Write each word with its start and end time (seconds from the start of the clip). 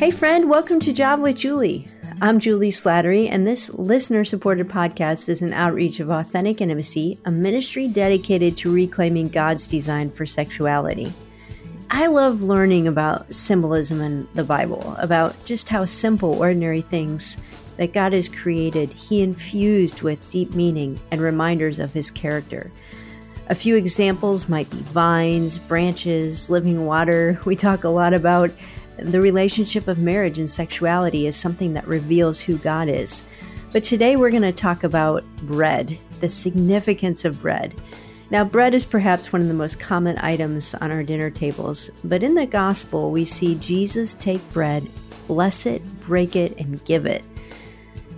Hey, 0.00 0.10
friend, 0.10 0.48
welcome 0.48 0.80
to 0.80 0.94
Java 0.94 1.20
with 1.20 1.36
Julie. 1.36 1.86
I'm 2.22 2.40
Julie 2.40 2.70
Slattery, 2.70 3.28
and 3.30 3.46
this 3.46 3.68
listener 3.74 4.24
supported 4.24 4.66
podcast 4.66 5.28
is 5.28 5.42
an 5.42 5.52
outreach 5.52 6.00
of 6.00 6.08
authentic 6.08 6.62
intimacy, 6.62 7.18
a 7.26 7.30
ministry 7.30 7.86
dedicated 7.86 8.56
to 8.56 8.72
reclaiming 8.72 9.28
God's 9.28 9.66
design 9.66 10.10
for 10.10 10.24
sexuality. 10.24 11.12
I 11.90 12.06
love 12.06 12.40
learning 12.40 12.88
about 12.88 13.34
symbolism 13.34 14.00
in 14.00 14.26
the 14.32 14.42
Bible, 14.42 14.96
about 14.98 15.36
just 15.44 15.68
how 15.68 15.84
simple, 15.84 16.32
ordinary 16.32 16.80
things 16.80 17.36
that 17.76 17.92
God 17.92 18.14
has 18.14 18.30
created, 18.30 18.94
He 18.94 19.20
infused 19.20 20.00
with 20.00 20.30
deep 20.30 20.54
meaning 20.54 20.98
and 21.10 21.20
reminders 21.20 21.78
of 21.78 21.92
His 21.92 22.10
character. 22.10 22.72
A 23.50 23.54
few 23.54 23.76
examples 23.76 24.48
might 24.48 24.70
be 24.70 24.78
vines, 24.78 25.58
branches, 25.58 26.48
living 26.48 26.86
water. 26.86 27.38
We 27.44 27.54
talk 27.54 27.84
a 27.84 27.90
lot 27.90 28.14
about 28.14 28.50
the 28.98 29.20
relationship 29.20 29.88
of 29.88 29.98
marriage 29.98 30.38
and 30.38 30.48
sexuality 30.48 31.26
is 31.26 31.36
something 31.36 31.74
that 31.74 31.86
reveals 31.86 32.40
who 32.40 32.58
God 32.58 32.88
is. 32.88 33.24
But 33.72 33.84
today 33.84 34.16
we're 34.16 34.30
going 34.30 34.42
to 34.42 34.52
talk 34.52 34.84
about 34.84 35.24
bread, 35.42 35.96
the 36.20 36.28
significance 36.28 37.24
of 37.24 37.40
bread. 37.40 37.74
Now, 38.30 38.44
bread 38.44 38.74
is 38.74 38.84
perhaps 38.84 39.32
one 39.32 39.42
of 39.42 39.48
the 39.48 39.54
most 39.54 39.80
common 39.80 40.16
items 40.18 40.74
on 40.76 40.92
our 40.92 41.02
dinner 41.02 41.30
tables, 41.30 41.90
but 42.04 42.22
in 42.22 42.34
the 42.34 42.46
gospel, 42.46 43.10
we 43.10 43.24
see 43.24 43.56
Jesus 43.56 44.14
take 44.14 44.52
bread, 44.52 44.88
bless 45.26 45.66
it, 45.66 45.82
break 46.00 46.36
it, 46.36 46.56
and 46.56 46.84
give 46.84 47.06
it. 47.06 47.24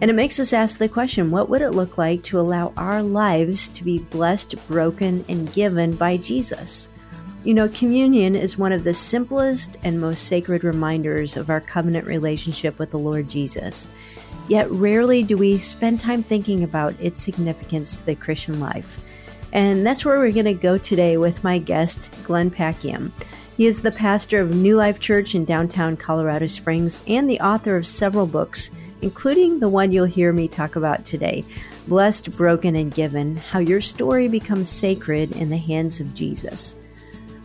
And 0.02 0.10
it 0.10 0.14
makes 0.14 0.40
us 0.40 0.52
ask 0.52 0.78
the 0.78 0.88
question 0.88 1.30
what 1.30 1.48
would 1.48 1.62
it 1.62 1.70
look 1.70 1.96
like 1.96 2.22
to 2.24 2.40
allow 2.40 2.72
our 2.76 3.02
lives 3.02 3.68
to 3.70 3.84
be 3.84 4.00
blessed, 4.00 4.56
broken, 4.68 5.24
and 5.28 5.50
given 5.52 5.94
by 5.94 6.16
Jesus? 6.16 6.90
You 7.44 7.54
know, 7.54 7.68
communion 7.68 8.36
is 8.36 8.56
one 8.56 8.70
of 8.70 8.84
the 8.84 8.94
simplest 8.94 9.76
and 9.82 10.00
most 10.00 10.28
sacred 10.28 10.62
reminders 10.62 11.36
of 11.36 11.50
our 11.50 11.60
covenant 11.60 12.06
relationship 12.06 12.78
with 12.78 12.92
the 12.92 13.00
Lord 13.00 13.28
Jesus. 13.28 13.90
Yet 14.46 14.70
rarely 14.70 15.24
do 15.24 15.36
we 15.36 15.58
spend 15.58 15.98
time 15.98 16.22
thinking 16.22 16.62
about 16.62 16.94
its 17.00 17.20
significance 17.20 17.98
to 17.98 18.06
the 18.06 18.14
Christian 18.14 18.60
life. 18.60 19.04
And 19.52 19.84
that's 19.84 20.04
where 20.04 20.20
we're 20.20 20.30
going 20.30 20.44
to 20.44 20.54
go 20.54 20.78
today 20.78 21.16
with 21.16 21.42
my 21.42 21.58
guest, 21.58 22.16
Glenn 22.22 22.48
Packiam. 22.48 23.10
He 23.56 23.66
is 23.66 23.82
the 23.82 23.90
pastor 23.90 24.40
of 24.40 24.54
New 24.54 24.76
Life 24.76 25.00
Church 25.00 25.34
in 25.34 25.44
downtown 25.44 25.96
Colorado 25.96 26.46
Springs 26.46 27.00
and 27.08 27.28
the 27.28 27.40
author 27.40 27.76
of 27.76 27.88
several 27.88 28.26
books, 28.26 28.70
including 29.02 29.58
the 29.58 29.68
one 29.68 29.90
you'll 29.90 30.04
hear 30.04 30.32
me 30.32 30.46
talk 30.46 30.76
about 30.76 31.04
today 31.04 31.44
Blessed, 31.88 32.36
Broken, 32.36 32.76
and 32.76 32.94
Given 32.94 33.36
How 33.36 33.58
Your 33.58 33.80
Story 33.80 34.28
Becomes 34.28 34.68
Sacred 34.68 35.32
in 35.32 35.50
the 35.50 35.56
Hands 35.56 35.98
of 35.98 36.14
Jesus. 36.14 36.76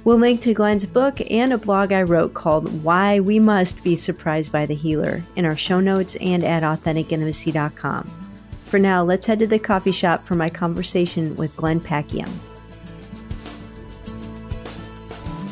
We'll 0.08 0.20
link 0.20 0.40
to 0.44 0.54
Glenn's 0.54 0.86
book 0.86 1.20
and 1.30 1.52
a 1.52 1.58
blog 1.58 1.92
I 1.92 2.04
wrote 2.04 2.34
called 2.34 2.82
Why 2.82 3.20
We 3.20 3.40
Must 3.40 3.84
Be 3.84 3.98
Surprised 3.98 4.54
by 4.54 4.66
the 4.66 4.74
Healer 4.74 5.22
in 5.36 5.44
our 5.44 5.58
show 5.58 5.82
notes 5.82 6.16
and 6.22 6.46
at 6.46 6.64
AuthenticIntimacy.com. 6.64 8.06
For 8.64 8.80
now, 8.80 9.04
let's 9.04 9.26
head 9.26 9.40
to 9.40 9.48
the 9.48 9.60
coffee 9.60 9.92
shop 9.92 10.26
for 10.26 10.36
my 10.36 10.50
conversation 10.50 11.36
with 11.36 11.54
Glenn 11.58 11.82
Packiam. 11.82 12.30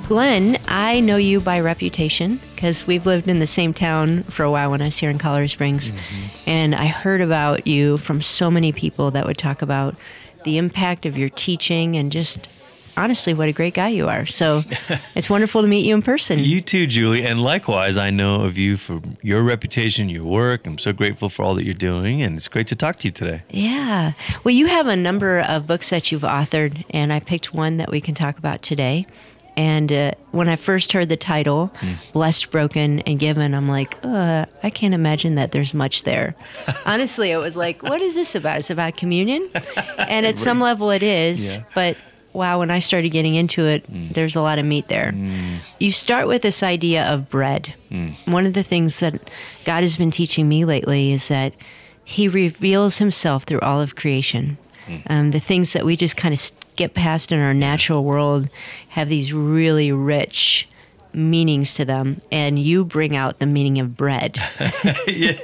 Glenn, 0.08 0.58
I 0.70 1.02
know 1.02 1.18
you 1.18 1.42
by 1.42 1.60
reputation 1.60 2.40
because 2.56 2.88
we've 2.88 3.06
lived 3.06 3.28
in 3.28 3.40
the 3.40 3.48
same 3.48 3.74
town 3.74 4.24
for 4.24 4.44
a 4.44 4.52
while 4.52 4.72
when 4.72 4.82
I 4.82 4.86
was 4.86 4.98
here 4.98 5.10
in 5.10 5.18
Colorado 5.18 5.48
Springs. 5.48 5.92
Mm-hmm. 5.92 6.50
And 6.50 6.76
I 6.76 6.86
heard 6.86 7.20
about 7.20 7.68
you 7.68 7.98
from 7.98 8.22
so 8.22 8.50
many 8.50 8.72
people 8.72 9.12
that 9.12 9.26
would 9.26 9.38
talk 9.38 9.62
about 9.62 9.98
the 10.46 10.58
impact 10.58 11.06
of 11.06 11.18
your 11.18 11.28
teaching 11.28 11.98
and 11.98 12.10
just 12.10 12.48
honestly, 12.98 13.34
what 13.34 13.50
a 13.50 13.52
great 13.52 13.74
guy 13.74 13.90
you 13.90 14.08
are. 14.08 14.26
So 14.26 14.64
it's 15.16 15.30
wonderful 15.30 15.62
to 15.62 15.68
meet 15.68 15.86
you 15.86 15.96
in 15.96 16.02
person. 16.02 16.40
You 16.40 16.62
too, 16.62 16.88
Julie. 16.88 17.26
And 17.26 17.40
likewise, 17.42 17.98
I 17.98 18.10
know 18.10 18.44
of 18.44 18.58
you 18.58 18.78
for 18.78 19.02
your 19.22 19.44
reputation, 19.44 20.10
your 20.10 20.24
work. 20.24 20.66
I'm 20.68 20.78
so 20.78 20.94
grateful 20.94 21.30
for 21.30 21.44
all 21.44 21.56
that 21.56 21.66
you're 21.66 21.74
doing. 21.74 22.22
And 22.22 22.36
it's 22.36 22.48
great 22.48 22.68
to 22.68 22.76
talk 22.76 22.98
to 22.98 23.08
you 23.08 23.12
today. 23.12 23.44
Yeah. 23.50 24.14
Well, 24.44 24.54
you 24.54 24.68
have 24.68 24.88
a 24.88 24.96
number 24.96 25.40
of 25.42 25.68
books 25.68 25.90
that 25.90 26.12
you've 26.12 26.24
authored, 26.24 26.86
and 26.90 27.12
I 27.12 27.20
picked 27.20 27.54
one 27.54 27.78
that 27.78 27.92
we 27.92 28.02
can 28.02 28.16
talk 28.16 28.38
about 28.38 28.62
today. 28.62 29.08
And 29.58 29.92
uh, 29.92 30.12
when 30.32 30.50
I 30.50 30.58
first 30.58 30.92
heard 30.92 31.10
the 31.10 31.18
title, 31.18 31.72
mm. 31.80 31.96
Blessed, 32.12 32.52
Broken, 32.52 33.00
and 33.02 33.18
Given, 33.18 33.54
I'm 33.54 33.70
like, 33.70 33.98
uh, 34.04 34.46
I 34.64 34.70
can't 34.70 34.94
imagine 34.94 35.36
that 35.36 35.54
there's 35.54 35.74
much 35.74 36.04
there. 36.04 36.36
Honestly, 36.86 37.32
it 37.32 37.38
was 37.38 37.56
like, 37.56 37.82
what 37.82 38.02
is 38.02 38.16
this 38.16 38.36
about? 38.36 38.60
It's 38.60 38.70
about 38.70 38.98
communion? 38.98 39.50
And 39.98 40.26
at 40.26 40.38
some 40.38 40.60
level, 40.60 40.92
it 40.92 41.02
is. 41.02 41.56
Yeah. 41.56 41.64
But 41.74 41.98
wow, 42.36 42.60
when 42.60 42.72
I 42.72 42.80
started 42.80 43.10
getting 43.10 43.36
into 43.36 43.66
it, 43.66 43.92
mm. 43.92 44.14
there's 44.14 44.36
a 44.36 44.42
lot 44.42 44.60
of 44.60 44.66
meat 44.66 44.88
there. 44.88 45.12
Mm. 45.14 45.60
You 45.80 45.92
start 45.92 46.28
with 46.28 46.42
this 46.42 46.62
idea 46.62 47.06
of 47.06 47.30
bread. 47.30 47.74
Mm. 47.90 48.16
One 48.32 48.46
of 48.46 48.54
the 48.54 48.64
things 48.64 49.00
that 49.00 49.30
God 49.64 49.82
has 49.82 49.98
been 49.98 50.12
teaching 50.12 50.48
me 50.48 50.66
lately 50.66 51.12
is 51.12 51.28
that 51.30 51.54
He 52.04 52.28
reveals 52.28 52.98
Himself 52.98 53.44
through 53.44 53.62
all 53.62 53.82
of 53.82 53.96
creation. 53.96 54.58
Mm. 54.88 55.02
Um, 55.08 55.32
the 55.32 55.40
things 55.40 55.74
that 55.74 55.86
we 55.86 55.96
just 55.96 56.18
kind 56.18 56.34
of 56.34 56.52
get 56.76 56.94
past 56.94 57.32
in 57.32 57.40
our 57.40 57.54
natural 57.54 58.04
world 58.04 58.50
have 58.90 59.10
these 59.10 59.34
really 59.34 59.92
rich 59.92 60.68
meanings 61.16 61.74
to 61.76 61.86
them, 61.86 62.22
and 62.32 62.60
you 62.60 62.86
bring 62.86 63.16
out 63.16 63.40
the 63.40 63.46
meaning 63.46 63.80
of 63.80 63.96
bread. 63.96 64.38
yeah, 65.08 65.40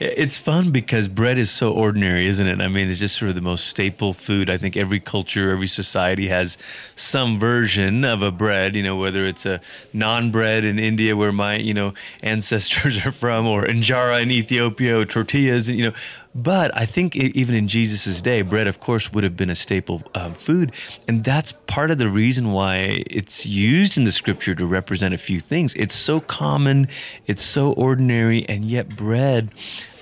it's 0.00 0.36
fun 0.36 0.70
because 0.70 1.08
bread 1.08 1.38
is 1.38 1.50
so 1.50 1.72
ordinary, 1.72 2.26
isn't 2.26 2.46
it? 2.46 2.60
I 2.60 2.68
mean, 2.68 2.88
it's 2.88 3.00
just 3.00 3.16
sort 3.16 3.28
of 3.30 3.34
the 3.34 3.40
most 3.40 3.66
staple 3.66 4.12
food. 4.12 4.48
I 4.48 4.56
think 4.56 4.76
every 4.76 5.00
culture, 5.00 5.50
every 5.50 5.66
society 5.66 6.28
has 6.28 6.56
some 6.94 7.38
version 7.38 8.04
of 8.04 8.22
a 8.22 8.30
bread. 8.30 8.76
You 8.76 8.82
know, 8.82 8.96
whether 8.96 9.26
it's 9.26 9.46
a 9.46 9.60
naan 9.94 10.30
bread 10.30 10.64
in 10.64 10.78
India, 10.78 11.16
where 11.16 11.32
my 11.32 11.56
you 11.56 11.74
know 11.74 11.94
ancestors 12.22 12.98
are 13.06 13.12
from, 13.12 13.46
or 13.46 13.64
injera 13.64 14.22
in 14.22 14.30
Ethiopia, 14.30 14.98
or 14.98 15.04
tortillas, 15.04 15.68
and 15.68 15.78
you 15.78 15.90
know 15.90 15.96
but 16.36 16.76
I 16.76 16.84
think 16.84 17.16
even 17.16 17.54
in 17.54 17.66
Jesus' 17.66 18.20
day, 18.20 18.42
bread, 18.42 18.66
of 18.66 18.78
course, 18.78 19.10
would 19.12 19.24
have 19.24 19.36
been 19.36 19.48
a 19.48 19.54
staple 19.54 20.02
um, 20.14 20.34
food. 20.34 20.70
And 21.08 21.24
that's 21.24 21.52
part 21.52 21.90
of 21.90 21.96
the 21.96 22.10
reason 22.10 22.52
why 22.52 23.02
it's 23.06 23.46
used 23.46 23.96
in 23.96 24.04
the 24.04 24.12
scripture 24.12 24.54
to 24.54 24.66
represent 24.66 25.14
a 25.14 25.18
few 25.18 25.40
things. 25.40 25.74
It's 25.76 25.94
so 25.94 26.20
common, 26.20 26.88
it's 27.26 27.42
so 27.42 27.72
ordinary, 27.72 28.46
and 28.48 28.66
yet 28.66 28.90
bread 28.90 29.50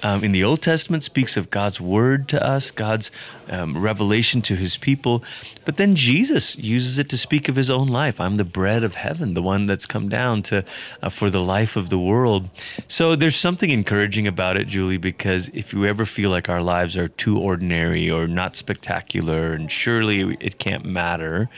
um, 0.05 0.23
in 0.23 0.33
the 0.33 0.45
Old 0.45 0.61
Testament 0.61 1.03
speaks 1.03 1.37
of 1.37 1.51
God's 1.51 1.81
word 1.81 2.29
to 2.29 2.47
us, 2.47 2.71
God's 2.71 3.11
um, 3.49 3.79
revelation 3.79 4.43
to 4.43 4.55
his 4.55 4.77
people. 4.77 5.25
But 5.65 5.79
then 5.79 5.97
Jesus 5.97 6.57
uses 6.59 6.99
it 6.99 7.09
to 7.09 7.17
speak 7.17 7.49
of 7.49 7.57
his 7.57 7.71
own 7.71 7.89
life. 7.89 8.21
I'm 8.21 8.35
the 8.35 8.45
bread 8.45 8.85
of 8.85 8.97
heaven, 8.97 9.33
the 9.33 9.43
one 9.43 9.65
that's 9.65 9.87
come 9.87 10.11
down 10.11 10.43
to 10.43 10.63
uh, 11.03 11.09
for 11.09 11.31
the 11.31 11.41
life 11.41 11.75
of 11.75 11.89
the 11.89 11.99
world. 11.99 12.51
So 12.87 13.17
there's 13.17 13.35
something 13.35 13.71
encouraging 13.71 14.27
about 14.27 14.59
it, 14.59 14.69
Julie, 14.69 14.99
because 14.99 15.49
if 15.55 15.73
you 15.73 15.87
ever 15.87 16.05
feel 16.05 16.29
like 16.29 16.51
our 16.51 16.63
lives 16.63 16.99
are 16.99 17.09
too 17.09 17.39
ordinary 17.39 18.11
or 18.11 18.29
not 18.29 18.57
spectacular, 18.57 19.55
and 19.55 19.73
surely 19.73 20.37
it 20.39 20.59
can't 20.59 20.85
matter, 20.85 21.49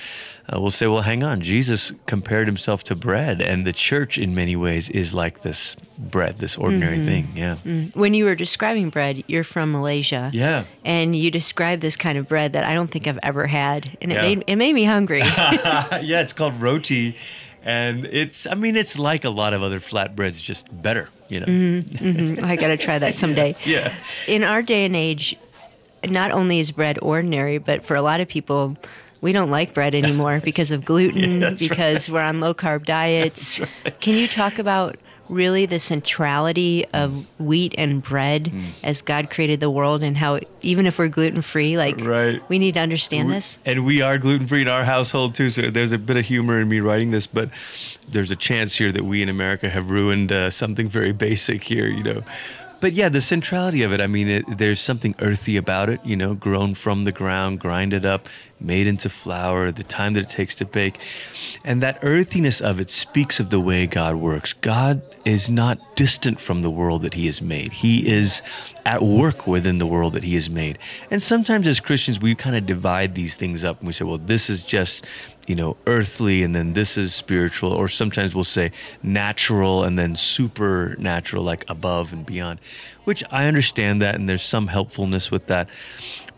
uh, 0.48 0.60
we'll 0.60 0.70
say, 0.70 0.86
well, 0.86 1.02
hang 1.02 1.24
on. 1.24 1.40
Jesus 1.40 1.92
compared 2.06 2.46
himself 2.46 2.84
to 2.84 2.94
bread, 2.94 3.40
and 3.40 3.66
the 3.66 3.72
church, 3.72 4.16
in 4.16 4.34
many 4.34 4.54
ways, 4.54 4.88
is 4.90 5.12
like 5.12 5.42
this 5.42 5.76
bread, 5.98 6.38
this 6.38 6.56
ordinary 6.56 6.98
mm-hmm. 6.98 7.06
thing. 7.06 7.32
Yeah. 7.34 7.56
Mm. 7.64 7.96
When 7.96 8.14
you 8.14 8.26
were 8.26 8.36
describing 8.36 8.90
bread, 8.90 9.24
you're 9.26 9.42
from 9.42 9.72
Malaysia. 9.72 10.30
Yeah. 10.32 10.64
And 10.84 11.16
you 11.16 11.32
described 11.32 11.82
this 11.82 11.96
kind 11.96 12.16
of 12.16 12.28
bread 12.28 12.52
that 12.52 12.62
I 12.62 12.74
don't 12.74 12.90
think 12.90 13.08
I've 13.08 13.18
ever 13.24 13.48
had, 13.48 13.96
and 14.00 14.12
it 14.12 14.16
yeah. 14.16 14.22
made 14.22 14.44
it 14.46 14.56
made 14.56 14.74
me 14.74 14.84
hungry. 14.84 15.18
yeah, 15.24 16.20
it's 16.20 16.32
called 16.32 16.60
roti, 16.60 17.16
and 17.64 18.04
it's 18.06 18.46
I 18.46 18.54
mean 18.54 18.76
it's 18.76 18.96
like 18.98 19.24
a 19.24 19.30
lot 19.30 19.52
of 19.52 19.64
other 19.64 19.80
flatbreads, 19.80 20.40
just 20.40 20.68
better. 20.80 21.08
You 21.28 21.40
know. 21.40 21.46
Mm-hmm, 21.46 22.06
mm-hmm. 22.06 22.44
I 22.44 22.54
got 22.54 22.68
to 22.68 22.76
try 22.76 23.00
that 23.00 23.16
someday. 23.22 23.56
yeah. 23.64 23.92
In 24.28 24.44
our 24.44 24.62
day 24.62 24.84
and 24.84 24.94
age, 24.94 25.36
not 26.04 26.30
only 26.30 26.60
is 26.60 26.70
bread 26.70 27.00
ordinary, 27.02 27.58
but 27.58 27.84
for 27.84 27.96
a 27.96 28.02
lot 28.02 28.20
of 28.20 28.28
people 28.28 28.76
we 29.26 29.32
don't 29.32 29.50
like 29.50 29.74
bread 29.74 29.94
anymore 30.04 30.40
because 30.42 30.70
of 30.70 30.84
gluten, 30.84 31.40
yeah, 31.40 31.50
because 31.58 32.08
right. 32.08 32.14
we're 32.14 32.20
on 32.20 32.38
low 32.38 32.54
carb 32.54 32.84
diets. 32.84 33.58
Right. 33.58 34.00
Can 34.00 34.14
you 34.14 34.28
talk 34.28 34.60
about 34.60 34.96
really 35.28 35.66
the 35.66 35.80
centrality 35.80 36.86
of 36.94 37.26
wheat 37.40 37.74
and 37.76 38.00
bread 38.00 38.44
mm. 38.44 38.70
as 38.84 39.02
God 39.02 39.28
created 39.28 39.58
the 39.58 39.68
world 39.68 40.04
and 40.04 40.16
how 40.16 40.38
even 40.62 40.86
if 40.86 41.00
we're 41.00 41.08
gluten 41.08 41.42
free, 41.42 41.76
like 41.76 42.00
right. 42.00 42.40
we 42.48 42.60
need 42.60 42.74
to 42.74 42.80
understand 42.80 43.32
this. 43.32 43.58
And 43.64 43.84
we 43.84 44.00
are 44.00 44.18
gluten 44.18 44.46
free 44.46 44.62
in 44.62 44.68
our 44.68 44.84
household 44.84 45.34
too. 45.34 45.50
So 45.50 45.70
there's 45.72 45.90
a 45.90 45.98
bit 45.98 46.16
of 46.16 46.24
humor 46.24 46.60
in 46.60 46.68
me 46.68 46.78
writing 46.78 47.10
this, 47.10 47.26
but 47.26 47.50
there's 48.08 48.30
a 48.30 48.36
chance 48.36 48.76
here 48.76 48.92
that 48.92 49.04
we 49.04 49.20
in 49.20 49.28
America 49.28 49.68
have 49.68 49.90
ruined 49.90 50.30
uh, 50.30 50.50
something 50.50 50.88
very 50.88 51.10
basic 51.10 51.64
here. 51.64 51.88
You 51.88 52.04
know, 52.04 52.22
but 52.80 52.92
yeah, 52.92 53.08
the 53.08 53.20
centrality 53.20 53.82
of 53.82 53.92
it, 53.92 54.00
I 54.00 54.06
mean, 54.06 54.28
it, 54.28 54.58
there's 54.58 54.80
something 54.80 55.14
earthy 55.20 55.56
about 55.56 55.88
it, 55.88 56.00
you 56.04 56.16
know, 56.16 56.34
grown 56.34 56.74
from 56.74 57.04
the 57.04 57.12
ground, 57.12 57.60
grinded 57.60 58.04
up, 58.04 58.28
made 58.60 58.86
into 58.86 59.08
flour, 59.08 59.70
the 59.72 59.82
time 59.82 60.14
that 60.14 60.24
it 60.24 60.28
takes 60.28 60.54
to 60.56 60.64
bake. 60.64 60.98
And 61.64 61.82
that 61.82 61.98
earthiness 62.02 62.60
of 62.60 62.80
it 62.80 62.90
speaks 62.90 63.40
of 63.40 63.50
the 63.50 63.60
way 63.60 63.86
God 63.86 64.16
works. 64.16 64.52
God 64.52 65.02
is 65.24 65.48
not 65.48 65.96
distant 65.96 66.40
from 66.40 66.62
the 66.62 66.70
world 66.70 67.02
that 67.02 67.14
He 67.14 67.26
has 67.26 67.40
made, 67.40 67.72
He 67.72 68.06
is 68.08 68.42
at 68.84 69.02
work 69.02 69.46
within 69.46 69.78
the 69.78 69.86
world 69.86 70.12
that 70.12 70.24
He 70.24 70.34
has 70.34 70.48
made. 70.48 70.78
And 71.10 71.20
sometimes 71.22 71.66
as 71.66 71.80
Christians, 71.80 72.20
we 72.20 72.34
kind 72.34 72.56
of 72.56 72.66
divide 72.66 73.14
these 73.14 73.36
things 73.36 73.64
up 73.64 73.80
and 73.80 73.86
we 73.86 73.92
say, 73.92 74.04
well, 74.04 74.18
this 74.18 74.48
is 74.48 74.62
just 74.62 75.04
you 75.46 75.54
know, 75.54 75.76
earthly 75.86 76.42
and 76.42 76.54
then 76.54 76.72
this 76.72 76.96
is 76.96 77.14
spiritual, 77.14 77.72
or 77.72 77.88
sometimes 77.88 78.34
we'll 78.34 78.44
say 78.44 78.72
natural 79.02 79.84
and 79.84 79.98
then 79.98 80.16
supernatural, 80.16 81.42
like 81.42 81.64
above 81.68 82.12
and 82.12 82.26
beyond, 82.26 82.60
which 83.04 83.22
I 83.30 83.46
understand 83.46 84.02
that 84.02 84.14
and 84.14 84.28
there's 84.28 84.42
some 84.42 84.66
helpfulness 84.66 85.30
with 85.30 85.46
that. 85.46 85.68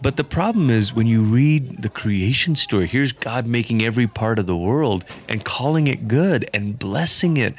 But 0.00 0.16
the 0.16 0.24
problem 0.24 0.70
is 0.70 0.94
when 0.94 1.06
you 1.06 1.22
read 1.22 1.82
the 1.82 1.88
creation 1.88 2.54
story, 2.54 2.86
here's 2.86 3.12
God 3.12 3.46
making 3.46 3.82
every 3.82 4.06
part 4.06 4.38
of 4.38 4.46
the 4.46 4.56
world 4.56 5.04
and 5.28 5.44
calling 5.44 5.88
it 5.88 6.06
good 6.06 6.48
and 6.54 6.78
blessing 6.78 7.36
it. 7.36 7.54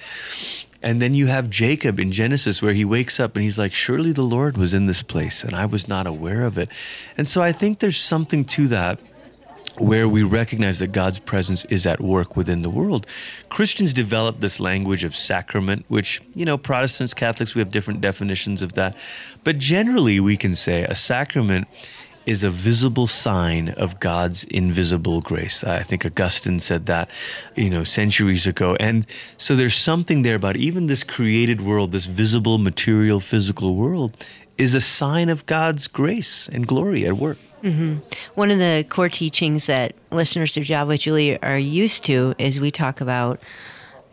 And 0.81 1.01
then 1.01 1.13
you 1.13 1.27
have 1.27 1.49
Jacob 1.49 1.99
in 1.99 2.13
Genesis 2.13 2.61
where 2.61 2.73
he 2.73 2.85
wakes 2.85 3.19
up 3.19 3.35
and 3.35 3.43
he's 3.43 3.57
like, 3.57 3.73
Surely 3.73 4.13
the 4.13 4.21
Lord 4.21 4.55
was 4.55 4.73
in 4.73 4.85
this 4.85 5.01
place 5.01 5.43
and 5.43 5.53
I 5.53 5.65
was 5.65 5.89
not 5.89 6.07
aware 6.07 6.43
of 6.43 6.57
it. 6.57 6.69
And 7.17 7.27
so 7.27 7.41
I 7.41 7.51
think 7.51 7.79
there's 7.79 7.97
something 7.97 8.45
to 8.45 8.67
that 8.69 8.99
where 9.79 10.07
we 10.07 10.23
recognize 10.23 10.79
that 10.79 10.91
God's 10.91 11.19
presence 11.19 11.65
is 11.65 11.85
at 11.85 12.01
work 12.01 12.35
within 12.35 12.61
the 12.61 12.69
world. 12.69 13.07
Christians 13.49 13.93
develop 13.93 14.39
this 14.39 14.59
language 14.59 15.03
of 15.03 15.15
sacrament, 15.15 15.85
which, 15.87 16.21
you 16.35 16.45
know, 16.45 16.57
Protestants, 16.57 17.13
Catholics, 17.13 17.55
we 17.55 17.59
have 17.59 17.71
different 17.71 18.01
definitions 18.01 18.61
of 18.61 18.73
that. 18.73 18.95
But 19.43 19.57
generally, 19.57 20.19
we 20.19 20.37
can 20.37 20.53
say 20.53 20.83
a 20.83 20.95
sacrament 20.95 21.67
is 22.25 22.43
a 22.43 22.49
visible 22.49 23.07
sign 23.07 23.69
of 23.69 23.99
God's 23.99 24.43
invisible 24.45 25.21
grace. 25.21 25.63
I 25.63 25.81
think 25.81 26.05
Augustine 26.05 26.59
said 26.59 26.85
that, 26.85 27.09
you 27.55 27.69
know, 27.69 27.83
centuries 27.83 28.45
ago. 28.45 28.75
And 28.79 29.07
so 29.37 29.55
there's 29.55 29.75
something 29.75 30.21
there 30.21 30.35
about 30.35 30.55
even 30.55 30.87
this 30.87 31.03
created 31.03 31.61
world, 31.61 31.91
this 31.91 32.05
visible, 32.05 32.59
material, 32.59 33.19
physical 33.19 33.75
world, 33.75 34.15
is 34.59 34.75
a 34.75 34.81
sign 34.81 35.29
of 35.29 35.45
God's 35.45 35.87
grace 35.87 36.49
and 36.51 36.67
glory 36.67 37.07
at 37.07 37.13
work. 37.13 37.37
Mm-hmm. 37.63 37.97
One 38.35 38.51
of 38.51 38.59
the 38.59 38.85
core 38.89 39.09
teachings 39.09 39.65
that 39.67 39.93
listeners 40.11 40.53
to 40.53 40.61
Java 40.61 40.97
Julie 40.97 41.41
are 41.41 41.57
used 41.57 42.05
to 42.05 42.33
is 42.37 42.59
we 42.59 42.71
talk 42.71 43.01
about 43.01 43.39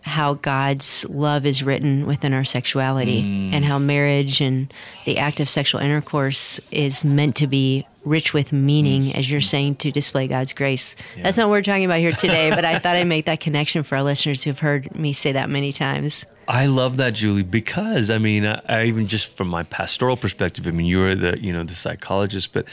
how 0.06 0.34
God's 0.34 1.04
love 1.08 1.44
is 1.44 1.64
written 1.64 2.06
within 2.06 2.32
our 2.32 2.44
sexuality 2.44 3.22
mm. 3.22 3.52
and 3.52 3.64
how 3.64 3.78
marriage 3.78 4.40
and 4.40 4.72
the 5.04 5.18
act 5.18 5.40
of 5.40 5.48
sexual 5.48 5.80
intercourse 5.80 6.60
is 6.70 7.02
meant 7.02 7.34
to 7.36 7.48
be 7.48 7.84
rich 8.04 8.32
with 8.32 8.52
meaning, 8.52 9.06
mm. 9.06 9.14
as 9.16 9.28
you're 9.28 9.40
saying, 9.40 9.74
to 9.76 9.90
display 9.90 10.28
God's 10.28 10.52
grace. 10.52 10.94
Yeah. 11.16 11.24
That's 11.24 11.36
not 11.36 11.48
what 11.48 11.54
we're 11.54 11.62
talking 11.62 11.84
about 11.84 11.98
here 11.98 12.12
today, 12.12 12.50
but 12.50 12.64
I 12.64 12.78
thought 12.78 12.94
I'd 12.94 13.08
make 13.08 13.26
that 13.26 13.40
connection 13.40 13.82
for 13.82 13.96
our 13.96 14.04
listeners 14.04 14.44
who've 14.44 14.58
heard 14.58 14.94
me 14.94 15.12
say 15.12 15.32
that 15.32 15.50
many 15.50 15.72
times. 15.72 16.24
I 16.48 16.66
love 16.66 16.96
that, 16.98 17.14
Julie, 17.14 17.42
because 17.42 18.08
I 18.08 18.18
mean, 18.18 18.46
I, 18.46 18.60
I, 18.68 18.84
even 18.84 19.06
just 19.06 19.36
from 19.36 19.48
my 19.48 19.64
pastoral 19.64 20.16
perspective, 20.16 20.66
I 20.66 20.70
mean, 20.70 20.86
you're 20.86 21.14
the 21.14 21.38
you 21.40 21.52
know 21.52 21.64
the 21.64 21.74
psychologist, 21.74 22.52
but 22.52 22.66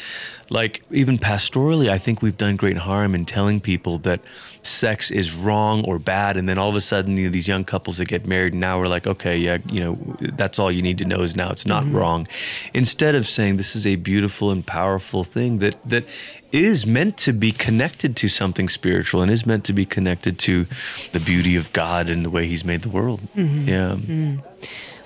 like 0.49 0.83
even 0.91 1.17
pastorally, 1.17 1.89
I 1.89 1.97
think 1.97 2.21
we've 2.21 2.37
done 2.37 2.55
great 2.55 2.77
harm 2.77 3.15
in 3.15 3.25
telling 3.25 3.59
people 3.59 3.97
that 3.99 4.21
sex 4.61 5.09
is 5.09 5.33
wrong 5.33 5.83
or 5.85 5.97
bad, 5.97 6.37
and 6.37 6.47
then 6.47 6.59
all 6.59 6.69
of 6.69 6.75
a 6.75 6.81
sudden, 6.81 7.17
you 7.17 7.25
know, 7.25 7.31
these 7.31 7.47
young 7.47 7.63
couples 7.63 7.97
that 7.97 8.07
get 8.07 8.27
married, 8.27 8.53
now 8.53 8.79
we're 8.79 8.87
like, 8.87 9.07
okay, 9.07 9.37
yeah, 9.37 9.57
you 9.67 9.79
know, 9.79 9.97
that's 10.33 10.59
all 10.59 10.71
you 10.71 10.81
need 10.81 10.99
to 10.99 11.05
know 11.05 11.21
is 11.21 11.35
now 11.35 11.49
it's 11.49 11.65
not 11.65 11.83
mm-hmm. 11.83 11.95
wrong, 11.95 12.27
instead 12.73 13.15
of 13.15 13.27
saying 13.27 13.57
this 13.57 13.75
is 13.75 13.87
a 13.87 13.95
beautiful 13.95 14.51
and 14.51 14.65
powerful 14.67 15.23
thing 15.23 15.57
that 15.59 15.77
that 15.89 16.05
is 16.53 16.85
meant 16.85 17.17
to 17.17 17.33
be 17.33 17.51
connected 17.51 18.15
to 18.15 18.29
something 18.29 18.69
spiritual 18.69 19.21
and 19.21 19.31
is 19.31 19.45
meant 19.45 19.65
to 19.65 19.73
be 19.73 19.85
connected 19.85 20.37
to 20.37 20.67
the 21.11 21.19
beauty 21.19 21.55
of 21.55 21.73
God 21.73 22.09
and 22.09 22.23
the 22.23 22.29
way 22.29 22.47
He's 22.47 22.63
made 22.63 22.83
the 22.83 22.89
world. 22.89 23.19
Mm-hmm. 23.35 23.67
Yeah. 23.67 23.89
Mm-hmm. 23.95 24.39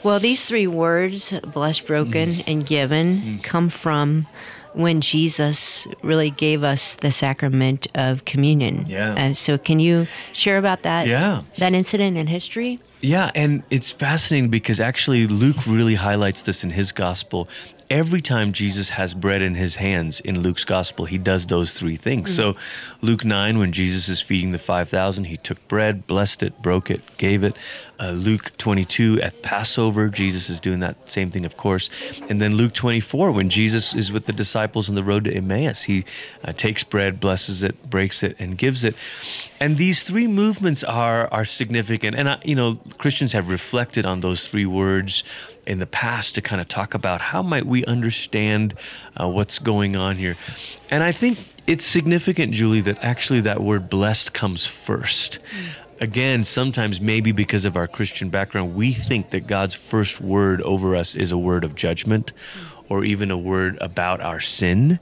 Well, 0.04 0.20
these 0.20 0.46
three 0.46 0.68
words, 0.68 1.34
blessed, 1.40 1.88
broken, 1.88 2.36
mm. 2.36 2.44
and 2.46 2.66
given, 2.66 3.22
mm. 3.22 3.44
come 3.44 3.70
from 3.70 4.28
when 4.74 5.02
Jesus 5.02 5.88
really 6.04 6.30
gave 6.30 6.64
us 6.64 6.96
the 6.96 7.10
sacrament 7.10 7.88
of 7.96 8.26
communion. 8.26 8.86
Yeah. 8.88 9.16
And 9.18 9.36
so, 9.36 9.58
can 9.58 9.80
you 9.80 10.06
share 10.34 10.58
about 10.58 10.84
that? 10.84 11.08
Yeah. 11.08 11.42
That 11.58 11.74
incident 11.74 12.16
in 12.18 12.28
history. 12.28 12.80
Yeah, 13.02 13.32
and 13.36 13.64
it's 13.70 13.92
fascinating 13.92 14.50
because 14.50 14.80
actually 14.80 15.28
Luke 15.28 15.68
really 15.68 15.96
highlights 15.96 16.44
this 16.44 16.64
in 16.64 16.72
his 16.72 16.92
gospel 16.92 17.48
every 17.90 18.22
time 18.22 18.52
Jesus 18.52 18.90
has 18.90 19.14
bread 19.14 19.42
in 19.42 19.56
his 19.56 19.76
hands 19.76 20.20
in 20.20 20.42
Luke's 20.42 20.66
gospel, 20.66 21.06
he 21.06 21.18
does 21.18 21.48
those 21.48 21.74
three 21.74 21.96
things. 21.96 22.30
Mm-hmm. 22.30 22.54
So, 22.54 22.56
Luke 23.02 23.24
9, 23.24 23.58
when 23.58 23.72
Jesus 23.72 24.10
is 24.10 24.22
feeding 24.22 24.52
the 24.52 24.60
5,000, 24.60 25.26
he 25.26 25.38
took 25.38 25.66
bread, 25.68 26.06
blessed 26.08 26.44
it, 26.44 26.62
broke 26.62 26.92
it, 26.92 27.02
gave 27.18 27.44
it. 27.44 27.56
Uh, 28.00 28.12
Luke 28.12 28.52
22, 28.58 29.22
at 29.22 29.42
Passover, 29.42 30.10
Jesus 30.10 30.50
is 30.50 30.60
doing 30.60 30.80
that 30.82 31.10
same 31.10 31.32
thing, 31.32 31.46
of 31.46 31.58
course. 31.58 31.90
And 32.30 32.42
then 32.42 32.56
Luke 32.56 32.74
24, 32.74 33.32
when 33.32 33.50
Jesus 33.50 33.96
is 33.96 34.12
with 34.12 34.26
the 34.26 34.34
disciples 34.34 34.88
on 34.88 34.96
the 34.96 35.04
road 35.04 35.24
to 35.24 35.34
Emmaus, 35.34 35.84
he 35.84 36.06
uh, 36.44 36.54
takes 36.54 36.84
bread, 36.84 37.20
blesses 37.20 37.64
it, 37.64 37.90
breaks 37.90 38.22
it, 38.22 38.36
and 38.38 38.58
gives 38.58 38.84
it. 38.84 38.96
And 39.60 39.78
these 39.78 40.04
three 40.04 40.28
movements 40.28 40.84
are, 40.84 41.28
are 41.34 41.46
significant. 41.46 42.16
And, 42.16 42.30
I, 42.30 42.38
you 42.44 42.56
know, 42.56 42.76
Christians 43.00 43.34
have 43.34 43.50
reflected 43.50 44.06
on 44.06 44.22
those 44.22 44.48
three 44.48 44.68
words 44.68 45.24
in 45.68 45.80
the 45.80 45.86
past 45.86 46.34
to 46.36 46.42
kind 46.42 46.62
of 46.62 46.68
talk 46.68 46.94
about 46.94 47.22
how 47.22 47.44
might 47.44 47.66
we 47.66 47.86
understand 47.86 48.74
uh, 49.20 49.28
what's 49.28 49.60
going 49.60 49.96
on 49.96 50.16
here. 50.16 50.38
And 50.90 51.04
I 51.04 51.12
think 51.12 51.38
it's 51.68 51.86
significant, 51.86 52.54
Julie, 52.54 52.82
that 52.82 52.98
actually 53.04 53.42
that 53.42 53.62
word 53.62 53.90
blessed 53.90 54.34
comes 54.34 54.66
first. 54.66 55.40
Mm. 55.40 56.02
Again, 56.02 56.44
sometimes 56.44 57.02
maybe 57.02 57.32
because 57.32 57.66
of 57.66 57.76
our 57.76 57.88
Christian 57.88 58.30
background, 58.30 58.76
we 58.76 58.94
think 58.94 59.32
that 59.32 59.48
God's 59.48 59.76
first 59.76 60.22
word 60.22 60.62
over 60.62 60.96
us 60.96 61.16
is 61.16 61.32
a 61.32 61.38
word 61.38 61.64
of 61.64 61.76
judgment 61.76 62.32
mm. 62.34 62.86
or 62.90 63.04
even 63.04 63.30
a 63.30 63.38
word 63.38 63.78
about 63.82 64.22
our 64.22 64.40
sin. 64.40 65.00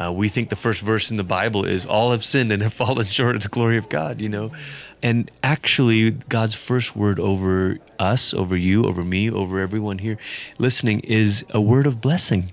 Uh, 0.00 0.12
we 0.12 0.28
think 0.28 0.48
the 0.48 0.56
first 0.56 0.80
verse 0.80 1.10
in 1.10 1.16
the 1.16 1.24
Bible 1.24 1.64
is 1.64 1.84
all 1.86 2.10
have 2.10 2.24
sinned 2.24 2.50
and 2.50 2.62
have 2.62 2.74
fallen 2.84 3.06
short 3.06 3.36
of 3.36 3.42
the 3.42 3.48
glory 3.48 3.76
of 3.76 3.88
God, 3.88 4.20
you 4.20 4.28
know. 4.28 4.50
And 5.02 5.30
actually, 5.42 6.10
God's 6.10 6.54
first 6.54 6.96
word 6.96 7.20
over 7.20 7.78
us, 7.98 8.34
over 8.34 8.56
you, 8.56 8.84
over 8.84 9.02
me, 9.02 9.30
over 9.30 9.60
everyone 9.60 9.98
here 9.98 10.18
listening 10.58 11.00
is 11.00 11.44
a 11.50 11.60
word 11.60 11.86
of 11.86 12.00
blessing. 12.00 12.52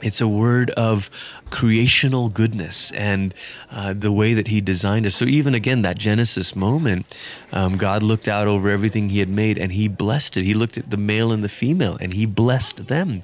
It's 0.00 0.20
a 0.20 0.28
word 0.28 0.70
of 0.70 1.10
creational 1.50 2.28
goodness 2.28 2.92
and 2.92 3.34
uh, 3.70 3.94
the 3.94 4.12
way 4.12 4.32
that 4.34 4.46
He 4.46 4.60
designed 4.60 5.06
us. 5.06 5.16
So, 5.16 5.24
even 5.24 5.54
again, 5.54 5.82
that 5.82 5.98
Genesis 5.98 6.54
moment, 6.54 7.12
um, 7.50 7.76
God 7.76 8.04
looked 8.04 8.28
out 8.28 8.46
over 8.46 8.68
everything 8.68 9.08
He 9.08 9.18
had 9.18 9.28
made 9.28 9.58
and 9.58 9.72
He 9.72 9.88
blessed 9.88 10.36
it. 10.36 10.44
He 10.44 10.54
looked 10.54 10.78
at 10.78 10.90
the 10.90 10.96
male 10.96 11.32
and 11.32 11.42
the 11.42 11.48
female 11.48 11.98
and 12.00 12.12
He 12.12 12.26
blessed 12.26 12.86
them. 12.86 13.22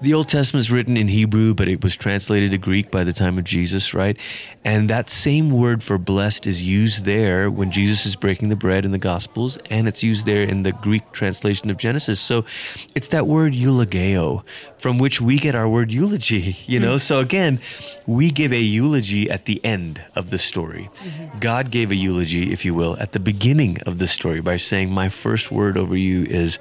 The 0.00 0.14
Old 0.14 0.28
Testament 0.28 0.60
is 0.64 0.70
written 0.70 0.96
in 0.96 1.08
Hebrew, 1.08 1.54
but 1.54 1.66
it 1.66 1.82
was 1.82 1.96
translated 1.96 2.52
to 2.52 2.58
Greek 2.58 2.88
by 2.88 3.02
the 3.02 3.12
time 3.12 3.36
of 3.36 3.42
Jesus, 3.42 3.92
right? 3.92 4.16
And 4.64 4.88
that 4.88 5.10
same 5.10 5.50
word 5.50 5.82
for 5.82 5.98
blessed 5.98 6.46
is 6.46 6.64
used 6.64 7.04
there 7.04 7.50
when 7.50 7.72
Jesus 7.72 8.06
is 8.06 8.14
breaking 8.14 8.48
the 8.48 8.54
bread 8.54 8.84
in 8.84 8.92
the 8.92 8.98
Gospels, 8.98 9.58
and 9.70 9.88
it's 9.88 10.04
used 10.04 10.24
there 10.24 10.44
in 10.44 10.62
the 10.62 10.70
Greek 10.70 11.10
translation 11.10 11.68
of 11.68 11.78
Genesis. 11.78 12.20
So 12.20 12.44
it's 12.94 13.08
that 13.08 13.26
word 13.26 13.54
eulogeo, 13.54 14.44
from 14.78 15.00
which 15.00 15.20
we 15.20 15.36
get 15.36 15.56
our 15.56 15.68
word 15.68 15.90
eulogy, 15.90 16.56
you 16.66 16.78
know? 16.78 16.94
Mm-hmm. 16.94 16.98
So 16.98 17.18
again, 17.18 17.60
we 18.06 18.30
give 18.30 18.52
a 18.52 18.60
eulogy 18.60 19.28
at 19.28 19.46
the 19.46 19.64
end 19.64 20.04
of 20.14 20.30
the 20.30 20.38
story. 20.38 20.90
Mm-hmm. 20.98 21.38
God 21.40 21.72
gave 21.72 21.90
a 21.90 21.96
eulogy, 21.96 22.52
if 22.52 22.64
you 22.64 22.72
will, 22.72 22.96
at 23.00 23.12
the 23.12 23.20
beginning 23.20 23.78
of 23.82 23.98
the 23.98 24.06
story 24.06 24.40
by 24.40 24.58
saying, 24.58 24.92
My 24.92 25.08
first 25.08 25.50
word 25.50 25.76
over 25.76 25.96
you 25.96 26.22
is 26.22 26.60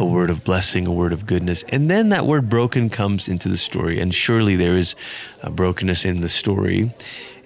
a 0.00 0.04
word 0.04 0.30
of 0.30 0.42
blessing, 0.44 0.86
a 0.86 0.92
word 0.92 1.12
of 1.12 1.26
goodness. 1.26 1.64
And 1.68 1.90
then 1.90 2.08
that 2.08 2.26
word 2.26 2.48
broken 2.48 2.90
comes 2.90 3.28
into 3.28 3.48
the 3.48 3.56
story. 3.56 4.00
And 4.00 4.14
surely 4.14 4.56
there 4.56 4.76
is 4.76 4.94
a 5.42 5.50
brokenness 5.50 6.04
in 6.04 6.20
the 6.20 6.28
story. 6.28 6.92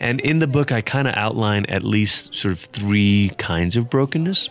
And 0.01 0.21
in 0.21 0.39
the 0.39 0.47
book, 0.47 0.73
I 0.73 0.81
kind 0.81 1.09
of 1.09 1.15
outline 1.17 1.67
at 1.67 1.83
least 1.83 2.35
sort 2.35 2.53
of 2.53 2.61
three 2.61 3.33
kinds 3.39 3.77
of 3.77 3.91
brokenness. 3.91 4.49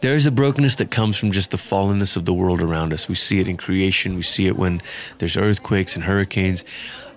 There 0.00 0.14
is 0.14 0.26
a 0.26 0.30
brokenness 0.30 0.76
that 0.76 0.90
comes 0.90 1.16
from 1.16 1.32
just 1.32 1.50
the 1.50 1.56
fallenness 1.56 2.16
of 2.16 2.24
the 2.24 2.32
world 2.32 2.60
around 2.60 2.92
us. 2.92 3.08
We 3.08 3.14
see 3.14 3.38
it 3.38 3.48
in 3.48 3.56
creation, 3.56 4.16
we 4.16 4.22
see 4.22 4.46
it 4.46 4.56
when 4.56 4.80
there's 5.18 5.36
earthquakes 5.36 5.94
and 5.94 6.04
hurricanes 6.04 6.64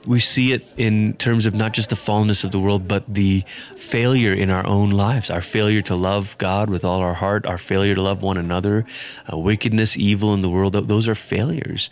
we 0.06 0.20
see 0.20 0.52
it 0.52 0.66
in 0.78 1.14
terms 1.14 1.46
of 1.46 1.54
not 1.54 1.74
just 1.74 1.90
the 1.90 1.96
fallenness 1.96 2.44
of 2.44 2.52
the 2.52 2.60
world, 2.60 2.88
but 2.88 3.12
the 3.14 3.44
failure 3.76 4.34
in 4.34 4.50
our 4.50 4.66
own 4.66 4.90
lives, 4.90 5.30
our 5.30 5.42
failure 5.42 5.82
to 5.82 5.96
love 5.96 6.38
God 6.38 6.70
with 6.70 6.84
all 6.84 7.00
our 7.00 7.14
heart, 7.14 7.46
our 7.46 7.58
failure 7.58 7.96
to 7.96 8.02
love 8.02 8.22
one 8.22 8.38
another, 8.38 8.86
uh, 9.32 9.38
wickedness, 9.38 9.98
evil 9.98 10.34
in 10.34 10.42
the 10.42 10.50
world. 10.50 10.74
Those 10.74 11.08
are 11.08 11.16
failures. 11.16 11.90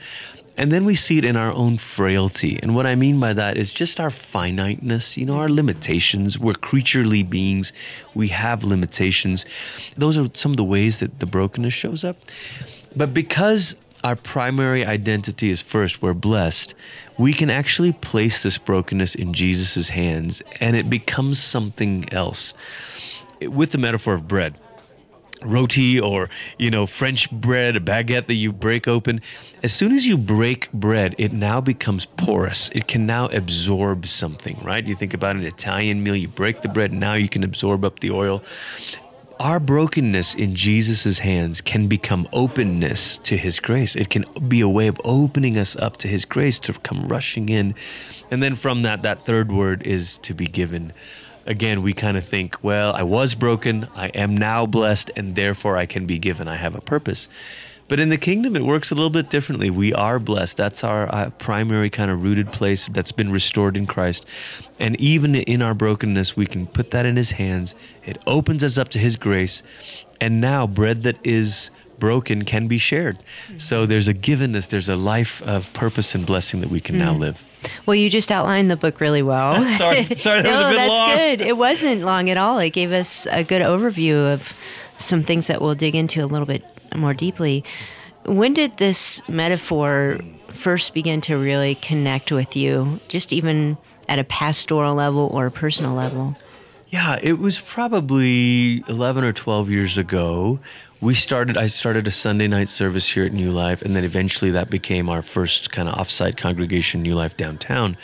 And 0.57 0.71
then 0.71 0.83
we 0.83 0.95
see 0.95 1.17
it 1.17 1.25
in 1.25 1.37
our 1.37 1.51
own 1.51 1.77
frailty. 1.77 2.59
And 2.61 2.75
what 2.75 2.85
I 2.85 2.95
mean 2.95 3.19
by 3.19 3.33
that 3.33 3.57
is 3.57 3.71
just 3.71 3.99
our 3.99 4.09
finiteness, 4.09 5.17
you 5.17 5.25
know, 5.25 5.37
our 5.37 5.49
limitations. 5.49 6.37
We're 6.37 6.53
creaturely 6.53 7.23
beings, 7.23 7.71
we 8.13 8.27
have 8.27 8.63
limitations. 8.63 9.45
Those 9.97 10.17
are 10.17 10.29
some 10.33 10.51
of 10.51 10.57
the 10.57 10.63
ways 10.63 10.99
that 10.99 11.19
the 11.19 11.25
brokenness 11.25 11.73
shows 11.73 12.03
up. 12.03 12.17
But 12.95 13.13
because 13.13 13.75
our 14.03 14.15
primary 14.15 14.85
identity 14.85 15.49
is 15.49 15.61
first, 15.61 16.01
we're 16.01 16.13
blessed, 16.13 16.73
we 17.17 17.33
can 17.33 17.49
actually 17.49 17.91
place 17.91 18.41
this 18.43 18.57
brokenness 18.57 19.15
in 19.15 19.33
Jesus' 19.33 19.89
hands 19.89 20.41
and 20.59 20.75
it 20.75 20.89
becomes 20.89 21.39
something 21.39 22.11
else. 22.11 22.53
With 23.41 23.71
the 23.71 23.77
metaphor 23.77 24.13
of 24.13 24.27
bread, 24.27 24.55
roti 25.43 25.99
or 25.99 26.29
you 26.59 26.69
know 26.69 26.85
french 26.85 27.31
bread 27.31 27.75
a 27.75 27.79
baguette 27.79 28.27
that 28.27 28.35
you 28.35 28.51
break 28.51 28.87
open 28.87 29.19
as 29.63 29.73
soon 29.73 29.91
as 29.91 30.05
you 30.05 30.15
break 30.15 30.71
bread 30.71 31.15
it 31.17 31.31
now 31.31 31.59
becomes 31.59 32.05
porous. 32.05 32.69
It 32.69 32.87
can 32.87 33.07
now 33.07 33.27
absorb 33.29 34.05
something 34.05 34.59
right? 34.63 34.85
You 34.85 34.95
think 34.95 35.15
about 35.15 35.35
an 35.35 35.43
italian 35.43 36.03
meal 36.03 36.15
you 36.15 36.27
break 36.27 36.61
the 36.61 36.69
bread 36.69 36.93
now 36.93 37.15
you 37.15 37.27
can 37.27 37.43
absorb 37.43 37.83
up 37.83 38.01
the 38.01 38.11
oil 38.11 38.43
our 39.41 39.59
brokenness 39.59 40.35
in 40.35 40.53
Jesus' 40.55 41.17
hands 41.17 41.61
can 41.61 41.87
become 41.87 42.29
openness 42.31 43.17
to 43.17 43.35
His 43.37 43.59
grace. 43.59 43.95
It 43.95 44.11
can 44.11 44.23
be 44.47 44.61
a 44.61 44.69
way 44.69 44.85
of 44.85 45.01
opening 45.03 45.57
us 45.57 45.75
up 45.75 45.97
to 45.97 46.07
His 46.07 46.25
grace 46.25 46.59
to 46.59 46.73
come 46.73 47.07
rushing 47.07 47.49
in. 47.49 47.73
And 48.29 48.43
then 48.43 48.55
from 48.55 48.83
that, 48.83 49.01
that 49.01 49.25
third 49.25 49.51
word 49.51 49.81
is 49.81 50.19
to 50.19 50.35
be 50.35 50.45
given 50.45 50.93
again, 51.47 51.81
we 51.81 51.91
kind 51.91 52.17
of 52.17 52.25
think, 52.25 52.55
well, 52.61 52.93
I 52.93 53.01
was 53.01 53.33
broken, 53.33 53.87
I 53.95 54.09
am 54.09 54.37
now 54.37 54.67
blessed, 54.67 55.09
and 55.15 55.35
therefore 55.35 55.75
I 55.75 55.87
can 55.87 56.05
be 56.05 56.19
given. 56.19 56.47
I 56.47 56.55
have 56.55 56.75
a 56.75 56.81
purpose. 56.81 57.27
But 57.91 57.99
in 57.99 58.07
the 58.07 58.17
kingdom, 58.17 58.55
it 58.55 58.63
works 58.63 58.89
a 58.89 58.95
little 58.95 59.09
bit 59.09 59.29
differently. 59.29 59.69
We 59.69 59.93
are 59.93 60.17
blessed. 60.17 60.55
That's 60.55 60.81
our 60.81 61.13
uh, 61.13 61.29
primary 61.31 61.89
kind 61.89 62.09
of 62.09 62.23
rooted 62.23 62.53
place 62.53 62.87
that's 62.87 63.11
been 63.11 63.33
restored 63.33 63.75
in 63.75 63.85
Christ. 63.85 64.25
And 64.79 64.97
even 64.97 65.35
in 65.35 65.61
our 65.61 65.73
brokenness, 65.73 66.37
we 66.37 66.45
can 66.45 66.67
put 66.67 66.91
that 66.91 67.05
in 67.05 67.17
His 67.17 67.31
hands. 67.31 67.75
It 68.05 68.17
opens 68.25 68.63
us 68.63 68.77
up 68.77 68.87
to 68.91 68.97
His 68.97 69.17
grace. 69.17 69.61
And 70.21 70.39
now, 70.39 70.67
bread 70.67 71.03
that 71.03 71.17
is 71.25 71.69
broken 71.99 72.45
can 72.45 72.69
be 72.69 72.77
shared. 72.77 73.17
So 73.57 73.85
there's 73.85 74.07
a 74.07 74.13
givenness, 74.13 74.69
there's 74.69 74.87
a 74.87 74.95
life 74.95 75.41
of 75.41 75.73
purpose 75.73 76.15
and 76.15 76.25
blessing 76.25 76.61
that 76.61 76.69
we 76.69 76.79
can 76.79 76.95
mm. 76.95 76.99
now 76.99 77.13
live. 77.13 77.43
Well, 77.85 77.95
you 77.95 78.09
just 78.09 78.31
outlined 78.31 78.71
the 78.71 78.77
book 78.77 79.01
really 79.01 79.21
well. 79.21 79.67
sorry, 79.77 80.05
sorry, 80.15 80.43
that 80.43 80.45
no, 80.45 80.51
was 80.53 80.61
a 80.61 80.69
bit 80.69 80.75
long. 80.75 80.75
that's 80.75 80.89
long. 80.89 81.17
good. 81.17 81.41
It 81.41 81.57
wasn't 81.57 82.03
long 82.03 82.29
at 82.29 82.37
all. 82.37 82.57
It 82.59 82.69
gave 82.69 82.93
us 82.93 83.27
a 83.29 83.43
good 83.43 83.61
overview 83.61 84.33
of 84.33 84.53
some 84.97 85.23
things 85.23 85.47
that 85.47 85.61
we'll 85.61 85.75
dig 85.75 85.93
into 85.93 86.23
a 86.23 86.25
little 86.25 86.45
bit 86.45 86.63
more 86.95 87.13
deeply. 87.13 87.63
When 88.25 88.53
did 88.53 88.77
this 88.77 89.21
metaphor 89.27 90.19
first 90.49 90.93
begin 90.93 91.21
to 91.21 91.37
really 91.37 91.75
connect 91.75 92.31
with 92.31 92.55
you, 92.55 92.99
just 93.07 93.33
even 93.33 93.77
at 94.07 94.19
a 94.19 94.23
pastoral 94.23 94.93
level 94.93 95.29
or 95.33 95.47
a 95.47 95.51
personal 95.51 95.93
level? 95.93 96.35
Yeah, 96.89 97.17
it 97.21 97.39
was 97.39 97.59
probably 97.61 98.83
11 98.87 99.23
or 99.23 99.31
12 99.31 99.69
years 99.69 99.97
ago 99.97 100.59
we 101.01 101.15
started 101.15 101.57
i 101.57 101.65
started 101.65 102.07
a 102.07 102.11
sunday 102.11 102.47
night 102.47 102.69
service 102.69 103.09
here 103.09 103.25
at 103.25 103.33
new 103.33 103.51
life 103.51 103.81
and 103.81 103.95
then 103.95 104.03
eventually 104.03 104.51
that 104.51 104.69
became 104.69 105.09
our 105.09 105.23
first 105.23 105.71
kind 105.71 105.89
of 105.89 105.95
offsite 105.95 106.37
congregation 106.37 107.01
new 107.01 107.13
life 107.13 107.35
downtown 107.35 107.97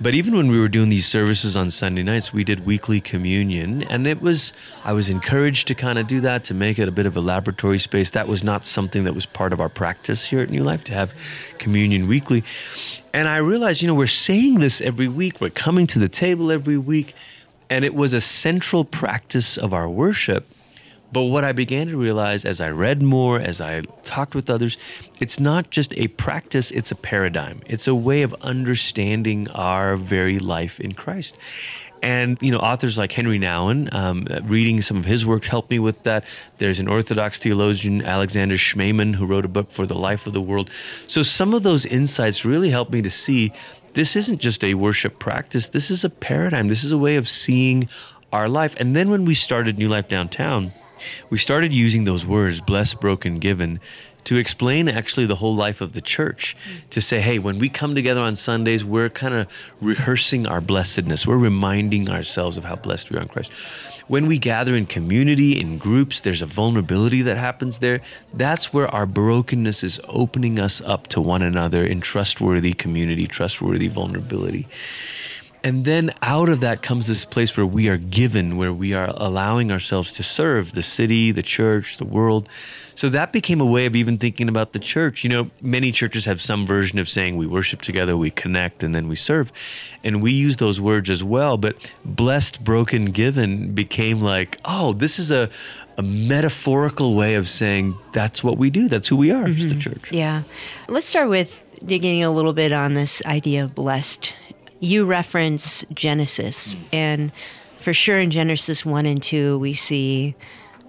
but 0.00 0.14
even 0.14 0.36
when 0.36 0.50
we 0.50 0.58
were 0.58 0.68
doing 0.68 0.88
these 0.88 1.06
services 1.06 1.56
on 1.56 1.70
sunday 1.70 2.02
nights 2.02 2.32
we 2.32 2.44
did 2.44 2.66
weekly 2.66 3.00
communion. 3.00 3.82
And 3.84 4.06
it 4.06 4.20
was 4.20 4.52
i 4.84 4.92
was 4.92 5.08
encouraged 5.08 5.66
to 5.68 5.74
kind 5.74 5.98
of 5.98 6.06
do 6.06 6.20
that 6.20 6.44
to 6.44 6.54
make 6.54 6.78
it 6.78 6.88
a 6.88 6.92
bit 6.92 7.06
of 7.06 7.16
a 7.16 7.20
laboratory 7.20 7.78
space. 7.78 8.10
That 8.10 8.28
was 8.28 8.42
not 8.42 8.64
something 8.64 9.04
that 9.04 9.14
was 9.14 9.26
part 9.26 9.52
of 9.52 9.60
our 9.60 9.68
practice 9.68 10.26
here 10.26 10.40
at 10.40 10.50
new 10.50 10.62
life 10.62 10.84
to 10.84 10.94
have 10.94 11.12
communion 11.58 12.06
weekly. 12.08 12.44
And 13.12 13.28
i 13.28 13.36
realized 13.36 13.82
you 13.82 13.88
know 13.88 13.94
we're 13.94 14.06
saying 14.06 14.60
this 14.60 14.80
every 14.80 15.08
week. 15.08 15.40
We're 15.40 15.50
coming 15.50 15.86
to 15.88 15.98
the 15.98 16.08
table 16.08 16.50
every 16.50 16.78
week. 16.78 17.14
And 17.70 17.84
it 17.84 17.94
was 17.94 18.12
a 18.12 18.20
central 18.20 18.84
practice 18.84 19.56
of 19.56 19.72
our 19.72 19.88
worship 19.88 20.46
but 21.12 21.22
what 21.22 21.44
I 21.44 21.52
began 21.52 21.86
to 21.88 21.96
realize 21.96 22.44
as 22.44 22.60
I 22.60 22.70
read 22.70 23.02
more, 23.02 23.38
as 23.40 23.60
I 23.60 23.82
talked 24.02 24.34
with 24.34 24.50
others, 24.50 24.76
it's 25.20 25.38
not 25.38 25.70
just 25.70 25.94
a 25.94 26.08
practice, 26.08 26.70
it's 26.72 26.90
a 26.90 26.96
paradigm. 26.96 27.62
It's 27.66 27.86
a 27.86 27.94
way 27.94 28.22
of 28.22 28.34
understanding 28.40 29.48
our 29.50 29.96
very 29.96 30.38
life 30.38 30.80
in 30.80 30.92
Christ. 30.92 31.36
And, 32.02 32.36
you 32.42 32.50
know, 32.50 32.58
authors 32.58 32.98
like 32.98 33.12
Henri 33.12 33.38
Nouwen, 33.38 33.92
um, 33.94 34.26
reading 34.42 34.82
some 34.82 34.98
of 34.98 35.06
his 35.06 35.24
work 35.24 35.44
helped 35.44 35.70
me 35.70 35.78
with 35.78 36.02
that. 36.02 36.26
There's 36.58 36.78
an 36.78 36.86
Orthodox 36.86 37.38
theologian, 37.38 38.04
Alexander 38.04 38.56
Schmemann, 38.56 39.14
who 39.14 39.24
wrote 39.24 39.46
a 39.46 39.48
book 39.48 39.70
for 39.70 39.86
the 39.86 39.94
life 39.94 40.26
of 40.26 40.34
the 40.34 40.40
world. 40.42 40.68
So 41.06 41.22
some 41.22 41.54
of 41.54 41.62
those 41.62 41.86
insights 41.86 42.44
really 42.44 42.68
helped 42.68 42.92
me 42.92 43.00
to 43.00 43.10
see 43.10 43.52
this 43.94 44.16
isn't 44.16 44.38
just 44.38 44.62
a 44.62 44.74
worship 44.74 45.18
practice, 45.18 45.68
this 45.68 45.90
is 45.90 46.04
a 46.04 46.10
paradigm, 46.10 46.68
this 46.68 46.84
is 46.84 46.92
a 46.92 46.98
way 46.98 47.16
of 47.16 47.26
seeing 47.26 47.88
our 48.32 48.48
life. 48.48 48.74
And 48.78 48.94
then 48.94 49.08
when 49.08 49.24
we 49.24 49.32
started 49.32 49.78
New 49.78 49.88
Life 49.88 50.08
Downtown, 50.08 50.72
we 51.30 51.38
started 51.38 51.72
using 51.72 52.04
those 52.04 52.24
words, 52.24 52.60
blessed, 52.60 53.00
broken, 53.00 53.38
given, 53.38 53.80
to 54.24 54.36
explain 54.36 54.88
actually 54.88 55.26
the 55.26 55.36
whole 55.36 55.54
life 55.54 55.80
of 55.80 55.92
the 55.92 56.00
church. 56.00 56.56
To 56.90 57.00
say, 57.00 57.20
hey, 57.20 57.38
when 57.38 57.58
we 57.58 57.68
come 57.68 57.94
together 57.94 58.20
on 58.20 58.36
Sundays, 58.36 58.84
we're 58.84 59.10
kind 59.10 59.34
of 59.34 59.46
rehearsing 59.80 60.46
our 60.46 60.60
blessedness. 60.60 61.26
We're 61.26 61.36
reminding 61.36 62.08
ourselves 62.08 62.56
of 62.56 62.64
how 62.64 62.76
blessed 62.76 63.10
we 63.10 63.18
are 63.18 63.22
in 63.22 63.28
Christ. 63.28 63.52
When 64.06 64.26
we 64.26 64.38
gather 64.38 64.76
in 64.76 64.84
community, 64.84 65.58
in 65.58 65.78
groups, 65.78 66.20
there's 66.20 66.42
a 66.42 66.46
vulnerability 66.46 67.22
that 67.22 67.38
happens 67.38 67.78
there. 67.78 68.02
That's 68.34 68.70
where 68.70 68.88
our 68.88 69.06
brokenness 69.06 69.82
is 69.82 69.98
opening 70.08 70.58
us 70.58 70.82
up 70.82 71.06
to 71.08 71.22
one 71.22 71.42
another 71.42 71.86
in 71.86 72.02
trustworthy 72.02 72.74
community, 72.74 73.26
trustworthy 73.26 73.88
vulnerability. 73.88 74.68
And 75.64 75.86
then 75.86 76.12
out 76.20 76.50
of 76.50 76.60
that 76.60 76.82
comes 76.82 77.06
this 77.06 77.24
place 77.24 77.56
where 77.56 77.64
we 77.64 77.88
are 77.88 77.96
given, 77.96 78.58
where 78.58 78.72
we 78.72 78.92
are 78.92 79.10
allowing 79.16 79.72
ourselves 79.72 80.12
to 80.12 80.22
serve 80.22 80.72
the 80.72 80.82
city, 80.82 81.32
the 81.32 81.42
church, 81.42 81.96
the 81.96 82.04
world. 82.04 82.50
So 82.94 83.08
that 83.08 83.32
became 83.32 83.62
a 83.62 83.64
way 83.64 83.86
of 83.86 83.96
even 83.96 84.18
thinking 84.18 84.50
about 84.50 84.74
the 84.74 84.78
church. 84.78 85.24
You 85.24 85.30
know, 85.30 85.50
many 85.62 85.90
churches 85.90 86.26
have 86.26 86.42
some 86.42 86.66
version 86.66 86.98
of 86.98 87.08
saying 87.08 87.38
we 87.38 87.46
worship 87.46 87.80
together, 87.80 88.14
we 88.14 88.30
connect, 88.30 88.82
and 88.82 88.94
then 88.94 89.08
we 89.08 89.16
serve. 89.16 89.50
And 90.04 90.20
we 90.20 90.32
use 90.32 90.58
those 90.58 90.82
words 90.82 91.08
as 91.08 91.24
well. 91.24 91.56
But 91.56 91.76
blessed, 92.04 92.62
broken, 92.62 93.06
given 93.06 93.72
became 93.72 94.20
like, 94.20 94.58
oh, 94.66 94.92
this 94.92 95.18
is 95.18 95.30
a, 95.30 95.48
a 95.96 96.02
metaphorical 96.02 97.14
way 97.14 97.36
of 97.36 97.48
saying 97.48 97.96
that's 98.12 98.44
what 98.44 98.58
we 98.58 98.68
do. 98.68 98.86
That's 98.86 99.08
who 99.08 99.16
we 99.16 99.30
are, 99.30 99.44
mm-hmm. 99.44 99.68
the 99.68 99.76
church. 99.76 100.12
Yeah. 100.12 100.42
Let's 100.88 101.06
start 101.06 101.30
with 101.30 101.58
digging 101.82 102.22
a 102.22 102.30
little 102.30 102.52
bit 102.52 102.70
on 102.70 102.92
this 102.92 103.24
idea 103.24 103.64
of 103.64 103.74
blessed 103.74 104.34
you 104.84 105.04
reference 105.04 105.84
Genesis, 105.92 106.76
and 106.92 107.32
for 107.78 107.92
sure 107.92 108.18
in 108.18 108.30
Genesis 108.30 108.84
1 108.84 109.06
and 109.06 109.22
2, 109.22 109.58
we 109.58 109.72
see 109.72 110.34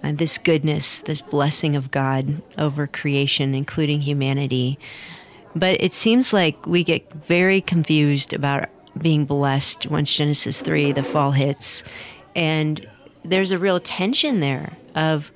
uh, 0.02 0.12
this 0.14 0.38
goodness, 0.38 1.00
this 1.00 1.20
blessing 1.20 1.74
of 1.74 1.90
God 1.90 2.42
over 2.58 2.86
creation, 2.86 3.54
including 3.54 4.02
humanity. 4.02 4.78
But 5.54 5.82
it 5.82 5.92
seems 5.92 6.32
like 6.32 6.66
we 6.66 6.84
get 6.84 7.10
very 7.12 7.60
confused 7.60 8.32
about 8.32 8.68
being 8.98 9.24
blessed 9.24 9.86
once 9.86 10.14
Genesis 10.14 10.60
3, 10.60 10.92
the 10.92 11.02
fall 11.02 11.32
hits. 11.32 11.82
And 12.34 12.86
there's 13.24 13.50
a 13.50 13.58
real 13.58 13.80
tension 13.80 14.40
there 14.40 14.76
of 14.94 15.32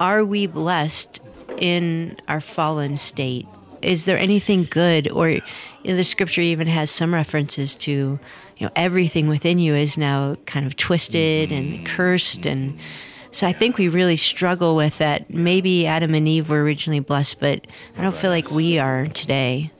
are 0.00 0.24
we 0.24 0.46
blessed 0.46 1.20
in 1.58 2.16
our 2.28 2.40
fallen 2.40 2.96
state? 2.96 3.46
Is 3.82 4.04
there 4.04 4.18
anything 4.18 4.64
good 4.64 5.10
or 5.10 5.40
you 5.82 5.90
know, 5.90 5.96
the 5.96 6.04
scripture 6.04 6.40
even 6.40 6.66
has 6.68 6.90
some 6.90 7.12
references 7.12 7.74
to, 7.76 8.18
you 8.56 8.66
know, 8.66 8.70
everything 8.76 9.28
within 9.28 9.58
you 9.58 9.74
is 9.74 9.96
now 9.96 10.36
kind 10.46 10.66
of 10.66 10.76
twisted 10.76 11.50
and 11.50 11.72
mm-hmm. 11.72 11.84
cursed. 11.84 12.46
And 12.46 12.72
mm-hmm. 12.72 12.80
so 13.30 13.46
I 13.46 13.52
think 13.52 13.78
we 13.78 13.88
really 13.88 14.16
struggle 14.16 14.76
with 14.76 14.98
that. 14.98 15.30
Maybe 15.30 15.86
Adam 15.86 16.14
and 16.14 16.28
Eve 16.28 16.48
were 16.48 16.62
originally 16.62 17.00
blessed, 17.00 17.40
but 17.40 17.66
I 17.96 18.02
don't 18.02 18.14
feel 18.14 18.30
like 18.30 18.50
we 18.50 18.78
are 18.78 19.06
today. 19.06 19.72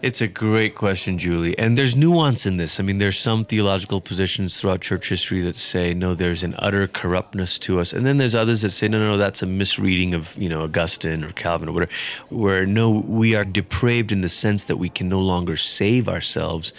It's 0.00 0.20
a 0.20 0.28
great 0.28 0.76
question, 0.76 1.18
Julie. 1.18 1.58
And 1.58 1.76
there's 1.76 1.96
nuance 1.96 2.46
in 2.46 2.56
this. 2.56 2.78
I 2.78 2.84
mean, 2.84 2.98
there's 2.98 3.18
some 3.18 3.44
theological 3.44 4.00
positions 4.00 4.58
throughout 4.58 4.80
church 4.80 5.08
history 5.08 5.40
that 5.40 5.56
say, 5.56 5.92
no, 5.92 6.14
there's 6.14 6.44
an 6.44 6.54
utter 6.58 6.86
corruptness 6.86 7.58
to 7.60 7.80
us. 7.80 7.92
And 7.92 8.06
then 8.06 8.16
there's 8.18 8.34
others 8.34 8.62
that 8.62 8.70
say, 8.70 8.86
no, 8.86 9.00
no, 9.00 9.08
no, 9.08 9.16
that's 9.16 9.42
a 9.42 9.46
misreading 9.46 10.14
of, 10.14 10.36
you 10.36 10.48
know, 10.48 10.62
Augustine 10.62 11.24
or 11.24 11.32
Calvin 11.32 11.68
or 11.68 11.72
whatever, 11.72 11.90
where 12.28 12.64
no, 12.64 12.90
we 12.90 13.34
are 13.34 13.44
depraved 13.44 14.12
in 14.12 14.20
the 14.20 14.28
sense 14.28 14.64
that 14.66 14.76
we 14.76 14.88
can 14.88 15.08
no 15.08 15.18
longer 15.18 15.56
save 15.56 16.08
ourselves, 16.08 16.72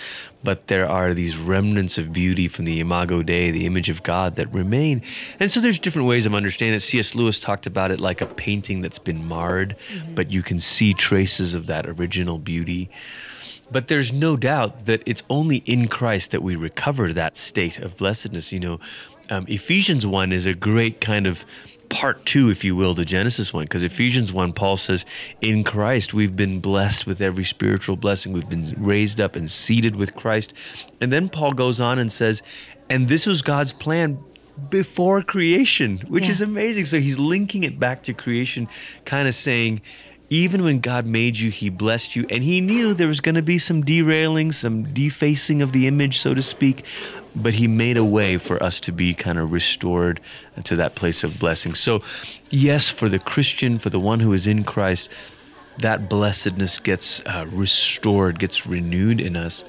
but 0.43 0.67
there 0.67 0.87
are 0.87 1.13
these 1.13 1.37
remnants 1.37 1.97
of 1.97 2.13
beauty 2.13 2.47
from 2.47 2.65
the 2.65 2.79
imago 2.79 3.21
dei 3.21 3.51
the 3.51 3.65
image 3.65 3.89
of 3.89 4.03
god 4.03 4.35
that 4.35 4.51
remain 4.53 5.01
and 5.39 5.51
so 5.51 5.59
there's 5.59 5.79
different 5.79 6.07
ways 6.07 6.25
of 6.25 6.33
understanding 6.33 6.75
it 6.75 6.79
cs 6.79 7.15
lewis 7.15 7.39
talked 7.39 7.67
about 7.67 7.91
it 7.91 7.99
like 7.99 8.21
a 8.21 8.25
painting 8.25 8.81
that's 8.81 8.99
been 8.99 9.27
marred 9.27 9.75
mm-hmm. 9.91 10.15
but 10.15 10.31
you 10.31 10.41
can 10.41 10.59
see 10.59 10.93
traces 10.93 11.53
of 11.53 11.67
that 11.67 11.87
original 11.87 12.37
beauty 12.37 12.89
but 13.71 13.87
there's 13.87 14.11
no 14.11 14.35
doubt 14.35 14.85
that 14.85 15.01
it's 15.05 15.23
only 15.29 15.57
in 15.65 15.87
christ 15.87 16.31
that 16.31 16.41
we 16.41 16.55
recover 16.55 17.13
that 17.13 17.37
state 17.37 17.77
of 17.77 17.97
blessedness 17.97 18.51
you 18.51 18.59
know 18.59 18.79
um, 19.29 19.45
ephesians 19.47 20.05
1 20.05 20.31
is 20.31 20.45
a 20.45 20.53
great 20.53 21.01
kind 21.01 21.27
of 21.27 21.45
part 21.89 22.25
two, 22.25 22.49
if 22.49 22.63
you 22.63 22.75
will, 22.75 22.95
to 22.95 23.03
Genesis 23.03 23.53
1. 23.53 23.63
Because 23.63 23.83
Ephesians 23.83 24.31
1, 24.31 24.53
Paul 24.53 24.77
says, 24.77 25.05
In 25.41 25.63
Christ, 25.63 26.13
we've 26.13 26.35
been 26.35 26.59
blessed 26.59 27.05
with 27.05 27.19
every 27.19 27.43
spiritual 27.43 27.95
blessing. 27.95 28.31
We've 28.31 28.49
been 28.49 28.73
raised 28.77 29.19
up 29.19 29.35
and 29.35 29.49
seated 29.49 29.95
with 29.95 30.15
Christ. 30.15 30.53
And 31.01 31.11
then 31.11 31.29
Paul 31.29 31.53
goes 31.53 31.81
on 31.81 31.99
and 31.99 32.11
says, 32.11 32.41
And 32.89 33.07
this 33.07 33.25
was 33.25 33.41
God's 33.41 33.73
plan 33.73 34.23
before 34.69 35.21
creation, 35.21 35.99
which 36.07 36.25
yeah. 36.25 36.31
is 36.31 36.41
amazing. 36.41 36.85
So 36.85 36.99
he's 36.99 37.17
linking 37.17 37.63
it 37.63 37.79
back 37.79 38.03
to 38.03 38.13
creation, 38.13 38.67
kind 39.05 39.27
of 39.27 39.35
saying, 39.35 39.81
even 40.29 40.63
when 40.63 40.79
God 40.79 41.05
made 41.05 41.37
you, 41.37 41.49
He 41.49 41.69
blessed 41.69 42.15
you, 42.15 42.25
and 42.29 42.43
He 42.43 42.61
knew 42.61 42.93
there 42.93 43.07
was 43.07 43.19
going 43.19 43.35
to 43.35 43.41
be 43.41 43.57
some 43.57 43.81
derailing, 43.83 44.51
some 44.51 44.93
defacing 44.93 45.61
of 45.61 45.71
the 45.71 45.87
image, 45.87 46.19
so 46.19 46.33
to 46.33 46.41
speak. 46.41 46.85
but 47.35 47.53
he 47.53 47.67
made 47.67 47.97
a 47.97 48.03
way 48.03 48.37
for 48.37 48.61
us 48.61 48.79
to 48.81 48.91
be 48.91 49.13
kind 49.13 49.37
of 49.37 49.51
restored 49.51 50.19
to 50.63 50.75
that 50.75 50.95
place 50.95 51.23
of 51.23 51.39
blessing. 51.39 51.75
So, 51.75 52.01
yes, 52.49 52.89
for 52.89 53.09
the 53.09 53.19
Christian, 53.19 53.77
for 53.77 53.89
the 53.89 53.99
one 53.99 54.19
who 54.19 54.33
is 54.33 54.47
in 54.47 54.63
Christ, 54.63 55.09
that 55.77 56.09
blessedness 56.09 56.79
gets 56.79 57.21
uh, 57.21 57.45
restored, 57.51 58.39
gets 58.39 58.65
renewed 58.65 59.21
in 59.21 59.37
us. 59.37 59.63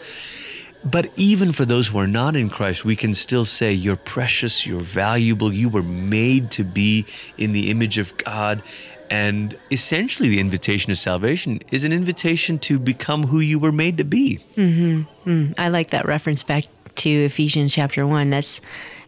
But 0.82 1.12
even 1.16 1.52
for 1.52 1.66
those 1.66 1.88
who 1.88 1.98
are 1.98 2.06
not 2.06 2.34
in 2.34 2.48
Christ, 2.48 2.84
we 2.84 2.96
can 2.96 3.12
still 3.12 3.44
say, 3.44 3.72
You're 3.72 3.96
precious, 3.96 4.66
you're 4.66 4.80
valuable, 4.80 5.52
you 5.52 5.68
were 5.68 5.82
made 5.82 6.50
to 6.52 6.64
be 6.64 7.04
in 7.36 7.52
the 7.52 7.70
image 7.70 7.98
of 7.98 8.16
God. 8.16 8.62
And 9.10 9.58
essentially, 9.72 10.28
the 10.28 10.38
invitation 10.38 10.90
to 10.90 10.96
salvation 10.96 11.60
is 11.72 11.82
an 11.82 11.92
invitation 11.92 12.58
to 12.60 12.78
become 12.78 13.24
who 13.24 13.40
you 13.40 13.58
were 13.58 13.72
made 13.72 13.98
to 13.98 14.04
be. 14.04 14.38
Mm-hmm. 14.56 15.28
Mm. 15.28 15.54
I 15.58 15.68
like 15.68 15.90
that 15.90 16.06
reference 16.06 16.44
back 16.44 16.64
to 16.96 17.10
Ephesians 17.10 17.74
chapter 17.74 18.06
1. 18.06 18.30
That's 18.30 18.60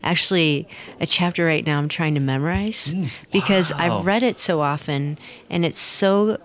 actually 0.03 0.69
a 1.01 1.07
chapter 1.07 1.45
right 1.45 1.65
now 1.65 1.79
I'm 1.79 1.89
trying 1.89 2.15
to 2.15 2.21
memorize 2.21 2.93
mm, 2.93 3.09
because 3.31 3.73
wow. 3.73 3.99
I've 3.99 4.07
read 4.07 4.23
it 4.23 4.41
so 4.41 4.61
often 4.61 5.19
and 5.49 5.65
it's 5.65 5.79
so 5.79 6.39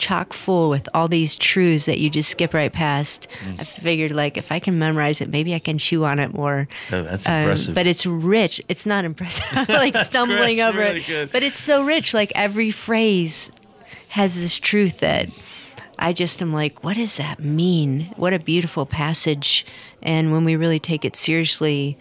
chock 0.00 0.32
full 0.32 0.70
with 0.70 0.88
all 0.94 1.06
these 1.06 1.36
truths 1.36 1.86
that 1.86 1.98
you 1.98 2.10
just 2.10 2.30
skip 2.30 2.54
right 2.54 2.72
past. 2.72 3.28
Mm. 3.44 3.60
I 3.60 3.64
figured, 3.64 4.10
like, 4.10 4.36
if 4.36 4.50
I 4.50 4.58
can 4.58 4.78
memorize 4.78 5.20
it, 5.20 5.28
maybe 5.28 5.54
I 5.54 5.58
can 5.58 5.78
chew 5.78 6.04
on 6.04 6.18
it 6.18 6.34
more. 6.34 6.66
Oh, 6.90 7.02
that's 7.02 7.28
um, 7.28 7.34
impressive. 7.34 7.74
But 7.74 7.86
it's 7.86 8.06
rich. 8.06 8.60
It's 8.68 8.86
not 8.86 9.04
impressive. 9.04 9.44
like 9.68 9.96
stumbling 10.04 10.60
over 10.60 10.78
really 10.78 11.00
it. 11.00 11.06
Good. 11.06 11.32
But 11.32 11.42
it's 11.42 11.60
so 11.60 11.84
rich. 11.84 12.14
Like, 12.14 12.32
every 12.34 12.70
phrase 12.70 13.52
has 14.08 14.40
this 14.40 14.58
truth 14.58 14.98
that 14.98 15.28
I 15.98 16.12
just 16.12 16.40
am 16.40 16.52
like, 16.52 16.82
what 16.82 16.96
does 16.96 17.18
that 17.18 17.40
mean? 17.40 18.12
What 18.16 18.32
a 18.32 18.38
beautiful 18.38 18.86
passage. 18.86 19.66
And 20.02 20.32
when 20.32 20.44
we 20.44 20.56
really 20.56 20.80
take 20.80 21.04
it 21.04 21.14
seriously, 21.14 21.98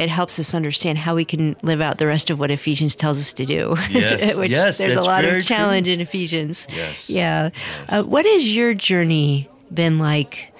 it 0.00 0.08
helps 0.08 0.38
us 0.38 0.54
understand 0.54 0.96
how 0.96 1.14
we 1.14 1.26
can 1.26 1.54
live 1.62 1.82
out 1.82 1.98
the 1.98 2.06
rest 2.06 2.30
of 2.30 2.38
what 2.38 2.50
Ephesians 2.50 2.96
tells 2.96 3.18
us 3.20 3.34
to 3.34 3.44
do. 3.44 3.76
Yes, 3.90 4.34
Which 4.34 4.50
yes, 4.50 4.78
there's 4.78 4.94
a 4.94 5.02
lot 5.02 5.26
of 5.26 5.44
challenge 5.44 5.86
true. 5.86 5.92
in 5.92 6.00
Ephesians. 6.00 6.66
Yes. 6.70 7.10
Yeah. 7.10 7.50
Yes. 7.52 7.52
Uh, 7.88 8.02
what 8.04 8.24
has 8.24 8.54
your 8.56 8.72
journey 8.72 9.46
been 9.74 9.98
like 9.98 10.52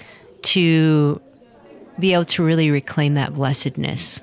to 0.43 1.23
be 1.99 2.13
able 2.13 2.27
to 2.27 2.45
really 2.45 2.71
reclaim 2.71 3.15
that 3.15 3.35
blessedness? 3.35 4.21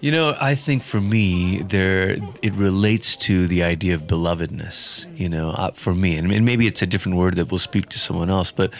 You 0.00 0.10
know, 0.10 0.34
I 0.40 0.54
think 0.54 0.82
for 0.82 0.98
me, 0.98 1.60
there 1.60 2.16
it 2.40 2.54
relates 2.54 3.16
to 3.16 3.46
the 3.46 3.62
idea 3.62 3.92
of 3.92 4.06
belovedness. 4.06 5.06
You 5.18 5.28
know, 5.28 5.50
uh, 5.50 5.72
for 5.72 5.94
me, 5.94 6.16
and 6.16 6.26
maybe 6.26 6.66
it's 6.66 6.80
a 6.80 6.86
different 6.86 7.18
word 7.18 7.36
that 7.36 7.50
will 7.50 7.58
speak 7.58 7.90
to 7.90 7.98
someone 7.98 8.30
else, 8.30 8.50
but 8.50 8.72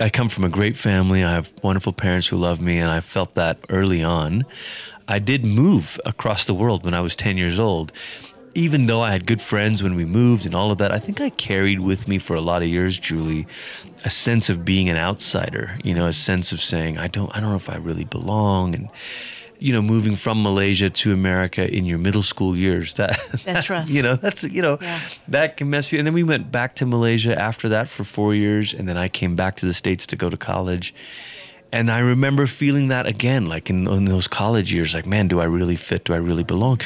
I 0.00 0.10
come 0.10 0.28
from 0.28 0.42
a 0.42 0.48
great 0.48 0.76
family. 0.76 1.22
I 1.22 1.30
have 1.30 1.54
wonderful 1.62 1.92
parents 1.92 2.26
who 2.26 2.36
love 2.36 2.60
me, 2.60 2.78
and 2.78 2.90
I 2.90 2.98
felt 2.98 3.36
that 3.36 3.58
early 3.68 4.02
on. 4.02 4.44
I 5.06 5.20
did 5.20 5.44
move 5.44 6.00
across 6.04 6.44
the 6.44 6.54
world 6.54 6.84
when 6.84 6.94
I 6.94 7.00
was 7.00 7.14
10 7.14 7.36
years 7.36 7.60
old. 7.60 7.92
Even 8.56 8.86
though 8.86 9.02
I 9.02 9.12
had 9.12 9.24
good 9.24 9.42
friends 9.42 9.84
when 9.84 9.94
we 9.94 10.04
moved 10.04 10.46
and 10.46 10.54
all 10.54 10.72
of 10.72 10.78
that, 10.78 10.90
I 10.90 10.98
think 10.98 11.20
I 11.20 11.30
carried 11.30 11.78
with 11.78 12.08
me 12.08 12.18
for 12.18 12.34
a 12.34 12.40
lot 12.40 12.62
of 12.62 12.68
years, 12.68 12.98
Julie, 12.98 13.46
a 14.04 14.10
sense 14.10 14.48
of 14.48 14.64
being 14.64 14.88
an 14.88 14.96
outsider, 14.96 15.78
you 15.84 15.94
know, 15.94 16.06
a 16.06 16.12
sense 16.12 16.50
of 16.50 16.60
saying, 16.60 16.98
I 16.98 17.06
don't 17.06 17.30
I 17.36 17.40
don't 17.40 17.50
know 17.50 17.56
if 17.56 17.68
I 17.68 17.76
really 17.76 18.04
belong 18.04 18.74
and 18.74 18.88
you 19.58 19.72
know, 19.72 19.82
moving 19.82 20.16
from 20.16 20.42
Malaysia 20.42 20.90
to 20.90 21.12
America 21.12 21.68
in 21.72 21.84
your 21.84 21.98
middle 21.98 22.22
school 22.22 22.56
years. 22.56 22.94
That 22.94 23.18
that's 23.44 23.70
rough. 23.70 23.88
You 23.88 24.02
know, 24.02 24.16
that's 24.16 24.42
you 24.44 24.62
know, 24.62 24.78
yeah. 24.80 25.00
that 25.28 25.56
can 25.56 25.70
mess 25.70 25.92
you. 25.92 25.98
And 25.98 26.06
then 26.06 26.14
we 26.14 26.22
went 26.22 26.52
back 26.52 26.74
to 26.76 26.86
Malaysia 26.86 27.38
after 27.38 27.68
that 27.70 27.88
for 27.88 28.04
four 28.04 28.34
years, 28.34 28.72
and 28.72 28.88
then 28.88 28.96
I 28.96 29.08
came 29.08 29.36
back 29.36 29.56
to 29.56 29.66
the 29.66 29.74
states 29.74 30.06
to 30.06 30.16
go 30.16 30.28
to 30.28 30.36
college. 30.36 30.94
And 31.72 31.90
I 31.90 31.98
remember 31.98 32.46
feeling 32.46 32.88
that 32.88 33.06
again, 33.06 33.46
like 33.46 33.68
in, 33.68 33.88
in 33.88 34.04
those 34.04 34.28
college 34.28 34.72
years, 34.72 34.94
like, 34.94 35.04
man, 35.04 35.28
do 35.28 35.40
I 35.40 35.44
really 35.44 35.76
fit? 35.76 36.04
Do 36.04 36.14
I 36.14 36.18
really 36.18 36.44
belong? 36.44 36.80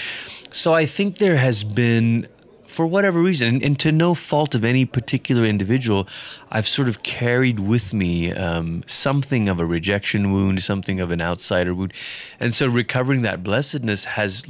So 0.50 0.72
I 0.72 0.86
think 0.86 1.18
there 1.18 1.36
has 1.36 1.62
been 1.62 2.26
for 2.70 2.86
whatever 2.86 3.20
reason, 3.20 3.48
and, 3.48 3.62
and, 3.62 3.78
to 3.80 3.92
no 3.92 4.14
fault 4.14 4.54
of 4.54 4.64
any 4.64 4.84
particular 4.84 5.44
individual, 5.44 6.08
I've 6.50 6.68
sort 6.68 6.88
of 6.88 7.02
carried 7.02 7.60
with 7.60 7.92
me 7.92 8.32
um, 8.32 8.84
something 8.86 9.48
of 9.48 9.60
a 9.60 9.66
rejection 9.66 10.32
wound, 10.32 10.62
something 10.62 11.00
of 11.00 11.10
an 11.10 11.20
outsider 11.20 11.74
wound. 11.74 11.92
And 12.38 12.54
so 12.54 12.66
recovering 12.66 13.22
that 13.22 13.42
blessedness 13.42 14.04
has 14.04 14.42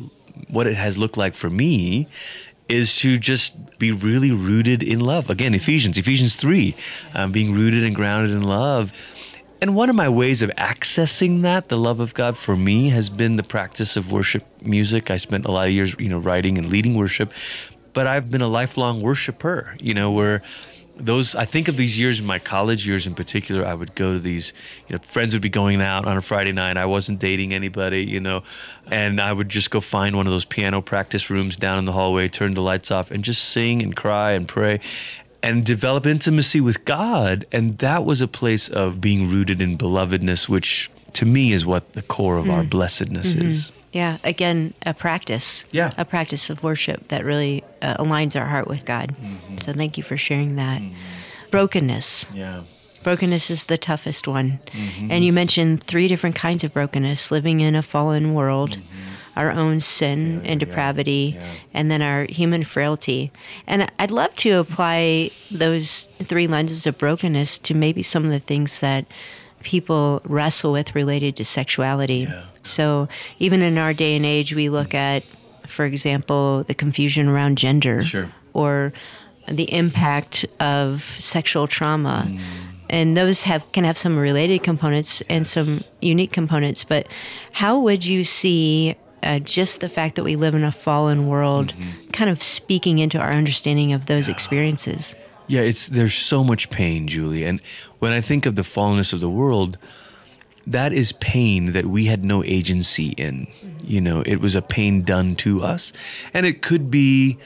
what 0.48 0.66
it 0.66 0.74
has 0.76 0.96
looked 0.96 1.16
like 1.16 1.34
for 1.34 1.50
me 1.50 2.08
is 2.68 2.94
to 2.96 3.18
just 3.18 3.78
be 3.78 3.90
really 3.90 4.30
rooted 4.30 4.82
in 4.82 5.00
love. 5.00 5.28
Again, 5.28 5.54
Ephesians, 5.54 5.98
Ephesians 5.98 6.36
3, 6.36 6.74
um, 7.14 7.32
being 7.32 7.52
rooted 7.52 7.82
and 7.82 7.96
grounded 7.96 8.30
in 8.30 8.42
love. 8.42 8.92
And 9.60 9.74
one 9.74 9.90
of 9.90 9.96
my 9.96 10.08
ways 10.08 10.40
of 10.40 10.50
accessing 10.50 11.42
that, 11.42 11.68
the 11.68 11.76
love 11.76 12.00
of 12.00 12.14
God 12.14 12.38
for 12.38 12.56
me, 12.56 12.90
has 12.90 13.10
been 13.10 13.36
the 13.36 13.42
practice 13.42 13.96
of 13.96 14.10
worship 14.10 14.44
music. 14.62 15.10
I 15.10 15.16
spent 15.16 15.44
a 15.44 15.50
lot 15.50 15.66
of 15.66 15.74
years, 15.74 15.94
you 15.98 16.08
know, 16.08 16.18
writing 16.18 16.56
and 16.56 16.70
leading 16.70 16.94
worship 16.94 17.32
but 17.92 18.06
I've 18.06 18.30
been 18.30 18.42
a 18.42 18.48
lifelong 18.48 19.00
worshiper, 19.00 19.76
you 19.78 19.94
know, 19.94 20.10
where 20.10 20.42
those 20.96 21.34
I 21.34 21.44
think 21.44 21.68
of 21.68 21.76
these 21.76 21.98
years 21.98 22.20
in 22.20 22.26
my 22.26 22.38
college 22.38 22.86
years 22.86 23.06
in 23.06 23.14
particular, 23.14 23.64
I 23.64 23.74
would 23.74 23.94
go 23.94 24.12
to 24.12 24.18
these, 24.18 24.52
you 24.88 24.96
know, 24.96 25.02
friends 25.02 25.34
would 25.34 25.42
be 25.42 25.48
going 25.48 25.80
out 25.80 26.06
on 26.06 26.16
a 26.16 26.22
Friday 26.22 26.52
night. 26.52 26.76
I 26.76 26.86
wasn't 26.86 27.18
dating 27.18 27.54
anybody, 27.54 28.04
you 28.04 28.20
know, 28.20 28.42
and 28.86 29.20
I 29.20 29.32
would 29.32 29.48
just 29.48 29.70
go 29.70 29.80
find 29.80 30.16
one 30.16 30.26
of 30.26 30.32
those 30.32 30.44
piano 30.44 30.80
practice 30.82 31.30
rooms 31.30 31.56
down 31.56 31.78
in 31.78 31.84
the 31.84 31.92
hallway, 31.92 32.28
turn 32.28 32.54
the 32.54 32.62
lights 32.62 32.90
off, 32.90 33.10
and 33.10 33.24
just 33.24 33.42
sing 33.42 33.82
and 33.82 33.96
cry 33.96 34.32
and 34.32 34.46
pray 34.46 34.80
and 35.42 35.64
develop 35.64 36.06
intimacy 36.06 36.60
with 36.60 36.84
God. 36.84 37.46
And 37.50 37.78
that 37.78 38.04
was 38.04 38.20
a 38.20 38.28
place 38.28 38.68
of 38.68 39.00
being 39.00 39.28
rooted 39.30 39.60
in 39.60 39.78
belovedness, 39.78 40.48
which 40.48 40.90
to 41.14 41.24
me 41.24 41.52
is 41.52 41.64
what 41.64 41.94
the 41.94 42.02
core 42.02 42.36
of 42.36 42.46
mm. 42.46 42.52
our 42.52 42.62
blessedness 42.62 43.34
mm-hmm. 43.34 43.46
is. 43.46 43.72
Yeah, 43.92 44.18
again, 44.22 44.74
a 44.86 44.94
practice. 44.94 45.64
Yeah. 45.72 45.92
A 45.98 46.04
practice 46.04 46.48
of 46.48 46.62
worship 46.62 47.08
that 47.08 47.24
really 47.24 47.64
uh, 47.82 47.96
aligns 47.96 48.38
our 48.38 48.46
heart 48.46 48.68
with 48.68 48.84
God. 48.84 49.16
Mm-hmm. 49.20 49.56
So 49.56 49.72
thank 49.72 49.96
you 49.96 50.04
for 50.04 50.16
sharing 50.16 50.56
that. 50.56 50.78
Mm-hmm. 50.78 50.94
Brokenness. 51.50 52.30
Yeah. 52.32 52.62
Brokenness 53.02 53.50
is 53.50 53.64
the 53.64 53.78
toughest 53.78 54.28
one. 54.28 54.60
Mm-hmm. 54.66 55.10
And 55.10 55.24
you 55.24 55.32
mentioned 55.32 55.82
three 55.82 56.06
different 56.06 56.36
kinds 56.36 56.62
of 56.62 56.72
brokenness 56.72 57.30
living 57.30 57.60
in 57.60 57.74
a 57.74 57.82
fallen 57.82 58.34
world, 58.34 58.72
mm-hmm. 58.72 59.38
our 59.38 59.50
own 59.50 59.80
sin 59.80 60.42
yeah, 60.44 60.50
and 60.50 60.60
depravity, 60.60 61.32
yeah, 61.34 61.42
yeah. 61.42 61.58
and 61.72 61.90
then 61.90 62.02
our 62.02 62.26
human 62.28 62.62
frailty. 62.62 63.32
And 63.66 63.90
I'd 63.98 64.10
love 64.10 64.34
to 64.36 64.50
apply 64.52 65.30
those 65.50 66.08
three 66.18 66.46
lenses 66.46 66.86
of 66.86 66.98
brokenness 66.98 67.58
to 67.58 67.74
maybe 67.74 68.02
some 68.02 68.24
of 68.24 68.30
the 68.30 68.38
things 68.38 68.80
that 68.80 69.06
people 69.62 70.20
wrestle 70.24 70.72
with 70.72 70.94
related 70.94 71.36
to 71.36 71.44
sexuality. 71.44 72.28
Yeah. 72.30 72.44
So 72.62 73.08
even 73.38 73.62
in 73.62 73.78
our 73.78 73.92
day 73.92 74.16
and 74.16 74.26
age, 74.26 74.54
we 74.54 74.68
look 74.68 74.94
at, 74.94 75.22
for 75.66 75.84
example, 75.84 76.64
the 76.64 76.74
confusion 76.74 77.28
around 77.28 77.58
gender 77.58 78.04
sure. 78.04 78.32
or 78.52 78.92
the 79.48 79.72
impact 79.72 80.44
of 80.58 81.16
sexual 81.18 81.66
trauma. 81.66 82.26
Mm. 82.28 82.40
And 82.90 83.16
those 83.16 83.44
have 83.44 83.70
can 83.72 83.84
have 83.84 83.96
some 83.96 84.18
related 84.18 84.62
components 84.62 85.22
and 85.28 85.46
some 85.46 85.80
unique 86.00 86.32
components. 86.32 86.82
But 86.82 87.06
how 87.52 87.78
would 87.78 88.04
you 88.04 88.24
see 88.24 88.96
uh, 89.22 89.38
just 89.38 89.80
the 89.80 89.88
fact 89.88 90.16
that 90.16 90.24
we 90.24 90.34
live 90.34 90.54
in 90.54 90.64
a 90.64 90.72
fallen 90.72 91.28
world 91.28 91.72
mm-hmm. 91.72 92.08
kind 92.10 92.30
of 92.30 92.42
speaking 92.42 92.98
into 92.98 93.18
our 93.18 93.30
understanding 93.30 93.92
of 93.92 94.06
those 94.06 94.26
yeah. 94.28 94.34
experiences? 94.34 95.14
Yeah, 95.46 95.60
it's 95.62 95.88
there's 95.88 96.14
so 96.14 96.42
much 96.42 96.70
pain, 96.70 97.08
Julie. 97.08 97.44
And 97.44 97.60
when 97.98 98.12
I 98.12 98.20
think 98.20 98.46
of 98.46 98.56
the 98.56 98.62
fallenness 98.62 99.12
of 99.12 99.20
the 99.20 99.30
world, 99.30 99.78
that 100.66 100.92
is 100.92 101.12
pain 101.12 101.72
that 101.72 101.86
we 101.86 102.06
had 102.06 102.24
no 102.24 102.44
agency 102.44 103.08
in. 103.10 103.48
You 103.82 104.00
know, 104.00 104.22
it 104.22 104.36
was 104.36 104.54
a 104.54 104.62
pain 104.62 105.02
done 105.02 105.34
to 105.36 105.62
us. 105.62 105.92
And 106.32 106.46
it 106.46 106.62
could 106.62 106.90
be 106.90 107.38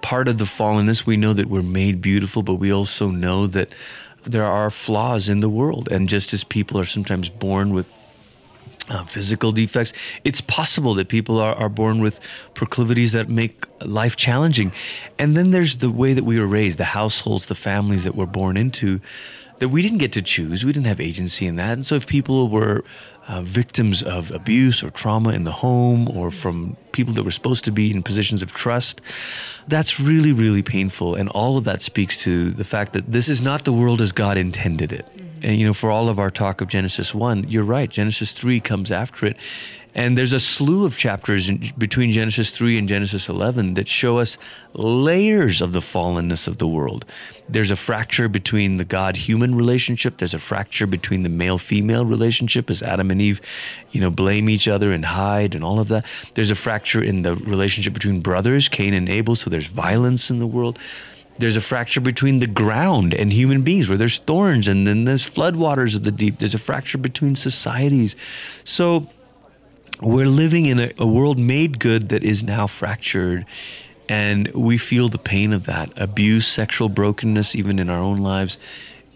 part 0.00 0.28
of 0.28 0.38
the 0.38 0.44
fallenness. 0.44 1.06
We 1.06 1.16
know 1.16 1.32
that 1.32 1.48
we're 1.48 1.62
made 1.62 2.00
beautiful, 2.00 2.42
but 2.42 2.54
we 2.54 2.72
also 2.72 3.08
know 3.08 3.46
that 3.46 3.68
there 4.24 4.44
are 4.44 4.70
flaws 4.70 5.28
in 5.28 5.40
the 5.40 5.48
world. 5.48 5.90
And 5.92 6.08
just 6.08 6.32
as 6.32 6.44
people 6.44 6.78
are 6.78 6.84
sometimes 6.84 7.28
born 7.28 7.72
with 7.72 7.86
uh, 8.88 9.04
physical 9.04 9.52
defects. 9.52 9.92
It's 10.24 10.40
possible 10.40 10.94
that 10.94 11.08
people 11.08 11.38
are, 11.38 11.54
are 11.54 11.68
born 11.68 12.00
with 12.00 12.20
proclivities 12.54 13.12
that 13.12 13.28
make 13.28 13.64
life 13.80 14.16
challenging. 14.16 14.72
And 15.18 15.36
then 15.36 15.50
there's 15.50 15.78
the 15.78 15.90
way 15.90 16.14
that 16.14 16.24
we 16.24 16.38
were 16.38 16.46
raised, 16.46 16.78
the 16.78 16.84
households, 16.84 17.46
the 17.46 17.54
families 17.54 18.04
that 18.04 18.14
we're 18.14 18.26
born 18.26 18.56
into, 18.56 19.00
that 19.62 19.68
we 19.68 19.80
didn't 19.80 19.98
get 19.98 20.10
to 20.10 20.22
choose. 20.22 20.64
We 20.64 20.72
didn't 20.72 20.88
have 20.88 21.00
agency 21.00 21.46
in 21.46 21.54
that. 21.54 21.74
And 21.74 21.86
so 21.86 21.94
if 21.94 22.08
people 22.08 22.48
were 22.48 22.82
uh, 23.28 23.42
victims 23.42 24.02
of 24.02 24.32
abuse 24.32 24.82
or 24.82 24.90
trauma 24.90 25.30
in 25.30 25.44
the 25.44 25.52
home 25.52 26.08
or 26.08 26.32
from 26.32 26.76
people 26.90 27.14
that 27.14 27.22
were 27.22 27.30
supposed 27.30 27.64
to 27.64 27.70
be 27.70 27.92
in 27.92 28.02
positions 28.02 28.42
of 28.42 28.52
trust. 28.52 29.00
That's 29.68 30.00
really, 30.00 30.32
really 30.32 30.64
painful. 30.64 31.14
And 31.14 31.28
all 31.28 31.56
of 31.56 31.62
that 31.62 31.80
speaks 31.80 32.16
to 32.24 32.50
the 32.50 32.64
fact 32.64 32.92
that 32.94 33.12
this 33.12 33.28
is 33.28 33.40
not 33.40 33.64
the 33.64 33.72
world 33.72 34.00
as 34.00 34.10
God 34.10 34.36
intended 34.36 34.92
it. 34.92 35.08
Mm-hmm. 35.16 35.46
And, 35.46 35.60
you 35.60 35.64
know, 35.64 35.72
for 35.72 35.92
all 35.92 36.08
of 36.08 36.18
our 36.18 36.30
talk 36.32 36.60
of 36.60 36.66
Genesis 36.66 37.14
1, 37.14 37.48
you're 37.48 37.62
right. 37.62 37.88
Genesis 37.88 38.32
3 38.32 38.58
comes 38.58 38.90
after 38.90 39.26
it. 39.26 39.36
And 39.94 40.16
there's 40.16 40.32
a 40.32 40.40
slew 40.40 40.86
of 40.86 40.96
chapters 40.96 41.48
in, 41.48 41.70
between 41.76 42.12
Genesis 42.12 42.50
3 42.50 42.78
and 42.78 42.88
Genesis 42.88 43.28
11 43.28 43.74
that 43.74 43.88
show 43.88 44.18
us 44.18 44.38
layers 44.72 45.60
of 45.60 45.74
the 45.74 45.80
fallenness 45.80 46.48
of 46.48 46.58
the 46.58 46.66
world. 46.66 47.04
There's 47.48 47.70
a 47.70 47.76
fracture 47.76 48.28
between 48.28 48.78
the 48.78 48.86
God 48.86 49.16
human 49.16 49.54
relationship, 49.54 50.16
there's 50.16 50.32
a 50.32 50.38
fracture 50.38 50.86
between 50.86 51.24
the 51.24 51.28
male 51.28 51.58
female 51.58 52.06
relationship 52.06 52.70
as 52.70 52.82
Adam 52.82 53.10
and 53.10 53.20
Eve, 53.20 53.42
you 53.90 54.00
know, 54.00 54.10
blame 54.10 54.48
each 54.48 54.66
other 54.66 54.92
and 54.92 55.04
hide 55.04 55.54
and 55.54 55.62
all 55.62 55.78
of 55.78 55.88
that. 55.88 56.06
There's 56.34 56.50
a 56.50 56.54
fracture 56.54 57.02
in 57.02 57.22
the 57.22 57.34
relationship 57.34 57.92
between 57.92 58.20
brothers, 58.20 58.68
Cain 58.68 58.94
and 58.94 59.08
Abel, 59.08 59.34
so 59.34 59.50
there's 59.50 59.66
violence 59.66 60.30
in 60.30 60.38
the 60.38 60.46
world 60.46 60.78
there's 61.38 61.56
a 61.56 61.62
fracture 61.62 62.00
between 62.00 62.40
the 62.40 62.46
ground 62.46 63.14
and 63.14 63.32
human 63.32 63.62
beings 63.62 63.88
where 63.88 63.96
there's 63.96 64.18
thorns 64.18 64.68
and 64.68 64.86
then 64.86 65.06
there's 65.06 65.28
floodwaters 65.28 65.96
of 65.96 66.04
the 66.04 66.12
deep 66.12 66.38
there's 66.38 66.54
a 66.54 66.58
fracture 66.58 66.98
between 66.98 67.34
societies 67.34 68.14
so 68.64 69.08
we're 70.02 70.26
living 70.26 70.66
in 70.66 70.80
a, 70.80 70.92
a, 70.98 71.06
world 71.06 71.38
made 71.38 71.78
good 71.78 72.08
that 72.08 72.24
is 72.24 72.42
now 72.42 72.66
fractured 72.66 73.46
and 74.08 74.48
we 74.48 74.76
feel 74.76 75.08
the 75.08 75.18
pain 75.18 75.52
of 75.52 75.64
that. 75.64 75.92
Abuse 75.96 76.46
sexual 76.46 76.88
brokenness 76.88 77.54
even 77.54 77.78
in 77.78 77.88
our 77.88 78.00
own 78.00 78.18
lives 78.18 78.58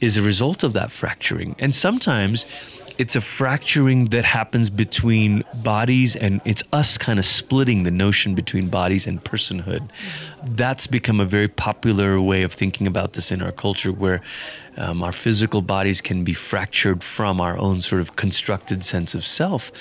is 0.01 0.17
a 0.17 0.23
result 0.23 0.63
of 0.63 0.73
that 0.75 0.93
fracturing. 0.93 1.57
And 1.59 1.75
sometimes 1.75 2.47
it's 2.99 3.15
a 3.15 3.21
fracturing 3.21 4.07
that 4.07 4.25
happens 4.25 4.71
between 4.71 5.45
bodies 5.55 6.17
and 6.17 6.41
it's 6.45 6.63
us 6.73 6.97
kind 6.97 7.19
of 7.19 7.27
splitting 7.27 7.83
the 7.83 7.91
notion 7.91 8.35
between 8.35 8.69
bodies 8.69 9.07
and 9.07 9.23
personhood. 9.23 9.89
That's 10.43 10.87
become 10.87 11.21
a 11.21 11.27
very 11.27 11.49
popular 11.49 12.21
way 12.21 12.43
of 12.43 12.55
thinking 12.55 12.87
about 12.87 13.13
this 13.13 13.31
in 13.31 13.43
our 13.43 13.53
culture 13.53 13.93
where 13.93 14.23
um, 14.79 15.03
our 15.03 15.13
physical 15.13 15.61
bodies 15.63 16.01
can 16.01 16.25
be 16.25 16.33
fractured 16.33 17.03
from 17.03 17.41
our 17.41 17.59
own 17.59 17.81
sort 17.81 18.01
of 18.01 18.17
constructed 18.17 18.83
sense 18.83 19.15
of 19.15 19.27
self 19.27 19.73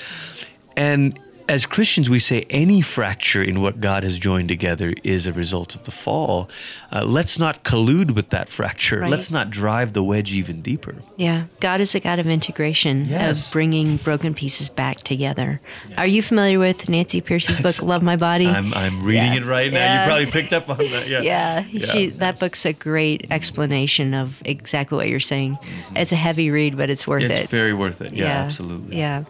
and 0.76 1.20
as 1.48 1.66
Christians, 1.66 2.10
we 2.10 2.20
say 2.20 2.46
any 2.50 2.82
fracture 2.82 3.44
in 3.44 3.62
what 3.62 3.80
God 3.80 4.04
has 4.04 4.18
joined 4.18 4.48
together 4.48 4.94
is 5.04 5.28
a 5.28 5.34
result 5.34 5.76
of 5.76 5.84
the 5.84 5.92
fall. 5.92 6.50
Uh, 6.96 7.04
let's 7.04 7.38
not 7.38 7.66
collude 7.66 8.12
with 8.12 8.30
that 8.30 8.48
fracture. 8.48 9.02
Right. 9.02 9.12
Let's 9.12 9.30
not 9.30 9.50
drive 9.50 9.92
the 9.92 10.02
wedge 10.02 10.32
even 10.32 10.62
deeper. 10.62 10.96
Yeah, 11.18 11.46
God 11.60 11.82
is 11.82 11.94
a 11.94 12.00
God 12.00 12.20
of 12.20 12.28
integration, 12.28 13.06
yes. 13.06 13.48
of 13.48 13.52
bringing 13.52 13.98
broken 13.98 14.34
pieces 14.34 14.70
back 14.70 14.98
together. 15.00 15.60
Yeah. 15.90 16.02
Are 16.02 16.08
you 16.08 16.22
familiar 16.22 16.58
with 16.58 16.88
Nancy 16.88 17.20
Pearcey's 17.20 17.60
book, 17.60 17.82
Love 17.82 18.06
Thy 18.06 18.16
Body? 18.16 18.48
I'm, 18.48 18.74
I'm 18.74 19.04
reading 19.04 19.34
yeah. 19.34 19.40
it 19.40 19.44
right 19.44 19.74
now. 19.74 19.80
Yeah. 19.80 20.04
You 20.04 20.08
probably 20.08 20.32
picked 20.42 20.54
up 20.54 20.70
on 20.70 20.78
that. 20.78 21.10
Yeah, 21.10 21.22
yeah. 21.22 21.86
She, 21.86 22.12
that 22.12 22.40
book's 22.40 22.66
a 22.66 22.72
great 22.72 23.28
explanation 23.30 24.14
of 24.14 24.42
exactly 24.46 24.96
what 24.96 25.10
you're 25.10 25.20
saying. 25.20 25.56
Mm-hmm. 25.56 25.98
It's 25.98 26.14
a 26.14 26.16
heavy 26.16 26.50
read, 26.50 26.78
but 26.78 26.90
it's 26.90 27.06
worth 27.06 27.24
it's 27.24 27.34
it. 27.34 27.42
It's 27.42 27.52
very 27.52 27.74
worth 27.74 28.02
it. 28.02 28.14
Yeah, 28.14 28.28
absolutely. 28.28 28.98
Yeah. 28.98 29.26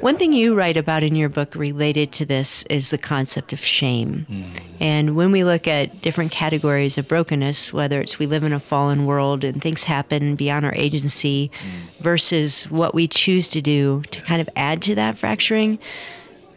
One 0.00 0.18
thing 0.18 0.34
you 0.34 0.54
write 0.54 0.76
about 0.76 1.02
in 1.02 1.14
your 1.14 1.30
book 1.30 1.54
related 1.54 2.12
to 2.12 2.26
this 2.26 2.64
is 2.64 2.90
the 2.90 2.98
concept 2.98 3.54
of 3.54 3.60
shame. 3.60 4.26
Mm. 4.28 4.60
And 4.78 5.16
when 5.16 5.32
we 5.32 5.42
look 5.42 5.66
at 5.66 6.02
different 6.02 6.32
categories 6.32 6.98
of 6.98 7.05
brokenness, 7.08 7.72
whether 7.72 8.00
it's 8.00 8.18
we 8.18 8.26
live 8.26 8.44
in 8.44 8.52
a 8.52 8.60
fallen 8.60 9.06
world 9.06 9.44
and 9.44 9.62
things 9.62 9.84
happen 9.84 10.36
beyond 10.36 10.64
our 10.64 10.74
agency 10.74 11.50
mm. 11.62 12.02
versus 12.02 12.64
what 12.70 12.94
we 12.94 13.08
choose 13.08 13.48
to 13.48 13.60
do 13.60 14.02
to 14.10 14.20
kind 14.22 14.40
of 14.40 14.48
add 14.56 14.82
to 14.82 14.94
that 14.94 15.16
fracturing, 15.16 15.78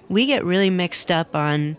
we 0.08 0.26
get 0.26 0.44
really 0.44 0.70
mixed 0.70 1.12
up 1.12 1.36
on 1.36 1.78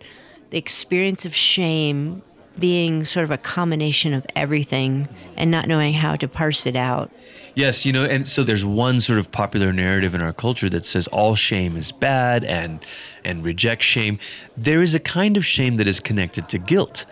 the 0.50 0.58
experience 0.58 1.24
of 1.24 1.34
shame 1.34 2.22
being 2.58 3.04
sort 3.04 3.24
of 3.24 3.30
a 3.30 3.38
combination 3.38 4.12
of 4.12 4.26
everything 4.36 5.08
and 5.36 5.50
not 5.50 5.66
knowing 5.66 5.94
how 5.94 6.16
to 6.16 6.28
parse 6.28 6.66
it 6.66 6.76
out. 6.76 7.10
Yes, 7.54 7.84
you 7.84 7.92
know, 7.92 8.04
and 8.04 8.26
so 8.26 8.44
there's 8.44 8.64
one 8.64 9.00
sort 9.00 9.18
of 9.18 9.30
popular 9.32 9.72
narrative 9.72 10.14
in 10.14 10.20
our 10.20 10.32
culture 10.32 10.68
that 10.70 10.84
says 10.84 11.06
all 11.08 11.34
shame 11.34 11.76
is 11.76 11.90
bad 11.90 12.44
and 12.44 12.84
and 13.24 13.44
reject 13.44 13.82
shame. 13.82 14.18
There 14.56 14.82
is 14.82 14.94
a 14.94 15.00
kind 15.00 15.36
of 15.36 15.44
shame 15.44 15.76
that 15.76 15.88
is 15.88 16.00
connected 16.00 16.48
to 16.50 16.58
guilt. 16.58 17.06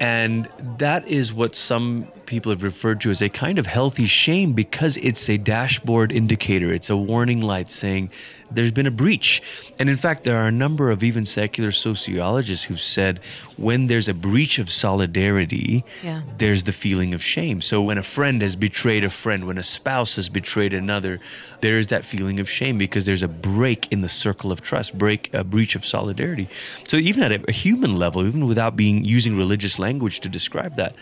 And 0.00 0.48
that 0.78 1.06
is 1.06 1.32
what 1.32 1.54
some 1.54 2.08
people 2.32 2.50
have 2.50 2.62
referred 2.62 2.98
to 2.98 3.10
as 3.10 3.20
a 3.20 3.28
kind 3.28 3.58
of 3.58 3.66
healthy 3.66 4.06
shame 4.06 4.54
because 4.54 4.96
it's 4.96 5.28
a 5.28 5.36
dashboard 5.36 6.10
indicator. 6.10 6.72
It's 6.72 6.88
a 6.88 6.96
warning 6.96 7.42
light 7.42 7.68
saying 7.68 8.08
there's 8.50 8.72
been 8.72 8.86
a 8.86 8.90
breach. 8.90 9.42
And 9.78 9.90
in 9.90 9.98
fact, 9.98 10.24
there 10.24 10.38
are 10.38 10.46
a 10.46 10.52
number 10.52 10.90
of 10.90 11.04
even 11.04 11.26
secular 11.26 11.70
sociologists 11.70 12.64
who've 12.64 12.80
said 12.80 13.20
when 13.58 13.88
there's 13.88 14.08
a 14.08 14.14
breach 14.14 14.58
of 14.58 14.70
solidarity, 14.70 15.84
yeah. 16.02 16.22
there's 16.38 16.62
the 16.62 16.72
feeling 16.72 17.12
of 17.12 17.22
shame. 17.22 17.60
So 17.60 17.82
when 17.82 17.98
a 17.98 18.02
friend 18.02 18.40
has 18.40 18.56
betrayed 18.56 19.04
a 19.04 19.10
friend, 19.10 19.46
when 19.46 19.58
a 19.58 19.62
spouse 19.62 20.16
has 20.16 20.30
betrayed 20.30 20.72
another, 20.72 21.20
there 21.60 21.76
is 21.76 21.88
that 21.88 22.02
feeling 22.02 22.40
of 22.40 22.48
shame 22.48 22.78
because 22.78 23.04
there's 23.04 23.22
a 23.22 23.28
break 23.28 23.92
in 23.92 24.00
the 24.00 24.08
circle 24.08 24.50
of 24.50 24.62
trust, 24.62 24.96
break 24.96 25.28
a 25.34 25.44
breach 25.44 25.76
of 25.76 25.84
solidarity. 25.84 26.48
So 26.88 26.96
even 26.96 27.24
at 27.24 27.32
a, 27.32 27.44
a 27.46 27.52
human 27.52 27.98
level, 27.98 28.26
even 28.26 28.46
without 28.46 28.74
being 28.74 29.04
using 29.04 29.36
religious 29.36 29.78
language 29.78 30.20
to 30.20 30.30
describe 30.30 30.76
that, 30.76 30.94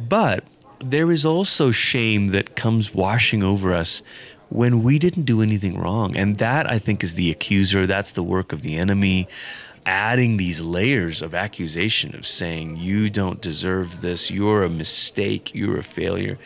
but 0.00 0.42
there 0.90 1.10
is 1.10 1.24
also 1.24 1.70
shame 1.70 2.28
that 2.28 2.56
comes 2.56 2.94
washing 2.94 3.42
over 3.42 3.72
us 3.72 4.02
when 4.50 4.82
we 4.82 4.98
didn't 4.98 5.24
do 5.24 5.42
anything 5.42 5.78
wrong. 5.78 6.16
And 6.16 6.38
that, 6.38 6.70
I 6.70 6.78
think, 6.78 7.02
is 7.02 7.14
the 7.14 7.30
accuser. 7.30 7.86
That's 7.86 8.12
the 8.12 8.22
work 8.22 8.52
of 8.52 8.62
the 8.62 8.76
enemy, 8.76 9.26
adding 9.86 10.36
these 10.36 10.60
layers 10.60 11.22
of 11.22 11.34
accusation 11.34 12.14
of 12.14 12.26
saying, 12.26 12.76
you 12.76 13.10
don't 13.10 13.40
deserve 13.40 14.00
this, 14.00 14.30
you're 14.30 14.62
a 14.62 14.70
mistake, 14.70 15.54
you're 15.54 15.78
a 15.78 15.82
failure. 15.82 16.38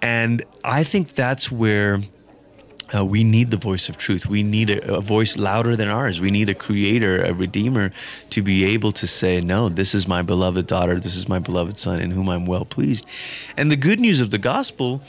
And 0.00 0.44
I 0.62 0.84
think 0.84 1.14
that's 1.14 1.50
where. 1.50 2.02
Uh, 2.94 3.04
we 3.04 3.24
need 3.24 3.50
the 3.50 3.56
voice 3.56 3.88
of 3.88 3.96
truth. 3.96 4.26
We 4.26 4.42
need 4.42 4.70
a, 4.70 4.96
a, 4.96 5.00
voice 5.00 5.36
louder 5.36 5.74
than 5.74 5.88
ours. 5.88 6.20
We 6.20 6.30
need 6.30 6.48
a 6.48 6.54
creator, 6.54 7.24
a 7.24 7.32
redeemer 7.32 7.90
to 8.30 8.42
be 8.42 8.64
able 8.64 8.92
to 8.92 9.06
say, 9.06 9.40
No, 9.40 9.68
this 9.68 9.94
is 9.94 10.06
my 10.06 10.22
beloved 10.22 10.66
daughter. 10.66 11.00
This 11.00 11.16
is 11.16 11.28
my 11.28 11.38
beloved 11.38 11.78
son 11.78 12.00
in 12.00 12.12
whom 12.12 12.28
I'm 12.28 12.46
well 12.46 12.64
pleased. 12.64 13.06
And 13.56 13.70
the 13.70 13.76
good 13.76 13.98
news 13.98 14.20
of 14.20 14.30
the 14.30 14.38
gospel 14.38 15.02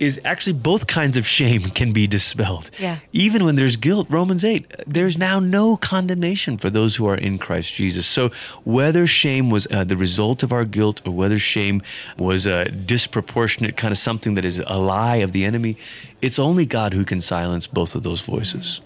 is 0.00 0.18
actually 0.24 0.54
both 0.54 0.86
kinds 0.86 1.18
of 1.18 1.26
shame 1.26 1.60
can 1.60 1.92
be 1.92 2.06
dispelled. 2.06 2.70
Yeah. 2.78 2.98
Even 3.12 3.44
when 3.44 3.54
there's 3.54 3.76
guilt, 3.76 4.06
Romans 4.10 4.44
8, 4.44 4.84
there's 4.86 5.18
now 5.18 5.38
no 5.38 5.76
condemnation 5.76 6.56
for 6.56 6.70
those 6.70 6.96
who 6.96 7.06
are 7.06 7.14
in 7.14 7.38
Christ 7.38 7.74
Jesus. 7.74 8.06
So 8.06 8.30
whether 8.64 9.06
shame 9.06 9.50
was 9.50 9.68
uh, 9.70 9.84
the 9.84 9.98
result 9.98 10.42
of 10.42 10.52
our 10.52 10.64
guilt 10.64 11.02
or 11.06 11.12
whether 11.12 11.38
shame 11.38 11.82
was 12.16 12.46
a 12.46 12.64
disproportionate 12.70 13.76
kind 13.76 13.92
of 13.92 13.98
something 13.98 14.34
that 14.34 14.44
is 14.44 14.62
a 14.66 14.78
lie 14.78 15.16
of 15.16 15.32
the 15.32 15.44
enemy, 15.44 15.76
it's 16.22 16.38
only 16.38 16.64
God 16.64 16.94
who 16.94 17.04
can 17.04 17.20
silence 17.20 17.66
both 17.66 17.94
of 17.94 18.02
those 18.02 18.22
voices. 18.22 18.80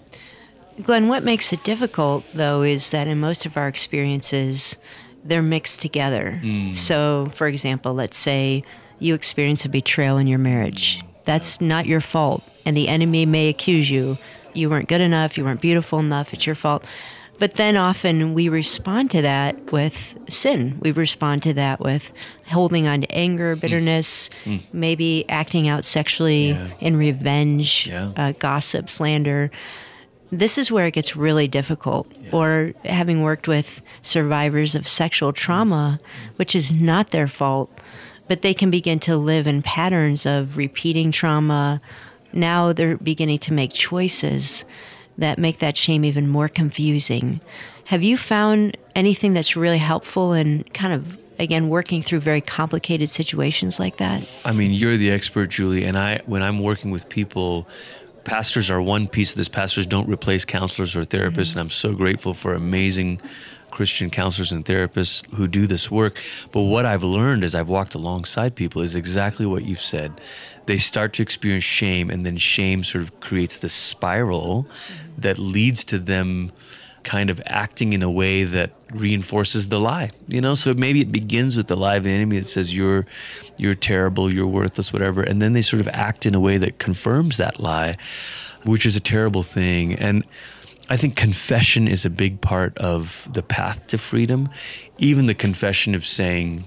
Glenn, 0.83 1.07
what 1.07 1.23
makes 1.23 1.53
it 1.53 1.63
difficult, 1.63 2.25
though, 2.33 2.61
is 2.61 2.89
that 2.89 3.07
in 3.07 3.21
most 3.21 3.45
of 3.45 3.55
our 3.55 3.69
experiences, 3.69 4.77
they're 5.23 5.41
mixed 5.41 5.81
together. 5.81 6.41
Mm. 6.43 6.75
So, 6.75 7.31
for 7.33 7.47
example, 7.47 7.93
let's 7.93 8.17
say 8.17 8.65
you 8.99 9.13
experience 9.13 9.65
a 9.65 9.69
betrayal 9.69 10.17
in 10.17 10.27
your 10.27 10.39
marriage. 10.39 11.01
That's 11.25 11.59
not 11.59 11.85
your 11.85 12.01
fault. 12.01 12.43
And 12.65 12.75
the 12.75 12.87
enemy 12.87 13.25
may 13.25 13.49
accuse 13.49 13.89
you. 13.89 14.17
You 14.53 14.69
weren't 14.69 14.87
good 14.87 15.01
enough. 15.01 15.37
You 15.37 15.43
weren't 15.43 15.61
beautiful 15.61 15.99
enough. 15.99 16.33
It's 16.33 16.45
your 16.45 16.55
fault. 16.55 16.85
But 17.37 17.55
then 17.55 17.75
often 17.75 18.33
we 18.33 18.47
respond 18.47 19.11
to 19.11 19.21
that 19.21 19.71
with 19.71 20.17
sin. 20.29 20.77
We 20.79 20.91
respond 20.91 21.43
to 21.43 21.53
that 21.53 21.79
with 21.79 22.13
holding 22.47 22.87
on 22.87 23.01
to 23.01 23.11
anger, 23.11 23.55
bitterness, 23.55 24.29
mm. 24.45 24.59
Mm. 24.59 24.63
maybe 24.71 25.25
acting 25.27 25.67
out 25.67 25.83
sexually 25.83 26.51
yeah. 26.51 26.69
in 26.79 26.95
revenge, 26.95 27.87
yeah. 27.87 28.11
uh, 28.15 28.31
gossip, 28.39 28.89
slander. 28.89 29.51
This 30.31 30.57
is 30.57 30.71
where 30.71 30.85
it 30.87 30.91
gets 30.91 31.15
really 31.15 31.47
difficult. 31.47 32.11
Yes. 32.21 32.33
Or 32.33 32.73
having 32.85 33.21
worked 33.21 33.47
with 33.47 33.81
survivors 34.01 34.73
of 34.73 34.87
sexual 34.87 35.33
trauma, 35.33 35.99
which 36.37 36.55
is 36.55 36.71
not 36.71 37.11
their 37.11 37.27
fault, 37.27 37.69
but 38.27 38.41
they 38.41 38.53
can 38.53 38.69
begin 38.69 38.99
to 38.99 39.17
live 39.17 39.47
in 39.47 39.61
patterns 39.61 40.25
of 40.25 40.57
repeating 40.57 41.11
trauma. 41.11 41.81
Now 42.33 42.73
they're 42.73 42.97
beginning 42.97 43.39
to 43.39 43.53
make 43.53 43.73
choices 43.73 44.65
that 45.17 45.37
make 45.37 45.59
that 45.59 45.77
shame 45.77 46.03
even 46.03 46.27
more 46.27 46.49
confusing. 46.49 47.39
Have 47.85 48.03
you 48.03 48.17
found 48.17 48.77
anything 48.95 49.33
that's 49.33 49.55
really 49.55 49.77
helpful 49.77 50.33
in 50.33 50.63
kind 50.73 50.93
of 50.93 51.17
again 51.37 51.69
working 51.69 52.01
through 52.01 52.19
very 52.19 52.41
complicated 52.41 53.09
situations 53.09 53.79
like 53.79 53.97
that? 53.97 54.27
I 54.43 54.51
mean, 54.51 54.71
you're 54.71 54.97
the 54.97 55.11
expert, 55.11 55.47
Julie, 55.47 55.85
and 55.85 55.97
I 55.97 56.21
when 56.25 56.43
I'm 56.43 56.59
working 56.59 56.91
with 56.91 57.07
people 57.09 57.67
pastors 58.25 58.69
are 58.69 58.81
one 58.81 59.07
piece 59.07 59.31
of 59.31 59.37
this. 59.37 59.47
Pastors 59.47 59.85
don't 59.85 60.09
replace 60.09 60.43
counselors 60.43 60.95
or 60.95 61.03
therapists, 61.03 61.51
mm-hmm. 61.51 61.59
and 61.59 61.67
I'm 61.67 61.69
so 61.69 61.93
grateful 61.93 62.33
for 62.33 62.53
amazing 62.53 63.21
Christian 63.75 64.09
counselors 64.09 64.53
and 64.53 64.63
therapists 64.63 65.25
who 65.35 65.47
do 65.47 65.67
this 65.67 65.91
work. 65.91 66.17
But 66.53 66.61
what 66.61 66.85
I've 66.85 67.03
learned 67.03 67.43
as 67.43 67.53
I've 67.53 67.67
walked 67.67 67.93
alongside 67.93 68.55
people 68.55 68.81
is 68.81 68.95
exactly 68.95 69.45
what 69.45 69.65
you've 69.65 69.81
said. 69.81 70.21
They 70.65 70.77
start 70.77 71.11
to 71.13 71.21
experience 71.21 71.65
shame, 71.65 72.09
and 72.09 72.25
then 72.25 72.37
shame 72.37 72.85
sort 72.85 73.03
of 73.03 73.19
creates 73.19 73.57
this 73.57 73.73
spiral 73.73 74.65
that 75.17 75.37
leads 75.37 75.83
to 75.85 75.99
them 75.99 76.53
kind 77.03 77.29
of 77.29 77.39
acting 77.45 77.91
in 77.91 78.01
a 78.01 78.09
way 78.09 78.45
that 78.45 78.71
reinforces 78.93 79.67
the 79.67 79.79
lie. 79.79 80.09
You 80.29 80.39
know, 80.39 80.55
so 80.55 80.73
maybe 80.73 81.01
it 81.01 81.11
begins 81.11 81.57
with 81.57 81.67
the 81.67 81.75
lie 81.75 81.97
of 81.97 82.05
the 82.05 82.11
enemy 82.11 82.39
that 82.39 82.45
says 82.45 82.75
you're 82.75 83.05
you're 83.57 83.75
terrible, 83.75 84.33
you're 84.33 84.47
worthless, 84.47 84.93
whatever, 84.93 85.21
and 85.21 85.41
then 85.41 85.51
they 85.51 85.61
sort 85.61 85.81
of 85.81 85.89
act 85.89 86.25
in 86.25 86.33
a 86.33 86.39
way 86.39 86.57
that 86.57 86.79
confirms 86.79 87.35
that 87.37 87.59
lie, 87.59 87.95
which 88.63 88.85
is 88.85 88.95
a 88.95 89.01
terrible 89.01 89.43
thing. 89.43 89.93
And 89.93 90.23
I 90.89 90.97
think 90.97 91.15
confession 91.15 91.87
is 91.87 92.05
a 92.05 92.09
big 92.09 92.41
part 92.41 92.77
of 92.77 93.27
the 93.31 93.41
path 93.41 93.87
to 93.87 93.97
freedom. 93.97 94.49
Even 94.97 95.25
the 95.25 95.33
confession 95.33 95.95
of 95.95 96.05
saying, 96.05 96.65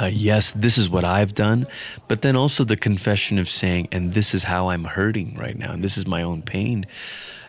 uh, 0.00 0.06
yes, 0.06 0.52
this 0.52 0.78
is 0.78 0.88
what 0.88 1.04
I've 1.04 1.34
done, 1.34 1.66
but 2.08 2.22
then 2.22 2.36
also 2.36 2.64
the 2.64 2.76
confession 2.76 3.38
of 3.38 3.48
saying, 3.48 3.88
and 3.92 4.14
this 4.14 4.34
is 4.34 4.44
how 4.44 4.70
I'm 4.70 4.84
hurting 4.84 5.36
right 5.36 5.56
now, 5.56 5.72
and 5.72 5.82
this 5.82 5.96
is 5.96 6.06
my 6.06 6.22
own 6.22 6.42
pain. 6.42 6.86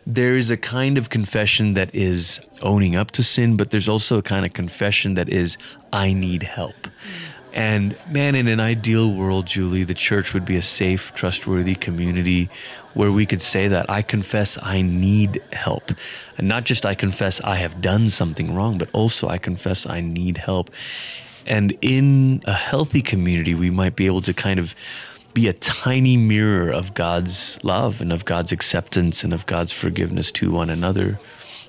There 0.06 0.36
is 0.36 0.50
a 0.50 0.58
kind 0.58 0.98
of 0.98 1.10
confession 1.10 1.74
that 1.74 1.94
is 1.94 2.40
owning 2.62 2.96
up 2.96 3.12
to 3.12 3.24
sin, 3.24 3.58
but 3.58 3.72
there's 3.72 3.90
also 3.90 4.18
a 4.18 4.22
kind 4.22 4.46
of 4.46 4.54
confession 4.54 5.16
that 5.16 5.30
is, 5.30 5.58
I 5.92 6.14
need 6.14 6.44
help. 6.44 6.88
And 7.58 7.98
man, 8.08 8.36
in 8.36 8.48
an 8.48 8.60
ideal 8.60 9.12
world, 9.12 9.48
Julie, 9.48 9.84
the 9.84 9.96
church 9.96 10.32
would 10.32 10.46
be 10.46 10.58
a 10.58 10.62
safe, 10.62 11.12
trustworthy 11.16 11.74
community 11.74 12.52
where 12.94 13.12
we 13.12 13.26
could 13.26 13.42
say 13.42 13.68
that 13.68 13.90
I 13.90 14.04
confess 14.04 14.60
I 14.62 14.84
need 14.84 15.42
help. 15.52 15.92
And 16.38 16.48
not 16.48 16.66
just 16.66 16.86
I 16.86 16.94
confess 16.94 17.42
I 17.42 17.56
have 17.56 17.82
done 17.82 18.10
something 18.10 18.54
wrong, 18.54 18.78
but 18.78 18.92
also 18.94 19.28
I 19.28 19.40
confess 19.40 19.88
I 19.88 20.02
need 20.02 20.38
help. 20.38 20.70
And 21.48 21.76
in 21.82 22.44
a 22.46 22.54
healthy 22.54 23.02
community, 23.02 23.56
we 23.56 23.72
might 23.72 23.96
be 23.96 24.06
able 24.06 24.22
to 24.22 24.36
kind 24.36 24.60
of 24.60 24.76
be 25.34 25.48
a 25.48 25.54
tiny 25.54 26.16
mirror 26.16 26.70
of 26.70 26.94
God's 26.94 27.58
love 27.64 28.02
and 28.02 28.14
of 28.14 28.24
God's 28.24 28.52
acceptance 28.52 29.24
and 29.24 29.34
of 29.34 29.48
God's 29.48 29.72
forgiveness 29.72 30.32
to 30.34 30.52
one 30.52 30.70
another. 30.70 31.18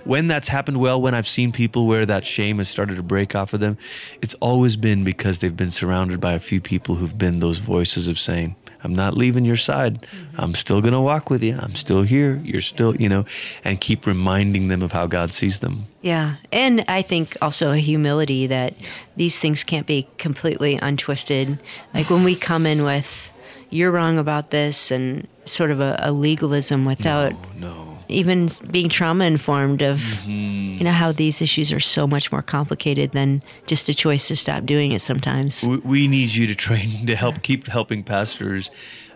When 0.05 0.29
that's 0.29 0.49
happened 0.49 0.79
well, 0.79 1.01
when 1.01 1.15
I've 1.15 1.29
seen 1.29 1.53
people 1.53 1.87
where 1.87 2.07
that 2.07 2.25
shame 2.25 2.59
has 2.59 2.69
started 2.69 2.97
to 2.97 3.03
break 3.03 3.35
off 3.35 3.53
of 3.53 3.61
them, 3.61 3.77
it's 4.23 4.35
always 4.35 4.77
been 4.77 5.05
because 5.05 5.39
they've 5.39 5.57
been 5.57 5.71
surrounded 5.71 6.21
by 6.21 6.33
a 6.33 6.41
few 6.41 6.61
people 6.61 6.97
who've 6.97 7.19
been 7.19 7.41
those 7.41 7.59
voices 7.59 8.09
of 8.09 8.19
saying, 8.19 8.57
I'm 8.85 8.95
not 8.95 9.17
leaving 9.17 9.45
your 9.45 9.57
side. 9.57 10.03
Mm-hmm. 10.03 10.41
I'm 10.41 10.55
still 10.55 10.81
going 10.81 10.93
to 10.93 11.01
walk 11.01 11.31
with 11.31 11.43
you. 11.43 11.59
I'm 11.61 11.75
still 11.75 12.03
here. 12.03 12.41
You're 12.45 12.61
still, 12.61 12.95
you 12.97 13.09
know, 13.09 13.25
and 13.65 13.81
keep 13.81 14.07
reminding 14.07 14.69
them 14.69 14.83
of 14.83 14.93
how 14.93 15.07
God 15.07 15.33
sees 15.33 15.59
them. 15.59 15.87
Yeah. 16.01 16.37
And 16.53 16.85
I 16.87 17.03
think 17.03 17.37
also 17.43 17.73
a 17.73 17.79
humility 17.79 18.47
that 18.47 18.75
these 19.17 19.41
things 19.41 19.65
can't 19.65 19.87
be 19.87 20.09
completely 20.17 20.79
untwisted. 20.81 21.59
Like 21.93 22.09
when 22.09 22.23
we 22.23 22.37
come 22.37 22.67
in 22.67 22.85
with, 22.85 23.31
you're 23.71 23.91
wrong 23.91 24.17
about 24.17 24.51
this, 24.51 24.91
and 24.91 25.29
sort 25.45 25.71
of 25.71 25.81
a, 25.81 25.99
a 26.03 26.13
legalism 26.13 26.85
without. 26.87 27.33
No, 27.57 27.75
no 27.75 27.88
even 28.09 28.49
being 28.71 28.89
trauma 28.89 29.25
informed 29.25 29.83
of 29.83 29.99
mm-hmm. 29.99 30.79
you 30.79 30.85
know 30.85 30.93
how 30.93 31.13
these 31.13 31.43
issues 31.43 31.71
are 31.73 31.81
so 31.81 32.07
much 32.07 32.33
more 32.33 32.43
complicated 32.43 33.13
than 33.13 33.43
just 33.67 33.89
a 33.89 33.95
choice 33.95 34.29
to 34.29 34.37
stop 34.37 34.65
doing 34.65 34.93
it 34.93 35.01
sometimes. 35.01 35.65
We, 35.67 35.77
we 35.79 36.09
need 36.09 36.31
you 36.31 36.47
to 36.47 36.55
train 36.55 37.07
to 37.07 37.17
help 37.17 37.43
keep 37.43 37.67
helping 37.67 38.03
pastors 38.03 38.71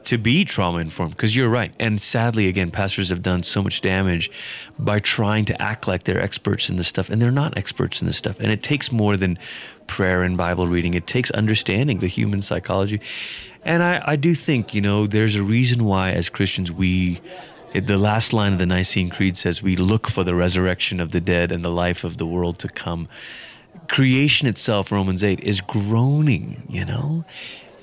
to 0.04 0.18
be 0.18 0.44
trauma 0.44 0.78
informed 0.78 1.12
because 1.12 1.36
you're 1.36 1.48
right. 1.48 1.72
And 1.78 2.00
sadly 2.00 2.48
again 2.48 2.70
pastors 2.70 3.08
have 3.08 3.22
done 3.22 3.42
so 3.42 3.62
much 3.62 3.80
damage 3.80 4.30
by 4.78 4.98
trying 4.98 5.44
to 5.46 5.62
act 5.62 5.86
like 5.86 6.04
they're 6.04 6.20
experts 6.20 6.68
in 6.68 6.76
this 6.76 6.88
stuff 6.88 7.08
and 7.08 7.22
they're 7.22 7.30
not 7.30 7.56
experts 7.56 8.00
in 8.00 8.06
this 8.06 8.16
stuff. 8.16 8.38
And 8.40 8.50
it 8.50 8.62
takes 8.62 8.92
more 8.92 9.16
than 9.16 9.38
prayer 9.86 10.22
and 10.22 10.36
bible 10.36 10.66
reading. 10.66 10.94
It 10.94 11.06
takes 11.06 11.30
understanding 11.30 11.98
the 11.98 12.08
human 12.08 12.42
psychology. 12.42 13.00
And 13.64 13.82
I, 13.82 14.02
I 14.04 14.16
do 14.16 14.34
think 14.34 14.74
you 14.74 14.80
know 14.80 15.06
there's 15.06 15.36
a 15.36 15.42
reason 15.42 15.84
why 15.84 16.10
as 16.10 16.28
christians 16.28 16.72
we 16.72 17.20
it, 17.72 17.86
the 17.86 17.96
last 17.96 18.32
line 18.32 18.52
of 18.52 18.58
the 18.58 18.66
Nicene 18.66 19.10
Creed 19.10 19.36
says, 19.36 19.62
We 19.62 19.76
look 19.76 20.08
for 20.08 20.24
the 20.24 20.34
resurrection 20.34 21.00
of 21.00 21.12
the 21.12 21.20
dead 21.20 21.50
and 21.50 21.64
the 21.64 21.70
life 21.70 22.04
of 22.04 22.16
the 22.18 22.26
world 22.26 22.58
to 22.60 22.68
come. 22.68 23.08
Creation 23.88 24.46
itself, 24.46 24.92
Romans 24.92 25.24
8, 25.24 25.40
is 25.40 25.60
groaning, 25.60 26.62
you 26.68 26.84
know? 26.84 27.24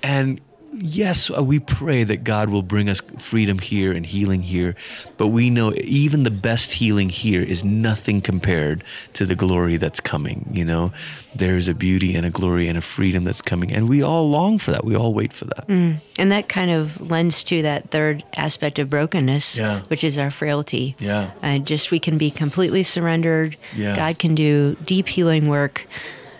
And 0.03 0.39
yes, 0.81 1.29
uh, 1.29 1.43
we 1.43 1.59
pray 1.59 2.03
that 2.03 2.23
God 2.23 2.49
will 2.49 2.61
bring 2.61 2.89
us 2.89 3.01
freedom 3.19 3.59
here 3.59 3.91
and 3.91 4.05
healing 4.05 4.41
here, 4.41 4.75
but 5.17 5.27
we 5.27 5.49
know 5.49 5.73
even 5.83 6.23
the 6.23 6.31
best 6.31 6.73
healing 6.73 7.09
here 7.09 7.41
is 7.41 7.63
nothing 7.63 8.21
compared 8.21 8.83
to 9.13 9.25
the 9.25 9.35
glory 9.35 9.77
that's 9.77 9.99
coming. 9.99 10.49
You 10.51 10.65
know, 10.65 10.91
there's 11.35 11.67
a 11.67 11.73
beauty 11.73 12.15
and 12.15 12.25
a 12.25 12.29
glory 12.29 12.67
and 12.67 12.77
a 12.77 12.81
freedom 12.81 13.23
that's 13.23 13.41
coming, 13.41 13.71
and 13.71 13.89
we 13.89 14.01
all 14.01 14.29
long 14.29 14.57
for 14.57 14.71
that. 14.71 14.83
We 14.85 14.95
all 14.95 15.13
wait 15.13 15.33
for 15.33 15.45
that. 15.45 15.67
Mm. 15.67 16.01
And 16.17 16.31
that 16.31 16.49
kind 16.49 16.71
of 16.71 16.99
lends 17.09 17.43
to 17.45 17.61
that 17.61 17.91
third 17.91 18.23
aspect 18.35 18.79
of 18.79 18.89
brokenness, 18.89 19.59
yeah. 19.59 19.81
which 19.83 20.03
is 20.03 20.17
our 20.17 20.31
frailty. 20.31 20.95
Yeah. 20.99 21.31
And 21.41 21.67
just 21.67 21.91
we 21.91 21.99
can 21.99 22.17
be 22.17 22.31
completely 22.31 22.83
surrendered. 22.83 23.57
Yeah. 23.75 23.95
God 23.95 24.19
can 24.19 24.35
do 24.35 24.75
deep 24.85 25.07
healing 25.07 25.47
work, 25.47 25.87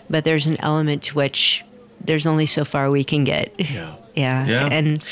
but 0.08 0.24
there's 0.24 0.46
an 0.46 0.58
element 0.60 1.02
to 1.04 1.14
which 1.14 1.64
there's 2.02 2.26
only 2.26 2.46
so 2.46 2.64
far 2.64 2.90
we 2.90 3.04
can 3.04 3.24
get. 3.24 3.52
Yeah. 3.58 3.94
Yeah. 4.14 4.46
Yeah. 4.46 4.68
And 4.70 5.02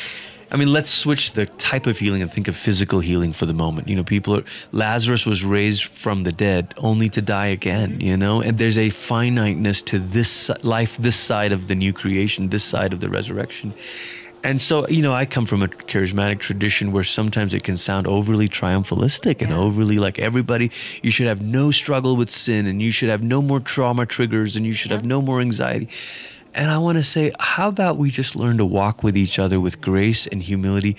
I 0.51 0.57
mean, 0.57 0.73
let's 0.73 0.91
switch 0.91 1.33
the 1.33 1.47
type 1.47 1.87
of 1.87 1.99
healing 1.99 2.23
and 2.23 2.33
think 2.33 2.49
of 2.49 2.57
physical 2.57 3.01
healing 3.01 3.33
for 3.33 3.45
the 3.45 3.53
moment. 3.53 3.89
You 3.89 3.97
know, 3.97 4.05
people 4.05 4.37
are, 4.37 4.45
Lazarus 4.73 5.27
was 5.27 5.45
raised 5.45 5.85
from 5.85 6.23
the 6.23 6.33
dead 6.33 6.75
only 6.79 7.11
to 7.11 7.21
die 7.21 7.49
again, 7.49 8.01
you 8.01 8.17
know, 8.17 8.41
and 8.41 8.57
there's 8.57 8.79
a 8.79 8.89
finiteness 8.91 9.83
to 9.83 9.99
this 9.99 10.51
life, 10.63 10.97
this 10.97 11.17
side 11.17 11.53
of 11.53 11.69
the 11.69 11.75
new 11.75 11.93
creation, 11.93 12.49
this 12.49 12.65
side 12.65 12.95
of 12.95 13.01
the 13.01 13.11
resurrection. 13.11 13.75
And 14.45 14.61
so, 14.61 14.89
you 14.89 15.03
know, 15.03 15.13
I 15.13 15.27
come 15.27 15.47
from 15.47 15.63
a 15.63 15.69
charismatic 15.69 16.39
tradition 16.39 16.93
where 16.93 17.05
sometimes 17.05 17.53
it 17.53 17.65
can 17.65 17.77
sound 17.77 18.07
overly 18.07 18.49
triumphalistic 18.49 19.43
and 19.43 19.53
overly 19.53 19.99
like 19.99 20.19
everybody, 20.19 20.71
you 21.03 21.11
should 21.11 21.27
have 21.27 21.43
no 21.43 21.73
struggle 21.73 22.15
with 22.17 22.31
sin 22.31 22.67
and 22.67 22.81
you 22.81 22.93
should 22.93 23.09
have 23.09 23.23
no 23.23 23.43
more 23.43 23.59
trauma 23.59 24.07
triggers 24.07 24.55
and 24.55 24.65
you 24.65 24.73
should 24.73 24.93
yeah. 24.93 24.99
have 24.99 25.05
no 25.05 25.21
more 25.21 25.41
anxiety. 25.41 25.89
And 26.59 26.73
I 26.73 26.79
want 26.79 26.99
to 26.99 27.05
say, 27.05 27.31
how 27.39 27.69
about 27.69 27.99
we 27.99 28.11
just 28.11 28.35
learn 28.35 28.59
to 28.59 28.65
walk 28.65 29.05
with 29.05 29.17
each 29.17 29.39
other 29.39 29.61
with 29.61 29.81
grace 29.81 30.27
and 30.27 30.43
humility 30.43 30.97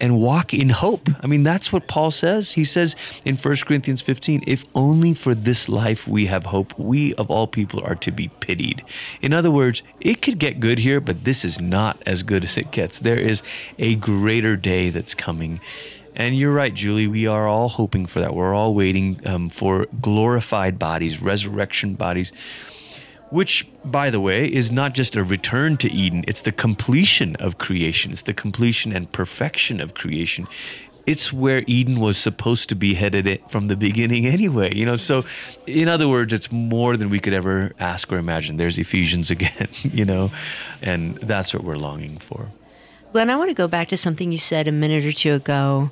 and 0.00 0.20
walk 0.20 0.54
in 0.54 0.68
hope? 0.68 1.08
I 1.20 1.26
mean, 1.26 1.42
that's 1.42 1.72
what 1.72 1.88
Paul 1.88 2.12
says. 2.12 2.52
He 2.52 2.62
says 2.62 2.94
in 3.24 3.36
1 3.36 3.56
Corinthians 3.66 4.02
15, 4.02 4.44
if 4.46 4.64
only 4.72 5.12
for 5.14 5.34
this 5.34 5.68
life 5.68 6.06
we 6.06 6.26
have 6.26 6.46
hope, 6.46 6.78
we 6.78 7.12
of 7.14 7.28
all 7.28 7.48
people 7.48 7.82
are 7.82 7.96
to 7.96 8.12
be 8.12 8.28
pitied. 8.38 8.84
In 9.20 9.34
other 9.34 9.50
words, 9.50 9.82
it 10.00 10.22
could 10.22 10.38
get 10.38 10.60
good 10.60 10.78
here, 10.78 11.00
but 11.00 11.24
this 11.24 11.44
is 11.44 11.58
not 11.60 12.00
as 12.06 12.22
good 12.22 12.44
as 12.44 12.56
it 12.56 12.70
gets. 12.70 13.00
There 13.00 13.18
is 13.18 13.42
a 13.80 13.96
greater 13.96 14.54
day 14.54 14.90
that's 14.90 15.16
coming. 15.16 15.58
And 16.14 16.38
you're 16.38 16.52
right, 16.52 16.72
Julie. 16.72 17.08
We 17.08 17.26
are 17.26 17.48
all 17.48 17.68
hoping 17.68 18.06
for 18.06 18.20
that. 18.20 18.32
We're 18.32 18.54
all 18.54 18.74
waiting 18.74 19.20
um, 19.26 19.48
for 19.48 19.86
glorified 20.00 20.78
bodies, 20.78 21.20
resurrection 21.20 21.94
bodies 21.94 22.32
which, 23.30 23.66
by 23.84 24.10
the 24.10 24.20
way, 24.20 24.46
is 24.46 24.70
not 24.70 24.92
just 24.92 25.16
a 25.16 25.24
return 25.24 25.76
to 25.78 25.90
Eden, 25.90 26.24
it's 26.28 26.42
the 26.42 26.52
completion 26.52 27.36
of 27.36 27.58
creation, 27.58 28.12
it's 28.12 28.22
the 28.22 28.34
completion 28.34 28.92
and 28.92 29.10
perfection 29.12 29.80
of 29.80 29.94
creation. 29.94 30.46
It's 31.06 31.32
where 31.32 31.64
Eden 31.66 31.98
was 31.98 32.18
supposed 32.18 32.68
to 32.68 32.74
be 32.74 32.94
headed 32.94 33.40
from 33.48 33.68
the 33.68 33.76
beginning 33.76 34.26
anyway, 34.26 34.74
you 34.76 34.84
know. 34.84 34.96
So, 34.96 35.24
in 35.66 35.88
other 35.88 36.08
words, 36.08 36.32
it's 36.32 36.52
more 36.52 36.96
than 36.96 37.08
we 37.08 37.18
could 37.18 37.32
ever 37.32 37.72
ask 37.80 38.12
or 38.12 38.18
imagine. 38.18 38.58
There's 38.58 38.78
Ephesians 38.78 39.30
again, 39.36 39.68
you 39.82 40.04
know, 40.04 40.30
and 40.82 41.16
that's 41.16 41.54
what 41.54 41.64
we're 41.64 41.76
longing 41.76 42.18
for. 42.18 42.48
Glenn, 43.12 43.30
I 43.30 43.36
want 43.36 43.50
to 43.50 43.54
go 43.54 43.66
back 43.66 43.88
to 43.88 43.96
something 43.96 44.30
you 44.30 44.38
said 44.38 44.68
a 44.68 44.72
minute 44.72 45.04
or 45.04 45.12
two 45.12 45.34
ago 45.34 45.90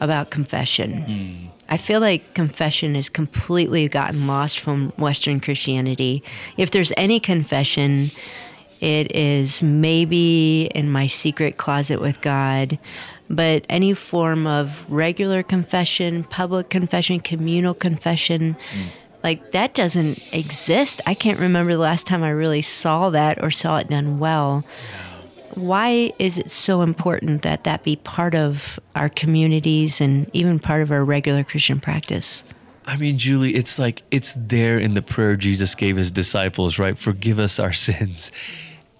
about 0.00 0.30
confession. 0.30 1.50
Mm. 1.52 1.57
I 1.68 1.76
feel 1.76 2.00
like 2.00 2.34
confession 2.34 2.94
has 2.94 3.08
completely 3.08 3.88
gotten 3.88 4.26
lost 4.26 4.58
from 4.58 4.90
Western 4.96 5.40
Christianity. 5.40 6.22
If 6.56 6.70
there's 6.70 6.92
any 6.96 7.20
confession, 7.20 8.10
it 8.80 9.14
is 9.14 9.60
maybe 9.60 10.70
in 10.74 10.90
my 10.90 11.06
secret 11.06 11.58
closet 11.58 12.00
with 12.00 12.20
God. 12.20 12.78
But 13.28 13.66
any 13.68 13.92
form 13.92 14.46
of 14.46 14.86
regular 14.88 15.42
confession, 15.42 16.24
public 16.24 16.70
confession, 16.70 17.20
communal 17.20 17.74
confession, 17.74 18.56
mm. 18.72 18.88
like 19.22 19.52
that 19.52 19.74
doesn't 19.74 20.22
exist. 20.32 21.02
I 21.06 21.12
can't 21.12 21.38
remember 21.38 21.72
the 21.72 21.78
last 21.78 22.06
time 22.06 22.22
I 22.22 22.30
really 22.30 22.62
saw 22.62 23.10
that 23.10 23.42
or 23.42 23.50
saw 23.50 23.76
it 23.76 23.90
done 23.90 24.18
well. 24.18 24.64
Yeah 24.90 25.07
why 25.54 26.12
is 26.18 26.38
it 26.38 26.50
so 26.50 26.82
important 26.82 27.42
that 27.42 27.64
that 27.64 27.82
be 27.84 27.96
part 27.96 28.34
of 28.34 28.78
our 28.94 29.08
communities 29.08 30.00
and 30.00 30.30
even 30.32 30.58
part 30.58 30.82
of 30.82 30.90
our 30.90 31.04
regular 31.04 31.44
Christian 31.44 31.80
practice? 31.80 32.44
I 32.86 32.96
mean, 32.96 33.18
Julie, 33.18 33.54
it's 33.54 33.78
like 33.78 34.02
it's 34.10 34.34
there 34.36 34.78
in 34.78 34.94
the 34.94 35.02
prayer 35.02 35.36
Jesus 35.36 35.74
gave 35.74 35.96
his 35.96 36.10
disciples, 36.10 36.78
right? 36.78 36.98
Forgive 36.98 37.38
us 37.38 37.58
our 37.58 37.72
sins. 37.88 38.30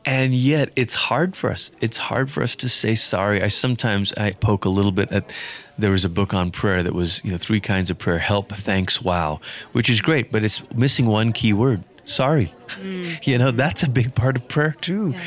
And 0.05 0.35
yet 0.35 0.71
it's 0.77 0.95
hard 0.95 1.37
for 1.37 1.51
us. 1.51 1.71
It's 1.81 1.97
hard 1.97 2.31
for 2.31 2.43
us 2.43 2.57
to 2.57 2.69
say 2.69 2.95
sorry. 2.95 3.43
I 3.43 3.49
sometimes 3.49 4.13
I 4.15 4.33
poke 4.33 4.65
a 4.65 4.71
little 4.71 4.93
bit 4.93 5.11
at 5.13 5.31
there 5.79 5.91
was 5.91 6.05
a 6.05 6.09
book 6.09 6.35
on 6.35 6.51
prayer 6.51 6.83
that 6.83 6.95
was, 6.95 7.23
you 7.25 7.31
know, 7.31 7.39
three 7.39 7.61
kinds 7.61 7.89
of 7.89 7.99
prayer, 7.99 8.19
help, 8.19 8.53
thanks, 8.53 9.01
wow, 9.01 9.41
which 9.73 9.89
is 9.89 10.01
great, 10.01 10.33
but 10.33 10.43
it's 10.45 10.61
missing 10.75 11.07
one 11.07 11.33
key 11.33 11.53
word, 11.53 11.85
sorry 12.05 12.53
Mm. 12.69 13.27
you 13.27 13.39
know, 13.39 13.51
that's 13.51 13.83
a 13.83 13.89
big 13.89 14.15
part 14.15 14.37
of 14.37 14.49
prayer 14.49 14.77
too. 14.81 15.11
Yeah. 15.11 15.21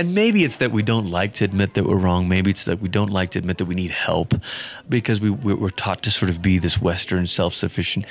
And 0.00 0.14
maybe 0.14 0.44
it's 0.44 0.56
that 0.56 0.72
we 0.72 0.82
don't 0.82 1.08
like 1.08 1.34
to 1.34 1.44
admit 1.44 1.74
that 1.74 1.84
we're 1.84 1.94
wrong. 1.94 2.26
Maybe 2.26 2.50
it's 2.50 2.64
that 2.64 2.80
we 2.80 2.88
don't 2.88 3.10
like 3.10 3.32
to 3.32 3.38
admit 3.38 3.58
that 3.58 3.66
we 3.66 3.74
need 3.74 3.90
help 3.90 4.32
because 4.88 5.20
we, 5.20 5.28
we're 5.28 5.68
taught 5.68 6.02
to 6.04 6.10
sort 6.10 6.30
of 6.30 6.40
be 6.40 6.58
this 6.58 6.80
Western 6.80 7.26
self 7.26 7.52
sufficient. 7.52 8.06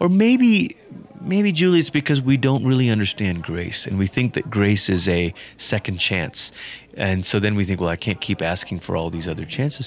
Or 0.00 0.08
maybe 0.08 0.74
maybe 1.20 1.52
Julie, 1.52 1.80
it's 1.80 1.90
because 1.90 2.22
we 2.22 2.38
don't 2.38 2.64
really 2.64 2.88
understand 2.88 3.42
grace, 3.42 3.86
and 3.86 3.98
we 3.98 4.06
think 4.06 4.32
that 4.32 4.48
grace 4.48 4.88
is 4.88 5.06
a 5.06 5.34
second 5.58 5.98
chance, 5.98 6.50
and 6.94 7.26
so 7.26 7.38
then 7.38 7.54
we 7.54 7.64
think, 7.64 7.78
well, 7.78 7.90
I 7.90 7.96
can't 7.96 8.22
keep 8.22 8.40
asking 8.40 8.80
for 8.80 8.96
all 8.96 9.10
these 9.10 9.28
other 9.28 9.44
chances. 9.44 9.86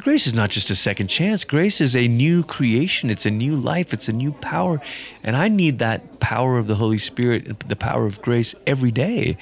Grace 0.00 0.26
is 0.26 0.34
not 0.34 0.50
just 0.50 0.68
a 0.68 0.76
second 0.76 1.06
chance. 1.06 1.42
Grace 1.42 1.80
is 1.80 1.96
a 1.96 2.06
new 2.06 2.44
creation. 2.44 3.08
It's 3.08 3.24
a 3.24 3.30
new 3.30 3.56
life. 3.56 3.94
It's 3.94 4.08
a 4.08 4.12
new 4.12 4.32
power, 4.32 4.78
and 5.22 5.36
I 5.36 5.48
need 5.48 5.78
that 5.78 6.20
power 6.20 6.58
of 6.58 6.66
the 6.66 6.74
Holy 6.74 6.98
Spirit, 6.98 7.66
the 7.66 7.76
power 7.76 8.04
of 8.04 8.20
grace 8.20 8.54
every 8.66 8.90
day. 8.90 9.38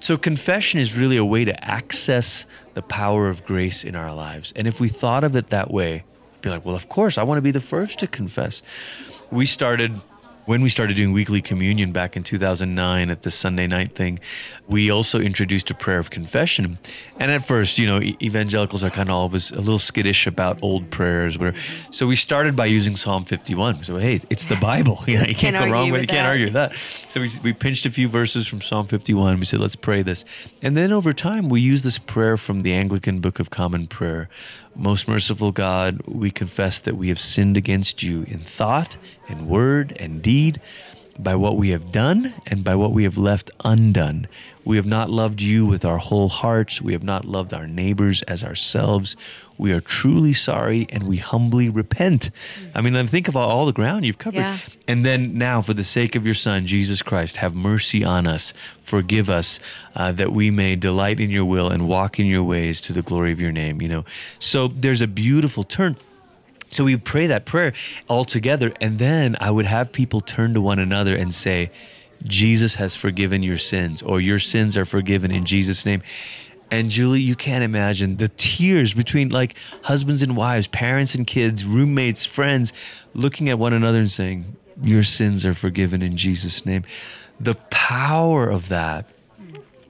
So 0.00 0.16
confession 0.16 0.78
is 0.78 0.96
really 0.96 1.16
a 1.16 1.24
way 1.24 1.44
to 1.44 1.64
access 1.64 2.46
the 2.74 2.82
power 2.82 3.28
of 3.28 3.44
grace 3.44 3.82
in 3.82 3.96
our 3.96 4.14
lives, 4.14 4.52
and 4.54 4.66
if 4.66 4.78
we 4.80 4.88
thought 4.88 5.24
of 5.24 5.34
it 5.34 5.50
that 5.50 5.70
way, 5.70 6.04
be 6.42 6.50
like, 6.50 6.64
well, 6.64 6.76
of 6.76 6.88
course, 6.88 7.18
I 7.18 7.22
want 7.22 7.38
to 7.38 7.42
be 7.42 7.50
the 7.50 7.60
first 7.60 7.98
to 8.00 8.06
confess. 8.06 8.62
We 9.30 9.46
started 9.46 10.00
when 10.46 10.62
we 10.62 10.68
started 10.68 10.94
doing 10.94 11.12
weekly 11.12 11.42
communion 11.42 11.92
back 11.92 12.16
in 12.16 12.22
2009 12.22 13.10
at 13.10 13.22
the 13.22 13.30
Sunday 13.30 13.66
night 13.66 13.94
thing, 13.94 14.18
we 14.68 14.90
also 14.90 15.20
introduced 15.20 15.70
a 15.70 15.74
prayer 15.74 15.98
of 15.98 16.10
confession. 16.10 16.78
And 17.18 17.30
at 17.30 17.46
first, 17.46 17.78
you 17.78 17.86
know, 17.86 18.00
evangelicals 18.00 18.82
are 18.82 18.90
kind 18.90 19.08
of 19.08 19.16
always 19.16 19.50
a 19.50 19.56
little 19.56 19.78
skittish 19.78 20.26
about 20.26 20.58
old 20.62 20.90
prayers. 20.90 21.36
Whatever. 21.36 21.58
So 21.90 22.06
we 22.06 22.16
started 22.16 22.56
by 22.56 22.66
using 22.66 22.96
Psalm 22.96 23.24
51. 23.24 23.84
So, 23.84 23.96
hey, 23.96 24.20
it's 24.30 24.46
the 24.46 24.56
Bible. 24.56 25.02
You, 25.06 25.18
know, 25.18 25.26
you 25.26 25.34
can't, 25.36 25.54
can't 25.54 25.66
go 25.66 25.72
wrong 25.72 25.90
with 25.92 26.00
it. 26.00 26.02
You 26.02 26.08
can't 26.08 26.26
argue 26.26 26.46
with 26.46 26.54
that. 26.54 26.74
So 27.08 27.20
we, 27.20 27.30
we 27.44 27.52
pinched 27.52 27.86
a 27.86 27.90
few 27.90 28.08
verses 28.08 28.46
from 28.46 28.60
Psalm 28.60 28.86
51. 28.86 29.38
We 29.38 29.44
said, 29.44 29.60
let's 29.60 29.76
pray 29.76 30.02
this. 30.02 30.24
And 30.62 30.76
then 30.76 30.92
over 30.92 31.12
time, 31.12 31.48
we 31.48 31.60
use 31.60 31.82
this 31.82 31.98
prayer 31.98 32.36
from 32.36 32.60
the 32.60 32.72
Anglican 32.72 33.20
Book 33.20 33.38
of 33.38 33.50
Common 33.50 33.86
Prayer. 33.86 34.28
Most 34.78 35.08
merciful 35.08 35.52
God, 35.52 36.02
we 36.06 36.30
confess 36.30 36.80
that 36.80 36.96
we 36.98 37.08
have 37.08 37.18
sinned 37.18 37.56
against 37.56 38.02
you 38.02 38.24
in 38.24 38.40
thought 38.40 38.98
and 39.26 39.48
word 39.48 39.96
and 39.98 40.20
deed, 40.20 40.60
by 41.22 41.34
what 41.34 41.56
we 41.56 41.70
have 41.70 41.92
done 41.92 42.34
and 42.46 42.64
by 42.64 42.74
what 42.74 42.92
we 42.92 43.04
have 43.04 43.18
left 43.18 43.50
undone. 43.64 44.28
We 44.66 44.76
have 44.78 44.86
not 44.86 45.10
loved 45.10 45.40
you 45.40 45.64
with 45.64 45.84
our 45.84 45.98
whole 45.98 46.28
hearts. 46.28 46.82
We 46.82 46.92
have 46.92 47.04
not 47.04 47.24
loved 47.24 47.54
our 47.54 47.68
neighbors 47.68 48.22
as 48.22 48.42
ourselves. 48.42 49.14
We 49.56 49.70
are 49.70 49.80
truly 49.80 50.34
sorry 50.34 50.88
and 50.90 51.04
we 51.04 51.18
humbly 51.18 51.68
repent. 51.68 52.30
I 52.74 52.80
mean, 52.80 53.06
think 53.06 53.28
of 53.28 53.36
all 53.36 53.64
the 53.64 53.72
ground 53.72 54.04
you've 54.04 54.18
covered. 54.18 54.40
Yeah. 54.40 54.58
And 54.88 55.06
then 55.06 55.38
now, 55.38 55.62
for 55.62 55.72
the 55.72 55.84
sake 55.84 56.16
of 56.16 56.24
your 56.24 56.34
Son, 56.34 56.66
Jesus 56.66 57.00
Christ, 57.00 57.36
have 57.36 57.54
mercy 57.54 58.04
on 58.04 58.26
us. 58.26 58.52
Forgive 58.82 59.30
us 59.30 59.60
uh, 59.94 60.10
that 60.12 60.32
we 60.32 60.50
may 60.50 60.74
delight 60.74 61.20
in 61.20 61.30
your 61.30 61.44
will 61.44 61.68
and 61.68 61.88
walk 61.88 62.18
in 62.18 62.26
your 62.26 62.42
ways 62.42 62.80
to 62.82 62.92
the 62.92 63.02
glory 63.02 63.30
of 63.30 63.40
your 63.40 63.52
name. 63.52 63.80
You 63.80 63.88
know, 63.88 64.04
so 64.40 64.66
there's 64.66 65.00
a 65.00 65.06
beautiful 65.06 65.62
turn. 65.62 65.96
So 66.70 66.84
we 66.84 66.96
pray 66.96 67.26
that 67.26 67.44
prayer 67.44 67.72
all 68.08 68.24
together, 68.24 68.72
and 68.80 68.98
then 68.98 69.36
I 69.40 69.50
would 69.50 69.66
have 69.66 69.92
people 69.92 70.20
turn 70.20 70.54
to 70.54 70.60
one 70.60 70.78
another 70.78 71.14
and 71.14 71.32
say, 71.32 71.70
Jesus 72.24 72.74
has 72.76 72.96
forgiven 72.96 73.42
your 73.42 73.58
sins, 73.58 74.02
or 74.02 74.20
your 74.20 74.38
sins 74.38 74.76
are 74.76 74.84
forgiven 74.84 75.30
in 75.30 75.44
Jesus' 75.44 75.86
name. 75.86 76.02
And 76.70 76.90
Julie, 76.90 77.20
you 77.20 77.36
can't 77.36 77.62
imagine 77.62 78.16
the 78.16 78.28
tears 78.36 78.94
between 78.94 79.28
like 79.28 79.54
husbands 79.82 80.22
and 80.22 80.36
wives, 80.36 80.66
parents 80.66 81.14
and 81.14 81.26
kids, 81.26 81.64
roommates, 81.64 82.24
friends, 82.26 82.72
looking 83.14 83.48
at 83.48 83.58
one 83.58 83.72
another 83.72 83.98
and 83.98 84.10
saying, 84.10 84.56
Your 84.82 85.04
sins 85.04 85.46
are 85.46 85.54
forgiven 85.54 86.02
in 86.02 86.16
Jesus' 86.16 86.66
name. 86.66 86.84
The 87.38 87.54
power 87.70 88.48
of 88.48 88.68
that. 88.68 89.06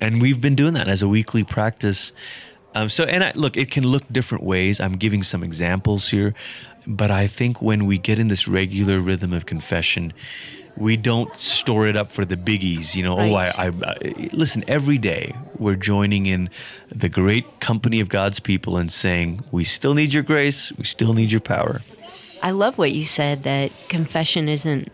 And 0.00 0.20
we've 0.20 0.40
been 0.40 0.54
doing 0.54 0.74
that 0.74 0.88
as 0.88 1.00
a 1.00 1.08
weekly 1.08 1.42
practice 1.42 2.12
um, 2.76 2.90
so, 2.90 3.04
and 3.04 3.24
I, 3.24 3.32
look, 3.34 3.56
it 3.56 3.70
can 3.70 3.86
look 3.86 4.02
different 4.12 4.44
ways. 4.44 4.80
I'm 4.80 4.96
giving 4.96 5.22
some 5.22 5.42
examples 5.42 6.08
here, 6.08 6.34
but 6.86 7.10
I 7.10 7.26
think 7.26 7.62
when 7.62 7.86
we 7.86 7.96
get 7.96 8.18
in 8.18 8.28
this 8.28 8.46
regular 8.46 9.00
rhythm 9.00 9.32
of 9.32 9.46
confession, 9.46 10.12
we 10.76 10.98
don't 10.98 11.34
store 11.40 11.86
it 11.86 11.96
up 11.96 12.12
for 12.12 12.26
the 12.26 12.36
biggies. 12.36 12.94
You 12.94 13.04
know, 13.04 13.16
right. 13.16 13.30
oh, 13.30 13.34
I, 13.34 13.46
I, 13.46 13.66
I, 13.68 14.28
listen. 14.32 14.62
Every 14.68 14.98
day 14.98 15.34
we're 15.58 15.76
joining 15.76 16.26
in 16.26 16.50
the 16.88 17.08
great 17.08 17.60
company 17.60 17.98
of 18.00 18.10
God's 18.10 18.40
people 18.40 18.76
and 18.76 18.92
saying, 18.92 19.42
"We 19.50 19.64
still 19.64 19.94
need 19.94 20.12
your 20.12 20.22
grace. 20.22 20.70
We 20.72 20.84
still 20.84 21.14
need 21.14 21.32
your 21.32 21.40
power." 21.40 21.80
I 22.42 22.50
love 22.50 22.76
what 22.76 22.92
you 22.92 23.06
said 23.06 23.44
that 23.44 23.72
confession 23.88 24.50
isn't 24.50 24.92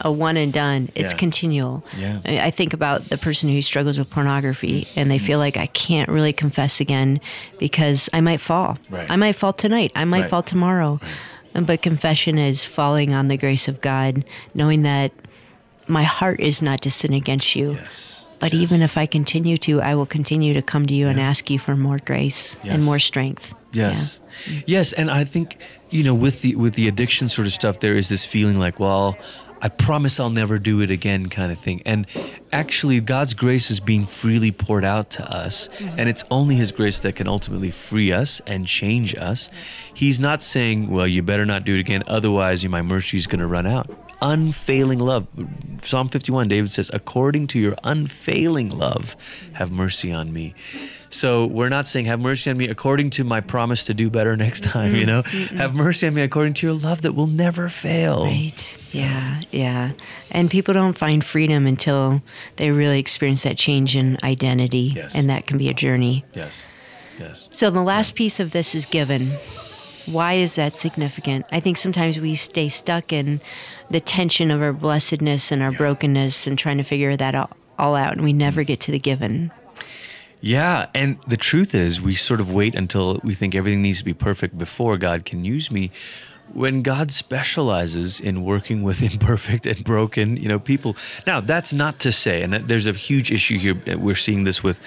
a 0.00 0.12
one 0.12 0.36
and 0.36 0.52
done. 0.52 0.90
It's 0.94 1.12
yeah. 1.12 1.18
continual. 1.18 1.84
Yeah. 1.96 2.20
I 2.24 2.50
think 2.50 2.72
about 2.72 3.08
the 3.08 3.18
person 3.18 3.48
who 3.48 3.62
struggles 3.62 3.98
with 3.98 4.10
pornography 4.10 4.88
and 4.96 5.10
they 5.10 5.18
feel 5.18 5.38
like 5.38 5.56
I 5.56 5.66
can't 5.66 6.08
really 6.08 6.32
confess 6.32 6.80
again 6.80 7.20
because 7.58 8.08
I 8.12 8.20
might 8.20 8.40
fall. 8.40 8.78
Right. 8.90 9.10
I 9.10 9.16
might 9.16 9.34
fall 9.34 9.52
tonight. 9.52 9.92
I 9.94 10.04
might 10.04 10.22
right. 10.22 10.30
fall 10.30 10.42
tomorrow. 10.42 11.00
Right. 11.02 11.10
Um, 11.54 11.64
but 11.64 11.80
confession 11.80 12.36
is 12.38 12.62
falling 12.62 13.14
on 13.14 13.28
the 13.28 13.36
grace 13.36 13.66
of 13.66 13.80
God, 13.80 14.24
knowing 14.54 14.82
that 14.82 15.12
my 15.86 16.02
heart 16.02 16.40
is 16.40 16.60
not 16.60 16.82
to 16.82 16.90
sin 16.90 17.14
against 17.14 17.56
you. 17.56 17.72
Yes. 17.72 18.26
But 18.38 18.52
yes. 18.52 18.62
even 18.62 18.82
if 18.82 18.98
I 18.98 19.06
continue 19.06 19.56
to, 19.58 19.80
I 19.80 19.94
will 19.94 20.04
continue 20.04 20.52
to 20.52 20.60
come 20.60 20.84
to 20.86 20.92
you 20.92 21.06
yeah. 21.06 21.12
and 21.12 21.20
ask 21.20 21.48
you 21.48 21.58
for 21.58 21.74
more 21.74 21.98
grace 21.98 22.58
yes. 22.62 22.74
and 22.74 22.84
more 22.84 22.98
strength. 22.98 23.54
Yes. 23.72 24.20
Yes, 24.66 24.92
and 24.92 25.10
I 25.10 25.24
think 25.24 25.58
you 25.90 26.02
know 26.02 26.14
with 26.14 26.42
the 26.42 26.56
with 26.56 26.74
the 26.74 26.88
addiction 26.88 27.28
sort 27.28 27.46
of 27.46 27.52
stuff 27.52 27.80
there 27.80 27.96
is 27.96 28.08
this 28.08 28.24
feeling 28.24 28.58
like, 28.58 28.78
well, 28.78 29.16
I 29.66 29.68
promise 29.68 30.20
I'll 30.20 30.30
never 30.30 30.60
do 30.60 30.80
it 30.80 30.92
again 30.92 31.28
kind 31.28 31.50
of 31.50 31.58
thing. 31.58 31.82
And 31.84 32.06
actually, 32.52 33.00
God's 33.00 33.34
grace 33.34 33.68
is 33.68 33.80
being 33.80 34.06
freely 34.06 34.52
poured 34.52 34.84
out 34.84 35.10
to 35.10 35.28
us. 35.28 35.68
And 35.80 36.08
it's 36.08 36.22
only 36.30 36.54
His 36.54 36.70
grace 36.70 37.00
that 37.00 37.16
can 37.16 37.26
ultimately 37.26 37.72
free 37.72 38.12
us 38.12 38.40
and 38.46 38.64
change 38.64 39.16
us. 39.16 39.50
He's 39.92 40.20
not 40.20 40.40
saying, 40.40 40.88
well, 40.88 41.08
you 41.08 41.20
better 41.20 41.44
not 41.44 41.64
do 41.64 41.74
it 41.74 41.80
again. 41.80 42.04
Otherwise, 42.06 42.64
my 42.64 42.80
mercy 42.80 43.16
is 43.16 43.26
going 43.26 43.40
to 43.40 43.46
run 43.48 43.66
out. 43.66 43.90
Unfailing 44.22 44.98
love. 44.98 45.26
Psalm 45.82 46.08
51, 46.08 46.48
David 46.48 46.70
says, 46.70 46.90
according 46.92 47.46
to 47.48 47.58
your 47.58 47.76
unfailing 47.84 48.70
love, 48.70 49.14
have 49.52 49.70
mercy 49.70 50.10
on 50.12 50.32
me. 50.32 50.54
So 51.10 51.46
we're 51.46 51.68
not 51.68 51.86
saying, 51.86 52.06
have 52.06 52.20
mercy 52.20 52.50
on 52.50 52.56
me 52.56 52.68
according 52.68 53.10
to 53.10 53.24
my 53.24 53.40
promise 53.40 53.84
to 53.84 53.94
do 53.94 54.10
better 54.10 54.36
next 54.36 54.64
time, 54.64 54.96
you 54.96 55.06
know? 55.06 55.22
Mm-mm. 55.22 55.56
Have 55.56 55.74
mercy 55.74 56.06
on 56.06 56.14
me 56.14 56.22
according 56.22 56.54
to 56.54 56.66
your 56.66 56.74
love 56.74 57.02
that 57.02 57.12
will 57.12 57.26
never 57.26 57.68
fail. 57.68 58.24
Right. 58.24 58.78
Yeah. 58.92 59.42
Yeah. 59.50 59.92
And 60.30 60.50
people 60.50 60.74
don't 60.74 60.96
find 60.96 61.22
freedom 61.22 61.66
until 61.66 62.22
they 62.56 62.70
really 62.70 62.98
experience 62.98 63.42
that 63.44 63.58
change 63.58 63.94
in 63.94 64.18
identity. 64.24 64.94
Yes. 64.96 65.14
And 65.14 65.30
that 65.30 65.46
can 65.46 65.58
be 65.58 65.68
a 65.68 65.74
journey. 65.74 66.24
Yes. 66.34 66.62
Yes. 67.18 67.48
So 67.52 67.70
the 67.70 67.82
last 67.82 68.12
yeah. 68.12 68.18
piece 68.18 68.40
of 68.40 68.50
this 68.50 68.74
is 68.74 68.86
given. 68.86 69.36
Why 70.06 70.34
is 70.34 70.54
that 70.54 70.76
significant? 70.76 71.46
I 71.50 71.60
think 71.60 71.76
sometimes 71.76 72.18
we 72.18 72.34
stay 72.34 72.68
stuck 72.68 73.12
in 73.12 73.40
the 73.90 74.00
tension 74.00 74.50
of 74.50 74.62
our 74.62 74.72
blessedness 74.72 75.50
and 75.50 75.62
our 75.62 75.72
brokenness 75.72 76.46
and 76.46 76.58
trying 76.58 76.78
to 76.78 76.84
figure 76.84 77.16
that 77.16 77.50
all 77.78 77.94
out, 77.94 78.12
and 78.12 78.22
we 78.22 78.30
mm-hmm. 78.30 78.38
never 78.38 78.62
get 78.62 78.80
to 78.80 78.92
the 78.92 78.98
given. 78.98 79.50
Yeah, 80.40 80.86
and 80.94 81.18
the 81.26 81.36
truth 81.36 81.74
is, 81.74 82.00
we 82.00 82.14
sort 82.14 82.40
of 82.40 82.52
wait 82.52 82.74
until 82.74 83.20
we 83.24 83.34
think 83.34 83.54
everything 83.54 83.82
needs 83.82 83.98
to 83.98 84.04
be 84.04 84.14
perfect 84.14 84.56
before 84.56 84.96
God 84.96 85.24
can 85.24 85.44
use 85.44 85.70
me. 85.70 85.90
When 86.52 86.82
God 86.82 87.10
specializes 87.10 88.20
in 88.20 88.44
working 88.44 88.82
with 88.82 89.02
imperfect 89.12 89.66
and 89.66 89.82
broken, 89.82 90.36
you 90.36 90.48
know, 90.48 90.60
people. 90.60 90.96
Now, 91.26 91.40
that's 91.40 91.72
not 91.72 91.98
to 92.00 92.12
say, 92.12 92.42
and 92.42 92.54
there's 92.54 92.86
a 92.86 92.92
huge 92.92 93.32
issue 93.32 93.58
here. 93.58 93.80
Uh, 93.90 93.98
we're 93.98 94.14
seeing 94.14 94.44
this 94.44 94.62
with 94.62 94.78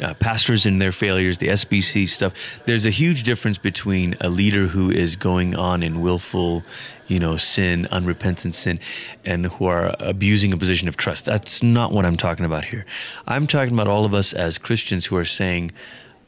uh, 0.00 0.14
pastors 0.14 0.66
and 0.66 0.80
their 0.80 0.92
failures, 0.92 1.38
the 1.38 1.48
SBC 1.48 2.08
stuff. 2.08 2.32
There's 2.64 2.86
a 2.86 2.90
huge 2.90 3.22
difference 3.22 3.58
between 3.58 4.16
a 4.20 4.28
leader 4.28 4.68
who 4.68 4.90
is 4.90 5.16
going 5.16 5.54
on 5.54 5.82
in 5.82 6.00
willful 6.00 6.64
you 7.08 7.18
know, 7.18 7.36
sin, 7.36 7.86
unrepentant 7.90 8.54
sin, 8.54 8.80
and 9.24 9.46
who 9.46 9.66
are 9.66 9.94
abusing 10.00 10.52
a 10.52 10.56
position 10.56 10.88
of 10.88 10.96
trust. 10.96 11.24
That's 11.24 11.62
not 11.62 11.92
what 11.92 12.04
I'm 12.04 12.16
talking 12.16 12.44
about 12.44 12.64
here. 12.64 12.84
I'm 13.26 13.46
talking 13.46 13.72
about 13.72 13.88
all 13.88 14.04
of 14.04 14.14
us 14.14 14.32
as 14.32 14.58
Christians 14.58 15.06
who 15.06 15.16
are 15.16 15.24
saying, 15.24 15.72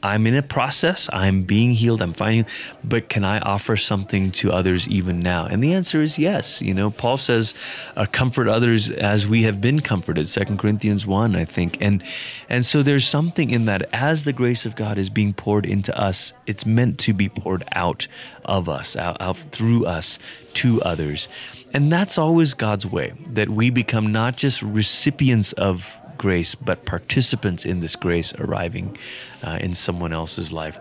I'm 0.01 0.25
in 0.27 0.35
a 0.35 0.41
process. 0.41 1.09
I'm 1.11 1.43
being 1.43 1.73
healed. 1.73 2.01
I'm 2.01 2.13
finding, 2.13 2.45
but 2.83 3.09
can 3.09 3.25
I 3.25 3.39
offer 3.39 3.75
something 3.75 4.31
to 4.31 4.49
others 4.51 4.87
even 4.87 5.19
now? 5.19 5.45
And 5.45 5.61
the 5.61 5.73
answer 5.73 6.01
is 6.01 6.17
yes. 6.17 6.61
You 6.61 6.73
know, 6.73 6.89
Paul 6.89 7.17
says, 7.17 7.53
uh, 7.97 8.05
"Comfort 8.09 8.47
others 8.47 8.89
as 8.89 9.27
we 9.27 9.43
have 9.43 9.59
been 9.59 9.79
comforted." 9.79 10.29
Second 10.29 10.57
Corinthians 10.57 11.05
one, 11.05 11.35
I 11.35 11.43
think, 11.43 11.77
and 11.81 12.01
and 12.47 12.65
so 12.65 12.81
there's 12.81 13.05
something 13.05 13.49
in 13.49 13.65
that. 13.65 13.89
As 13.91 14.23
the 14.23 14.31
grace 14.31 14.65
of 14.65 14.77
God 14.77 14.97
is 14.97 15.09
being 15.09 15.33
poured 15.33 15.65
into 15.65 15.97
us, 15.99 16.31
it's 16.45 16.65
meant 16.65 16.97
to 16.99 17.13
be 17.13 17.27
poured 17.27 17.65
out 17.73 18.07
of 18.45 18.69
us, 18.69 18.95
out, 18.95 19.17
out 19.19 19.37
through 19.51 19.85
us 19.85 20.17
to 20.55 20.81
others, 20.81 21.27
and 21.73 21.91
that's 21.91 22.17
always 22.17 22.53
God's 22.53 22.85
way. 22.85 23.13
That 23.33 23.49
we 23.49 23.69
become 23.69 24.13
not 24.13 24.37
just 24.37 24.61
recipients 24.61 25.51
of 25.53 25.97
grace, 26.19 26.53
but 26.53 26.85
participants 26.85 27.65
in 27.65 27.79
this 27.79 27.95
grace 27.95 28.31
arriving 28.35 28.95
uh, 29.41 29.57
in 29.59 29.73
someone 29.73 30.13
else's 30.13 30.51
life. 30.51 30.79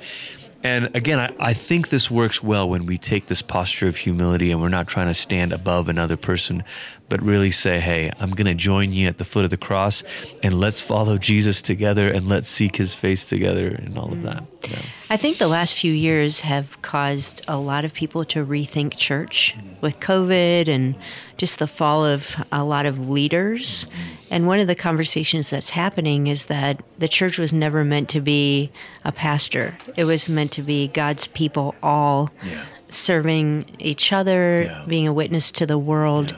And 0.63 0.95
again, 0.95 1.21
I, 1.21 1.35
I 1.39 1.55
think 1.55 1.89
this 1.89 2.11
works 2.11 2.43
well 2.43 2.69
when 2.69 2.85
we 2.85 2.99
take 2.99 3.29
this 3.29 3.43
posture 3.43 3.87
of 3.87 3.97
humility 3.97 4.51
and 4.51 4.61
we're 4.61 4.69
not 4.69 4.89
trying 4.89 5.07
to 5.07 5.15
stand 5.15 5.53
above 5.53 5.89
another 5.89 6.17
person, 6.17 6.65
but 7.09 7.23
really 7.23 7.51
say, 7.51 7.81
hey, 7.81 8.13
I'm 8.21 8.31
going 8.31 8.47
to 8.47 8.55
join 8.55 8.93
you 8.93 9.09
at 9.09 9.19
the 9.19 9.25
foot 9.25 9.45
of 9.45 9.51
the 9.51 9.57
cross 9.57 10.03
and 10.43 10.61
let's 10.61 10.81
follow 10.81 11.17
Jesus 11.17 11.63
together 11.63 12.11
and 12.11 12.29
let's 12.29 12.49
seek 12.49 12.77
his 12.77 12.95
face 12.95 13.29
together 13.29 13.69
and 13.69 13.99
all 13.99 14.13
of 14.13 14.23
that. 14.23 14.45
Yeah. 14.69 14.83
I 15.09 15.17
think 15.17 15.39
the 15.39 15.49
last 15.49 15.75
few 15.75 15.93
years 15.93 16.41
have 16.41 16.81
caused 16.83 17.41
a 17.49 17.59
lot 17.59 17.85
of 17.85 17.95
people 17.95 18.25
to 18.27 18.45
rethink 18.45 18.97
church 18.97 19.55
mm. 19.57 19.81
with 19.81 19.99
COVID 20.01 20.69
and 20.69 20.95
just 21.39 21.59
the 21.59 21.67
fall 21.67 22.05
of 22.05 22.37
a 22.53 22.63
lot 22.65 22.85
of 22.85 23.09
leaders. 23.09 23.87
And 24.31 24.47
one 24.47 24.61
of 24.61 24.67
the 24.67 24.75
conversations 24.75 25.49
that's 25.49 25.71
happening 25.71 26.27
is 26.27 26.47
that 26.47 26.83
the 26.99 27.09
church 27.09 27.39
was 27.39 27.53
never 27.53 27.85
meant 27.85 28.11
to 28.11 28.21
be 28.21 28.71
a 29.05 29.13
pastor, 29.13 29.79
it 29.97 30.05
was 30.05 30.29
meant 30.29 30.53
to 30.53 30.63
be 30.63 30.89
God's 30.89 31.27
people 31.29 31.75
all 31.83 32.31
yeah. 32.45 32.65
serving 32.89 33.77
each 33.79 34.13
other, 34.13 34.65
yeah. 34.65 34.85
being 34.87 35.07
a 35.09 35.13
witness 35.13 35.51
to 35.53 35.65
the 35.65 35.79
world. 35.79 36.35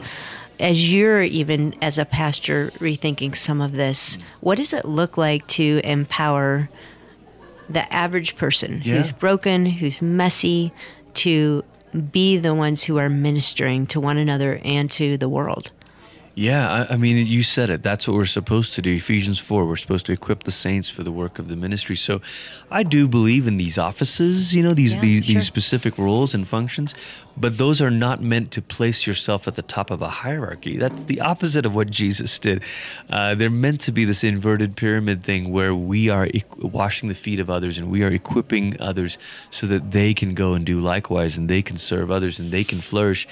Yeah. 0.60 0.66
As 0.68 0.92
you're 0.92 1.22
even 1.22 1.74
as 1.82 1.98
a 1.98 2.04
pastor 2.04 2.70
rethinking 2.78 3.36
some 3.36 3.60
of 3.60 3.72
this, 3.72 4.18
what 4.40 4.56
does 4.56 4.72
it 4.72 4.84
look 4.84 5.16
like 5.16 5.46
to 5.48 5.80
empower 5.84 6.68
the 7.68 7.90
average 7.92 8.36
person 8.36 8.80
who's 8.80 9.12
broken, 9.12 9.66
who's 9.66 10.02
messy, 10.02 10.72
to 11.14 11.64
be 12.12 12.36
the 12.36 12.54
ones 12.54 12.84
who 12.84 12.98
are 12.98 13.08
ministering 13.08 13.86
to 13.88 14.00
one 14.00 14.18
another 14.18 14.60
and 14.64 14.90
to 14.92 15.16
the 15.16 15.28
world? 15.28 15.70
Yeah, 16.40 16.86
I, 16.88 16.94
I, 16.94 16.96
mean, 16.96 17.26
you 17.26 17.42
said 17.42 17.68
it. 17.68 17.82
That's 17.82 18.08
what 18.08 18.14
we're 18.14 18.24
supposed 18.24 18.72
to 18.72 18.80
do. 18.80 18.94
Ephesians 18.94 19.38
4, 19.38 19.66
we're 19.66 19.76
supposed 19.76 20.06
to 20.06 20.12
equip 20.12 20.44
the 20.44 20.50
saints 20.50 20.88
for 20.88 21.02
the 21.02 21.12
work 21.12 21.38
of 21.38 21.50
the 21.50 21.54
ministry. 21.54 21.94
So 21.94 22.22
I 22.70 22.82
do 22.82 23.06
believe 23.06 23.46
in 23.46 23.58
these 23.58 23.76
offices, 23.76 24.54
you 24.54 24.62
know, 24.62 24.70
these, 24.70 24.94
yeah, 24.94 25.02
these, 25.02 25.26
sure. 25.26 25.34
these 25.34 25.46
specific 25.46 25.98
roles 25.98 26.32
and 26.32 26.48
functions, 26.48 26.94
but 27.36 27.58
those 27.58 27.82
are 27.82 27.90
not 27.90 28.22
meant 28.22 28.52
to 28.52 28.62
place 28.62 29.06
yourself 29.06 29.46
at 29.46 29.56
the 29.56 29.60
top 29.60 29.90
of 29.90 30.00
a 30.00 30.08
hierarchy. 30.08 30.78
That's 30.78 31.04
the 31.04 31.20
opposite 31.20 31.66
of 31.66 31.74
what 31.74 31.90
Jesus 31.90 32.38
did. 32.38 32.62
Uh, 33.10 33.34
they're 33.34 33.50
meant 33.50 33.82
to 33.82 33.92
be 33.92 34.06
this 34.06 34.24
inverted 34.24 34.76
pyramid 34.76 35.22
thing 35.22 35.52
where 35.52 35.74
we 35.74 36.08
are 36.08 36.24
e- 36.28 36.42
washing 36.56 37.10
the 37.10 37.14
feet 37.14 37.38
of 37.38 37.50
others 37.50 37.76
and 37.76 37.90
we 37.90 38.02
are 38.02 38.10
equipping 38.10 38.80
others 38.80 39.18
so 39.50 39.66
that 39.66 39.92
they 39.92 40.14
can 40.14 40.32
go 40.32 40.54
and 40.54 40.64
do 40.64 40.80
likewise 40.80 41.36
and 41.36 41.50
they 41.50 41.60
can 41.60 41.76
serve 41.76 42.10
others 42.10 42.38
and 42.38 42.50
they 42.50 42.64
can 42.64 42.80
flourish 42.80 43.28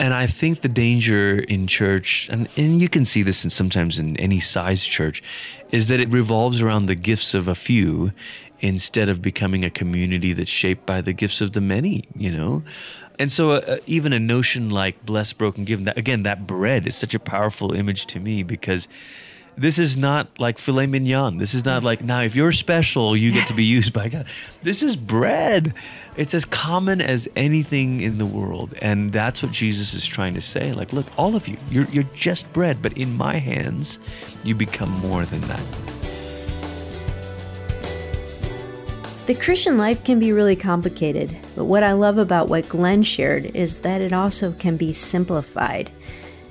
and 0.00 0.14
I 0.14 0.26
think 0.26 0.62
the 0.62 0.68
danger 0.68 1.40
in 1.40 1.66
church, 1.66 2.26
and, 2.32 2.48
and 2.56 2.80
you 2.80 2.88
can 2.88 3.04
see 3.04 3.22
this 3.22 3.44
in 3.44 3.50
sometimes 3.50 3.98
in 3.98 4.16
any 4.16 4.40
size 4.40 4.82
church, 4.82 5.22
is 5.70 5.88
that 5.88 6.00
it 6.00 6.08
revolves 6.08 6.62
around 6.62 6.86
the 6.86 6.94
gifts 6.94 7.34
of 7.34 7.46
a 7.46 7.54
few 7.54 8.12
instead 8.60 9.10
of 9.10 9.20
becoming 9.20 9.62
a 9.62 9.68
community 9.68 10.32
that's 10.32 10.50
shaped 10.50 10.86
by 10.86 11.02
the 11.02 11.12
gifts 11.12 11.42
of 11.42 11.52
the 11.52 11.60
many, 11.60 12.04
you 12.16 12.30
know? 12.30 12.62
And 13.18 13.30
so, 13.30 13.50
uh, 13.52 13.76
even 13.86 14.14
a 14.14 14.18
notion 14.18 14.70
like 14.70 15.04
blessed, 15.04 15.36
broken, 15.36 15.64
given, 15.64 15.84
that, 15.84 15.98
again, 15.98 16.22
that 16.22 16.46
bread 16.46 16.86
is 16.86 16.96
such 16.96 17.14
a 17.14 17.18
powerful 17.18 17.74
image 17.74 18.06
to 18.06 18.20
me 18.20 18.42
because 18.42 18.88
this 19.60 19.78
is 19.78 19.94
not 19.94 20.40
like 20.40 20.58
filet 20.58 20.86
mignon. 20.86 21.36
This 21.36 21.52
is 21.52 21.66
not 21.66 21.84
like, 21.84 22.02
now, 22.02 22.22
if 22.22 22.34
you're 22.34 22.50
special, 22.50 23.14
you 23.14 23.30
get 23.30 23.46
to 23.48 23.52
be 23.52 23.64
used 23.78 23.92
by 23.92 24.08
God. 24.08 24.24
This 24.62 24.82
is 24.82 24.96
bread. 24.96 25.74
It's 26.16 26.32
as 26.32 26.46
common 26.46 27.02
as 27.02 27.28
anything 27.36 28.00
in 28.00 28.16
the 28.16 28.24
world. 28.24 28.72
And 28.80 29.12
that's 29.12 29.42
what 29.42 29.52
Jesus 29.52 29.92
is 29.92 30.06
trying 30.06 30.32
to 30.32 30.40
say. 30.40 30.72
Like, 30.72 30.94
look, 30.94 31.06
all 31.18 31.36
of 31.36 31.46
you, 31.46 31.58
you're, 31.70 31.84
you're 31.84 32.04
just 32.14 32.50
bread, 32.54 32.80
but 32.80 32.96
in 32.96 33.18
my 33.18 33.36
hands, 33.36 33.98
you 34.44 34.54
become 34.54 34.88
more 35.00 35.26
than 35.26 35.42
that. 35.42 35.62
The 39.26 39.34
Christian 39.34 39.76
life 39.76 40.02
can 40.04 40.18
be 40.18 40.32
really 40.32 40.56
complicated, 40.56 41.36
but 41.54 41.66
what 41.66 41.82
I 41.82 41.92
love 41.92 42.16
about 42.16 42.48
what 42.48 42.66
Glenn 42.66 43.02
shared 43.02 43.44
is 43.54 43.80
that 43.80 44.00
it 44.00 44.14
also 44.14 44.52
can 44.52 44.78
be 44.78 44.94
simplified. 44.94 45.90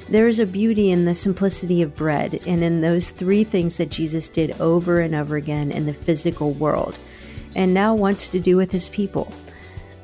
There 0.10 0.28
is 0.28 0.40
a 0.40 0.46
beauty 0.48 0.90
in 0.90 1.06
the 1.06 1.14
simplicity 1.14 1.84
of 1.84 1.96
bread 1.96 2.40
and 2.48 2.64
in 2.64 2.82
those 2.82 3.12
three 3.12 3.44
things 3.44 3.78
that 3.78 3.92
Jesus 3.92 4.28
did 4.28 4.60
over 4.60 5.02
and 5.02 5.14
over 5.14 5.36
again 5.36 5.70
in 5.70 5.86
the 5.86 5.94
physical 5.94 6.52
world 6.54 6.98
and 7.56 7.74
now 7.74 7.94
wants 7.94 8.30
to 8.30 8.40
do 8.40 8.58
with 8.58 8.72
his 8.72 8.90
people. 8.90 9.32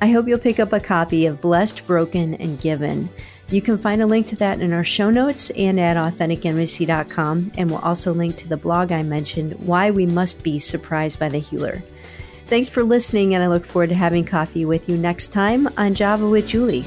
I 0.00 0.08
hope 0.08 0.28
you'll 0.28 0.38
pick 0.38 0.60
up 0.60 0.72
a 0.72 0.80
copy 0.80 1.26
of 1.26 1.40
Blessed, 1.40 1.86
Broken, 1.86 2.34
and 2.34 2.60
Given. 2.60 3.08
You 3.50 3.62
can 3.62 3.78
find 3.78 4.02
a 4.02 4.06
link 4.06 4.26
to 4.28 4.36
that 4.36 4.60
in 4.60 4.72
our 4.72 4.84
show 4.84 5.10
notes 5.10 5.50
and 5.50 5.80
at 5.80 5.96
AuthenticIntimacy.com, 5.96 7.52
and 7.56 7.70
we'll 7.70 7.80
also 7.80 8.12
link 8.12 8.36
to 8.36 8.48
the 8.48 8.56
blog 8.56 8.92
I 8.92 9.02
mentioned, 9.02 9.52
Why 9.54 9.90
We 9.90 10.06
Must 10.06 10.42
Be 10.42 10.58
Surprised 10.58 11.18
by 11.18 11.28
the 11.28 11.38
Healer. 11.38 11.82
Thanks 12.46 12.68
for 12.68 12.82
listening, 12.82 13.34
and 13.34 13.42
I 13.42 13.48
look 13.48 13.64
forward 13.64 13.88
to 13.88 13.94
having 13.94 14.24
coffee 14.24 14.64
with 14.64 14.88
you 14.88 14.96
next 14.96 15.28
time 15.28 15.68
on 15.76 15.94
Java 15.94 16.28
with 16.28 16.46
Julie. 16.46 16.84